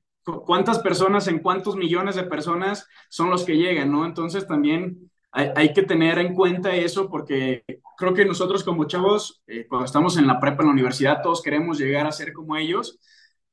cuántas 0.46 0.80
personas 0.80 1.28
en 1.28 1.40
cuántos 1.40 1.78
millones 1.78 2.16
de 2.16 2.24
personas 2.24 2.88
son 3.08 3.30
los 3.30 3.46
que 3.46 3.56
llegan, 3.56 3.92
¿no? 3.92 4.06
Entonces 4.06 4.46
también 4.46 5.10
hay, 5.32 5.72
que 5.72 5.84
tener 5.84 6.18
en 6.18 6.34
cuenta 6.34 6.76
eso 6.76 7.10
porque 7.10 7.64
creo 7.96 8.14
que 8.14 8.26
nosotros 8.26 8.64
como 8.64 8.86
chavos, 8.86 9.42
eh, 9.46 9.68
cuando 9.68 9.86
estamos 9.86 10.18
en 10.18 10.26
la 10.26 10.40
prepa, 10.40 10.64
en 10.64 10.68
la 10.68 10.74
universidad, 10.74 11.22
todos 11.22 11.44
queremos 11.44 11.78
llegar 11.78 12.08
a 12.08 12.12
ser 12.12 12.34
como 12.34 12.58
ellos, 12.58 12.98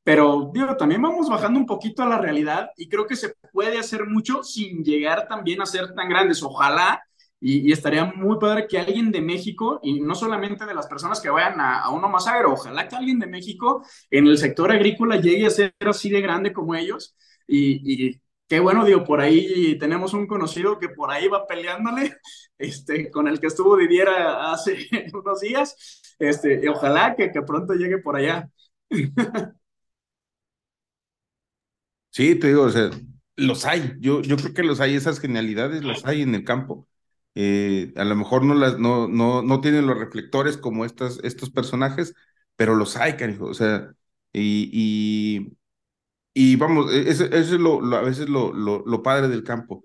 pero 0.03 0.51
digo, 0.53 0.77
también 0.77 1.03
vamos 1.03 1.29
bajando 1.29 1.61
un 1.61 1.67
poquito 1.67 2.03
a 2.03 2.09
la 2.09 2.19
realidad 2.19 2.71
y 2.77 2.89
creo 2.89 3.07
que 3.07 3.17
se 3.17 3.35
puede 3.53 3.79
hacer 3.79 4.07
mucho 4.07 4.43
sin 4.43 4.83
llegar 4.83 5.29
también 5.29 5.61
a 5.61 5.67
ser 5.67 5.95
tan 5.95 6.09
grandes. 6.09 6.43
Ojalá 6.43 7.03
y, 7.47 7.73
estaría 7.73 8.07
muy 8.07 8.39
padre 8.39 8.67
que 8.67 8.79
alguien 8.79 9.13
de 9.13 9.21
México, 9.21 9.79
y 9.83 10.01
no 10.01 10.15
solamente 10.15 10.65
de 10.65 10.75
las 10.75 10.87
personas 10.87 11.21
que 11.21 11.29
vayan 11.29 11.61
a, 11.61 11.91
uno 11.91 12.09
más 12.09 12.27
agro, 12.27 12.55
ojalá 12.55 12.89
que 12.89 12.97
alguien 12.97 13.19
de 13.19 13.27
México 13.27 13.85
en 14.11 14.27
el 14.27 14.39
sector 14.39 14.73
agrícola 14.73 15.21
llegue 15.21 15.45
a 15.45 15.51
ser 15.51 15.75
así 15.81 16.09
de 16.09 16.23
grande 16.23 16.55
como 16.55 16.75
ellos. 16.75 17.15
Y, 17.47 18.19
qué 18.49 18.61
bueno, 18.61 18.85
digo, 18.87 19.05
por 19.05 19.21
ahí 19.21 19.77
tenemos 19.79 20.15
un 20.15 20.27
conocido 20.27 20.79
que 20.79 20.89
por 20.89 21.11
ahí 21.11 21.29
va 21.29 21.47
peleándole, 21.47 22.17
este, 22.59 23.11
con 23.11 23.29
el 23.29 23.39
que 23.39 23.49
estuvo 23.49 23.77
Didiera 23.77 24.51
hace 24.51 24.79
unos 25.13 25.41
días. 25.41 26.17
Este, 26.19 26.61
y 26.65 26.69
ojalá 26.69 27.15
que, 27.15 27.31
que 27.31 27.43
pronto 27.43 27.75
llegue 27.75 27.99
por 27.99 28.17
allá. 28.17 28.49
Sí, 32.11 32.37
te 32.37 32.49
digo, 32.49 32.63
o 32.63 32.71
sea, 32.71 32.91
los 33.37 33.67
hay. 33.67 33.97
Yo, 33.99 34.23
yo 34.23 34.37
creo 34.37 34.55
que 34.55 34.63
los 34.63 34.81
hay, 34.81 34.95
esas 34.95 35.21
genialidades 35.21 35.85
las 35.85 36.07
hay 36.07 36.23
en 36.23 36.35
el 36.35 36.45
campo. 36.45 36.89
Eh, 37.35 37.93
a 37.97 38.05
lo 38.05 38.15
mejor 38.17 38.45
no, 38.45 38.55
las, 38.55 38.79
no, 38.79 39.09
no, 39.09 39.43
no 39.43 39.61
tienen 39.61 39.87
los 39.87 39.99
reflectores 39.99 40.57
como 40.57 40.85
estas, 40.85 41.19
estos 41.25 41.51
personajes, 41.51 42.15
pero 42.57 42.75
los 42.75 42.97
hay, 42.97 43.17
cariño. 43.17 43.45
O 43.45 43.55
sea, 43.55 43.93
y, 44.33 44.71
y, 44.73 45.57
y 46.35 46.57
vamos, 46.57 46.93
eso, 46.93 47.25
eso 47.25 47.55
es 47.55 47.61
lo, 47.61 47.81
lo, 47.81 47.97
a 47.97 48.03
veces 48.03 48.29
lo, 48.29 48.53
lo, 48.53 48.85
lo 48.87 49.03
padre 49.03 49.29
del 49.29 49.45
campo, 49.45 49.85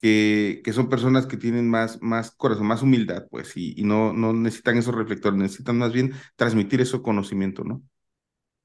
que, 0.00 0.62
que, 0.64 0.72
son 0.72 0.88
personas 0.88 1.26
que 1.26 1.36
tienen 1.36 1.68
más, 1.68 2.00
más 2.02 2.30
corazón, 2.32 2.66
más 2.66 2.82
humildad, 2.82 3.26
pues, 3.30 3.56
y, 3.56 3.78
y 3.80 3.84
no, 3.84 4.12
no 4.12 4.32
necesitan 4.32 4.78
esos 4.78 4.94
reflectores, 4.94 5.38
necesitan 5.38 5.78
más 5.78 5.92
bien 5.92 6.12
transmitir 6.36 6.80
ese 6.80 7.00
conocimiento, 7.02 7.64
¿no? 7.64 7.82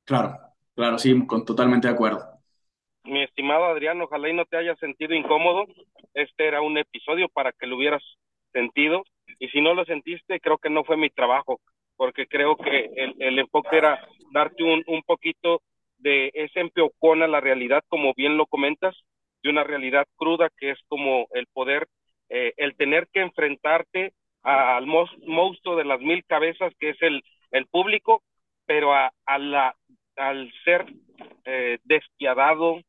Claro, 0.06 0.38
claro, 0.76 0.98
sí, 0.98 1.26
con, 1.28 1.46
totalmente 1.46 1.88
de 1.88 1.94
acuerdo 1.94 2.36
mi 3.06 3.24
estimado 3.24 3.66
Adrián, 3.66 4.02
ojalá 4.02 4.30
y 4.30 4.34
no 4.34 4.46
te 4.46 4.58
hayas 4.58 4.78
sentido 4.80 5.14
incómodo. 5.14 5.66
Este 6.14 6.48
era 6.48 6.62
un 6.62 6.78
episodio 6.78 7.30
para 7.30 7.52
que 7.52 7.68
lo 7.68 7.78
hubieras 7.78 8.04
sentido. 8.56 9.04
Y 9.40 9.50
si 9.50 9.60
no 9.62 9.74
lo 9.74 9.84
sentiste, 9.86 10.40
creo 10.40 10.58
que 10.58 10.70
no 10.70 10.84
fue 10.84 10.98
mi 10.98 11.10
trabajo, 11.10 11.60
porque 11.98 12.26
creo 12.26 12.56
que 12.56 12.90
el, 12.96 13.16
el 13.20 13.40
enfoque 13.40 13.78
era 13.78 13.94
darte 14.32 14.64
un, 14.64 14.84
un 14.88 15.02
poquito 15.04 15.62
de 15.98 16.32
ese 16.34 16.60
empeocón 16.60 17.22
a 17.22 17.28
la 17.28 17.42
realidad, 17.42 17.84
como 17.88 18.14
bien 18.16 18.38
lo 18.38 18.46
comentas, 18.46 18.96
de 19.44 19.50
una 19.50 19.64
realidad 19.64 20.06
cruda 20.16 20.50
que 20.58 20.72
es 20.72 20.80
como 20.88 21.28
el 21.34 21.48
poder, 21.54 21.88
eh, 22.30 22.54
el 22.58 22.76
tener 22.76 23.08
que 23.14 23.22
enfrentarte 23.22 24.14
al 24.44 24.86
monstruo 24.86 25.76
de 25.76 25.86
las 25.86 26.00
mil 26.00 26.24
cabezas 26.26 26.72
que 26.80 26.90
es 26.92 27.02
el, 27.02 27.24
el 27.52 27.66
público, 27.66 28.22
pero 28.66 28.94
a, 28.94 29.12
a 29.26 29.38
la, 29.40 29.76
al 30.16 30.52
ser 30.64 30.86
eh, 31.46 31.80
despiadado, 31.84 32.82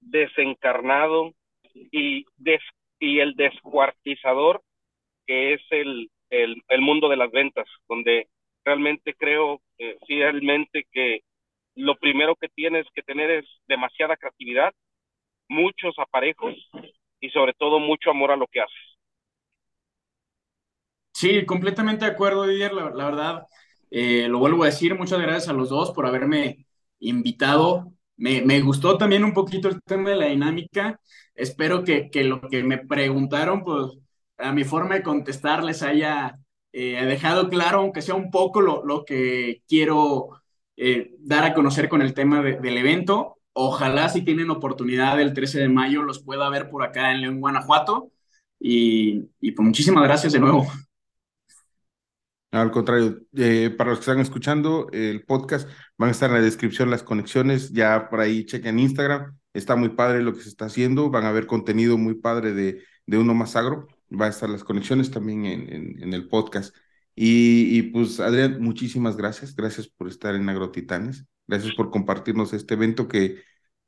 desencarnado 0.00 1.32
y, 1.74 2.24
des, 2.36 2.62
y 2.98 3.20
el 3.20 3.34
descuartizador 3.34 4.62
que 5.32 5.54
es 5.54 5.62
el, 5.70 6.10
el, 6.28 6.62
el, 6.68 6.80
mundo 6.82 7.08
de 7.08 7.16
las 7.16 7.30
ventas, 7.30 7.66
donde 7.88 8.28
realmente 8.66 9.14
creo 9.14 9.62
eh, 9.78 9.96
fielmente 10.06 10.86
que 10.92 11.22
lo 11.74 11.96
primero 11.96 12.36
que 12.36 12.50
tienes 12.50 12.84
que 12.94 13.02
tener 13.02 13.30
es 13.30 13.46
demasiada 13.66 14.18
creatividad, 14.18 14.74
muchos 15.48 15.94
aparejos 15.98 16.54
y 17.18 17.30
sobre 17.30 17.54
todo 17.54 17.78
mucho 17.78 18.10
amor 18.10 18.30
a 18.30 18.36
lo 18.36 18.46
que 18.46 18.60
haces. 18.60 18.98
Sí, 21.14 21.46
completamente 21.46 22.04
de 22.04 22.10
acuerdo, 22.10 22.46
Didier. 22.46 22.74
La, 22.74 22.90
verdad, 22.90 23.46
eh, 23.90 24.26
lo 24.28 24.38
vuelvo 24.38 24.64
a 24.64 24.66
decir, 24.66 24.94
muchas 24.94 25.18
gracias 25.18 25.48
a 25.48 25.54
los 25.54 25.70
dos 25.70 25.92
por 25.92 26.04
haberme 26.04 26.66
invitado 26.98 27.90
me, 28.18 28.42
me, 28.42 28.60
gustó 28.60 28.98
también 28.98 29.24
un 29.24 29.32
poquito 29.32 29.68
el 29.68 29.80
tema 29.82 30.10
de 30.10 30.16
la 30.16 30.26
dinámica. 30.26 31.00
Espero 31.34 31.82
que, 31.84 32.10
que, 32.10 32.22
lo 32.22 32.42
que 32.42 32.62
me 32.62 32.78
preguntaron, 32.78 33.64
pues 33.64 33.98
a 34.38 34.52
mi 34.52 34.64
forma 34.64 34.94
de 34.96 35.02
contestar 35.02 35.64
les 35.64 35.82
haya 35.82 36.38
eh, 36.72 37.04
dejado 37.04 37.48
claro, 37.48 37.80
aunque 37.80 38.02
sea 38.02 38.14
un 38.14 38.30
poco 38.30 38.60
lo, 38.60 38.84
lo 38.84 39.04
que 39.04 39.62
quiero 39.68 40.30
eh, 40.76 41.14
dar 41.18 41.44
a 41.44 41.54
conocer 41.54 41.88
con 41.88 42.02
el 42.02 42.14
tema 42.14 42.42
de, 42.42 42.58
del 42.58 42.78
evento. 42.78 43.38
Ojalá 43.52 44.08
si 44.08 44.22
tienen 44.22 44.50
oportunidad 44.50 45.20
el 45.20 45.34
13 45.34 45.60
de 45.60 45.68
mayo 45.68 46.02
los 46.02 46.22
pueda 46.22 46.48
ver 46.48 46.70
por 46.70 46.82
acá 46.82 47.12
en 47.12 47.20
León, 47.20 47.40
Guanajuato. 47.40 48.10
Y, 48.58 49.28
y 49.40 49.52
pues 49.52 49.66
muchísimas 49.66 50.04
gracias 50.04 50.32
de 50.32 50.40
nuevo. 50.40 50.66
Al 52.52 52.70
contrario, 52.70 53.18
eh, 53.34 53.70
para 53.70 53.90
los 53.90 53.98
que 53.98 54.02
están 54.02 54.20
escuchando 54.20 54.88
el 54.92 55.24
podcast, 55.24 55.68
van 55.96 56.10
a 56.10 56.12
estar 56.12 56.28
en 56.28 56.36
la 56.36 56.42
descripción 56.42 56.90
las 56.90 57.02
conexiones, 57.02 57.72
ya 57.72 58.10
por 58.10 58.20
ahí 58.20 58.44
chequen 58.44 58.78
Instagram, 58.78 59.38
está 59.54 59.74
muy 59.74 59.88
padre 59.88 60.22
lo 60.22 60.34
que 60.34 60.42
se 60.42 60.50
está 60.50 60.66
haciendo, 60.66 61.08
van 61.08 61.24
a 61.24 61.32
ver 61.32 61.46
contenido 61.46 61.96
muy 61.96 62.14
padre 62.14 62.52
de, 62.52 62.84
de 63.06 63.18
Uno 63.18 63.32
Más 63.32 63.56
Agro, 63.56 63.88
va 64.20 64.26
a 64.26 64.30
estar 64.30 64.48
las 64.48 64.64
conexiones 64.64 65.10
también 65.10 65.44
en, 65.46 65.72
en, 65.72 66.02
en 66.02 66.12
el 66.14 66.28
podcast. 66.28 66.74
Y, 67.14 67.78
y, 67.78 67.82
pues 67.82 68.20
Adrián, 68.20 68.62
muchísimas 68.62 69.16
gracias, 69.16 69.54
gracias 69.54 69.88
por 69.88 70.08
estar 70.08 70.34
en 70.34 70.48
Agrotitanes, 70.48 71.26
gracias 71.46 71.74
por 71.74 71.90
compartirnos 71.90 72.52
este 72.54 72.74
evento 72.74 73.06
que, 73.08 73.42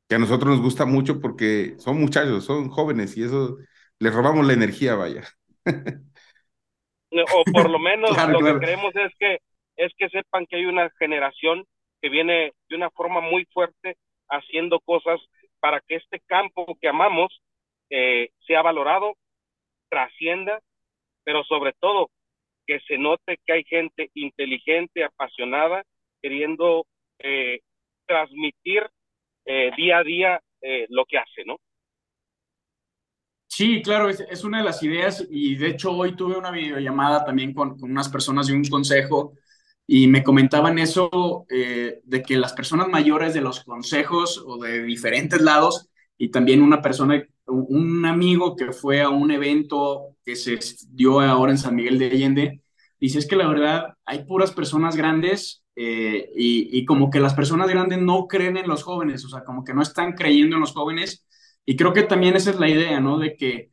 que 0.09 0.15
a 0.15 0.19
nosotros 0.19 0.51
nos 0.57 0.61
gusta 0.61 0.85
mucho 0.85 1.21
porque 1.21 1.75
son 1.79 1.99
muchachos, 2.01 2.45
son 2.45 2.69
jóvenes 2.69 3.17
y 3.17 3.25
eso 3.25 3.57
les 3.99 4.15
robamos 4.15 4.47
la 4.47 4.53
energía, 4.53 4.95
vaya. 4.95 5.25
o 5.67 7.45
por 7.53 7.71
lo 7.71 7.79
menos 7.79 8.11
claro, 8.13 8.33
lo 8.33 8.39
claro. 8.41 8.61
que 8.61 8.67
queremos 8.67 8.95
es 8.97 9.13
que 9.19 9.39
es 9.77 9.93
que 9.99 10.09
sepan 10.09 10.47
que 10.47 10.57
hay 10.57 10.67
una 10.67 10.91
generación 10.99 11.65
que 12.01 12.09
viene 12.09 12.53
de 12.69 12.77
una 12.77 12.91
forma 12.91 13.21
muy 13.21 13.45
fuerte 13.53 13.97
haciendo 14.29 14.81
cosas 14.81 15.21
para 15.61 15.81
que 15.81 15.97
este 15.97 16.21
campo 16.27 16.77
que 16.81 16.89
amamos 16.89 17.41
eh, 17.91 18.29
sea 18.47 18.63
valorado, 18.63 19.15
trascienda, 19.95 20.61
pero 21.23 21.45
sobre 21.45 21.73
todo 21.79 22.11
que 22.67 22.81
se 22.81 22.99
note 22.99 23.39
que 23.47 23.53
hay 23.53 23.65
gente 23.65 24.11
inteligente, 24.15 25.05
apasionada, 25.05 25.85
queriendo 26.21 26.85
eh, 27.21 27.61
transmitir 28.07 28.83
eh, 29.45 29.71
día 29.77 29.99
a 29.99 30.03
día 30.03 30.41
eh, 30.63 30.87
lo 30.89 31.05
que 31.05 31.19
hace, 31.19 31.45
¿no? 31.47 31.59
Sí, 33.47 33.83
claro, 33.83 34.09
es, 34.09 34.43
una 34.43 34.59
de 34.59 34.65
las 34.65 34.83
ideas 34.83 35.25
y 35.31 35.55
de 35.55 35.69
hecho 35.69 35.93
hoy 35.93 36.17
tuve 36.17 36.37
una 36.37 36.51
videollamada 36.51 37.25
también 37.25 37.55
con, 37.55 37.77
unas 37.81 38.09
personas 38.09 38.49
de 38.49 38.55
un 38.55 38.65
consejo 38.65 39.35
y 39.87 40.09
me 40.09 40.25
comentaban 40.25 40.79
eso 40.81 41.47
de 41.49 42.23
que 42.27 42.37
las 42.37 42.53
personas 42.53 42.89
mayores 42.89 43.33
de 43.33 43.43
los 43.43 43.63
consejos 43.63 44.43
o 44.45 44.59
de 44.59 44.83
diferentes 44.83 45.41
lados 45.41 45.89
y 46.19 46.31
también 46.31 46.63
una 46.63 46.83
persona, 46.83 47.23
un 47.47 48.05
amigo 48.07 48.57
que 48.57 48.73
fue 48.73 49.03
a 49.03 49.09
un 49.11 49.31
evento 49.31 50.17
que 50.25 50.37
se 50.37 50.59
dio 50.91 51.21
ahora 51.21 51.53
en 51.53 51.59
San 51.59 51.75
Miguel 51.75 51.99
de 51.99 52.07
Allende, 52.07 52.63
dice 53.01 53.19
es 53.19 53.27
que 53.27 53.37
la 53.37 53.49
verdad 53.49 53.95
hay 54.07 54.25
puras 54.25 54.53
personas 54.53 54.97
grandes 54.97 55.63
eh, 55.77 56.31
y, 56.37 56.79
y 56.79 56.85
como 56.85 57.11
que 57.11 57.21
las 57.21 57.35
personas 57.35 57.69
grandes 57.69 58.01
no 58.01 58.27
creen 58.29 58.57
en 58.57 58.69
los 58.69 58.83
jóvenes, 58.83 59.25
o 59.25 59.29
sea, 59.29 59.45
como 59.45 59.65
que 59.65 59.75
no 59.75 59.83
están 59.83 60.13
creyendo 60.13 60.57
en 60.57 60.61
los 60.61 60.73
jóvenes 60.73 61.27
y 61.67 61.77
creo 61.77 61.93
que 61.93 62.03
también 62.03 62.37
esa 62.37 62.51
es 62.51 62.59
la 62.59 62.69
idea, 62.69 63.01
¿no? 63.01 63.19
De 63.19 63.37
que 63.37 63.71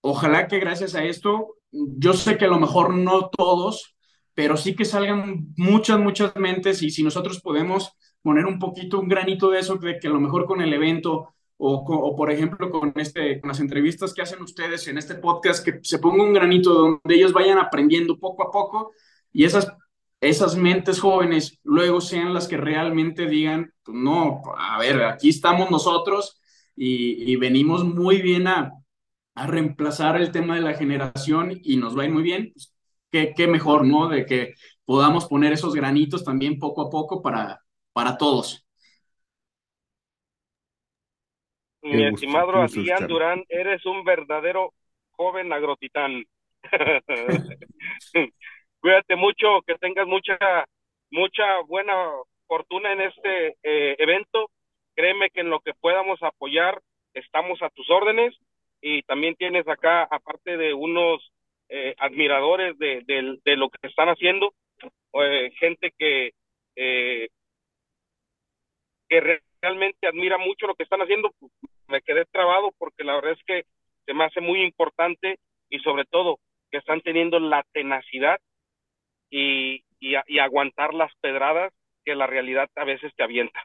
ojalá 0.00 0.48
que 0.48 0.58
gracias 0.60 0.94
a 0.94 1.04
esto, 1.04 1.56
yo 1.70 2.12
sé 2.14 2.36
que 2.38 2.44
a 2.46 2.48
lo 2.48 2.58
mejor 2.60 2.94
no 2.94 3.28
todos, 3.30 3.96
pero 4.34 4.56
sí 4.56 4.74
que 4.74 4.84
salgan 4.84 5.48
muchas, 5.56 5.98
muchas 5.98 6.34
mentes 6.36 6.82
y 6.82 6.90
si 6.90 7.02
nosotros 7.02 7.40
podemos 7.40 7.92
poner 8.22 8.46
un 8.46 8.58
poquito, 8.58 9.00
un 9.00 9.08
granito 9.08 9.50
de 9.50 9.60
eso, 9.60 9.76
de 9.76 9.98
que 9.98 10.08
a 10.08 10.10
lo 10.10 10.20
mejor 10.20 10.46
con 10.46 10.60
el 10.60 10.72
evento 10.72 11.34
o, 11.64 12.16
por 12.16 12.30
ejemplo 12.30 12.70
con, 12.70 12.92
este, 12.96 13.40
con 13.40 13.48
las 13.48 13.60
entrevistas 13.60 14.12
que 14.12 14.22
hacen 14.22 14.42
ustedes 14.42 14.88
en 14.88 14.98
este 14.98 15.14
podcast, 15.14 15.64
que 15.64 15.78
se 15.82 16.00
ponga 16.00 16.24
un 16.24 16.32
granito 16.32 16.74
donde 16.74 17.14
ellos 17.14 17.32
vayan 17.32 17.58
aprendiendo 17.58 18.18
poco 18.18 18.42
a 18.42 18.50
poco 18.50 18.92
y 19.32 19.44
esas, 19.44 19.68
esas 20.20 20.56
mentes 20.56 20.98
jóvenes 20.98 21.60
luego 21.62 22.00
sean 22.00 22.34
las 22.34 22.48
que 22.48 22.56
realmente 22.56 23.26
digan, 23.26 23.72
pues 23.84 23.96
no, 23.96 24.42
a 24.58 24.78
ver, 24.80 25.04
aquí 25.04 25.28
estamos 25.28 25.70
nosotros 25.70 26.40
y, 26.74 27.32
y 27.32 27.36
venimos 27.36 27.84
muy 27.84 28.20
bien 28.20 28.48
a, 28.48 28.72
a, 29.36 29.46
reemplazar 29.46 30.20
el 30.20 30.32
tema 30.32 30.56
de 30.56 30.62
la 30.62 30.74
generación 30.74 31.60
y 31.62 31.76
nos 31.76 31.96
va 31.96 32.02
a 32.02 32.06
ir 32.06 32.12
muy 32.12 32.24
bien, 32.24 32.50
pues, 32.52 32.74
qué, 33.12 33.34
qué 33.36 33.46
mejor, 33.46 33.86
¿no? 33.86 34.08
De 34.08 34.26
que 34.26 34.54
podamos 34.84 35.26
poner 35.26 35.52
esos 35.52 35.74
granitos 35.74 36.24
también 36.24 36.58
poco 36.58 36.82
a 36.82 36.90
poco 36.90 37.22
para, 37.22 37.62
para 37.92 38.16
todos. 38.16 38.61
Mi 41.82 42.04
estimado 42.04 42.54
Adrián 42.54 43.08
Durán, 43.08 43.44
eres 43.48 43.84
un 43.86 44.04
verdadero 44.04 44.72
joven 45.12 45.52
agrotitán. 45.52 46.24
Cuídate 48.80 49.16
mucho, 49.16 49.62
que 49.66 49.76
tengas 49.78 50.06
mucha, 50.06 50.38
mucha 51.10 51.60
buena 51.66 51.94
fortuna 52.46 52.92
en 52.92 53.00
este 53.00 53.56
eh, 53.64 53.96
evento. 53.98 54.48
Créeme 54.94 55.30
que 55.30 55.40
en 55.40 55.50
lo 55.50 55.58
que 55.60 55.74
podamos 55.74 56.22
apoyar, 56.22 56.80
estamos 57.14 57.60
a 57.62 57.70
tus 57.70 57.90
órdenes. 57.90 58.32
Y 58.80 59.02
también 59.02 59.34
tienes 59.36 59.66
acá, 59.68 60.04
aparte 60.04 60.56
de 60.56 60.74
unos 60.74 61.32
eh, 61.68 61.94
admiradores 61.98 62.78
de, 62.78 63.02
de, 63.06 63.56
lo 63.56 63.70
que 63.70 63.88
están 63.88 64.08
haciendo, 64.08 64.52
eh, 65.14 65.52
gente 65.58 65.92
que, 65.96 66.32
que 66.74 67.28
realmente 69.60 70.08
admira 70.08 70.38
mucho 70.38 70.66
lo 70.66 70.74
que 70.74 70.82
están 70.82 71.00
haciendo, 71.00 71.32
me 71.88 72.00
quedé 72.02 72.24
trabado 72.26 72.72
porque 72.78 73.04
la 73.04 73.14
verdad 73.14 73.32
es 73.32 73.44
que 73.46 73.64
se 74.06 74.14
me 74.14 74.24
hace 74.24 74.40
muy 74.40 74.62
importante 74.62 75.38
y 75.68 75.78
sobre 75.80 76.04
todo 76.04 76.38
que 76.70 76.78
están 76.78 77.00
teniendo 77.00 77.38
la 77.38 77.64
tenacidad 77.72 78.38
y, 79.30 79.84
y, 80.00 80.38
aguantar 80.38 80.92
las 80.92 81.12
pedradas 81.20 81.72
que 82.04 82.14
la 82.14 82.26
realidad 82.26 82.68
a 82.76 82.84
veces 82.84 83.12
te 83.16 83.22
avienta. 83.22 83.60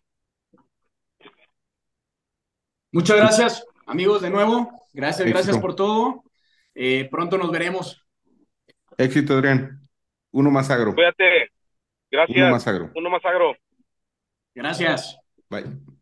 Muchas 2.92 3.18
gracias, 3.18 3.68
amigos, 3.86 4.22
de 4.22 4.30
nuevo. 4.30 4.88
Gracias, 4.94 5.28
gracias 5.30 5.58
por 5.58 5.76
todo. 5.76 6.24
Eh, 6.74 7.08
pronto 7.12 7.38
nos 7.38 7.52
veremos. 7.52 8.06
Éxito, 8.98 9.34
Adrián. 9.34 9.88
Uno 10.32 10.52
más 10.52 10.70
agro. 10.70 10.94
Cuídate. 10.94 11.52
Gracias. 12.10 12.38
Uno 12.38 12.52
más 12.52 12.68
agro. 12.68 12.92
Uno 12.96 13.10
más 13.10 13.26
agro. 13.26 13.56
Gracias. 14.56 15.18
Bye. 15.50 15.97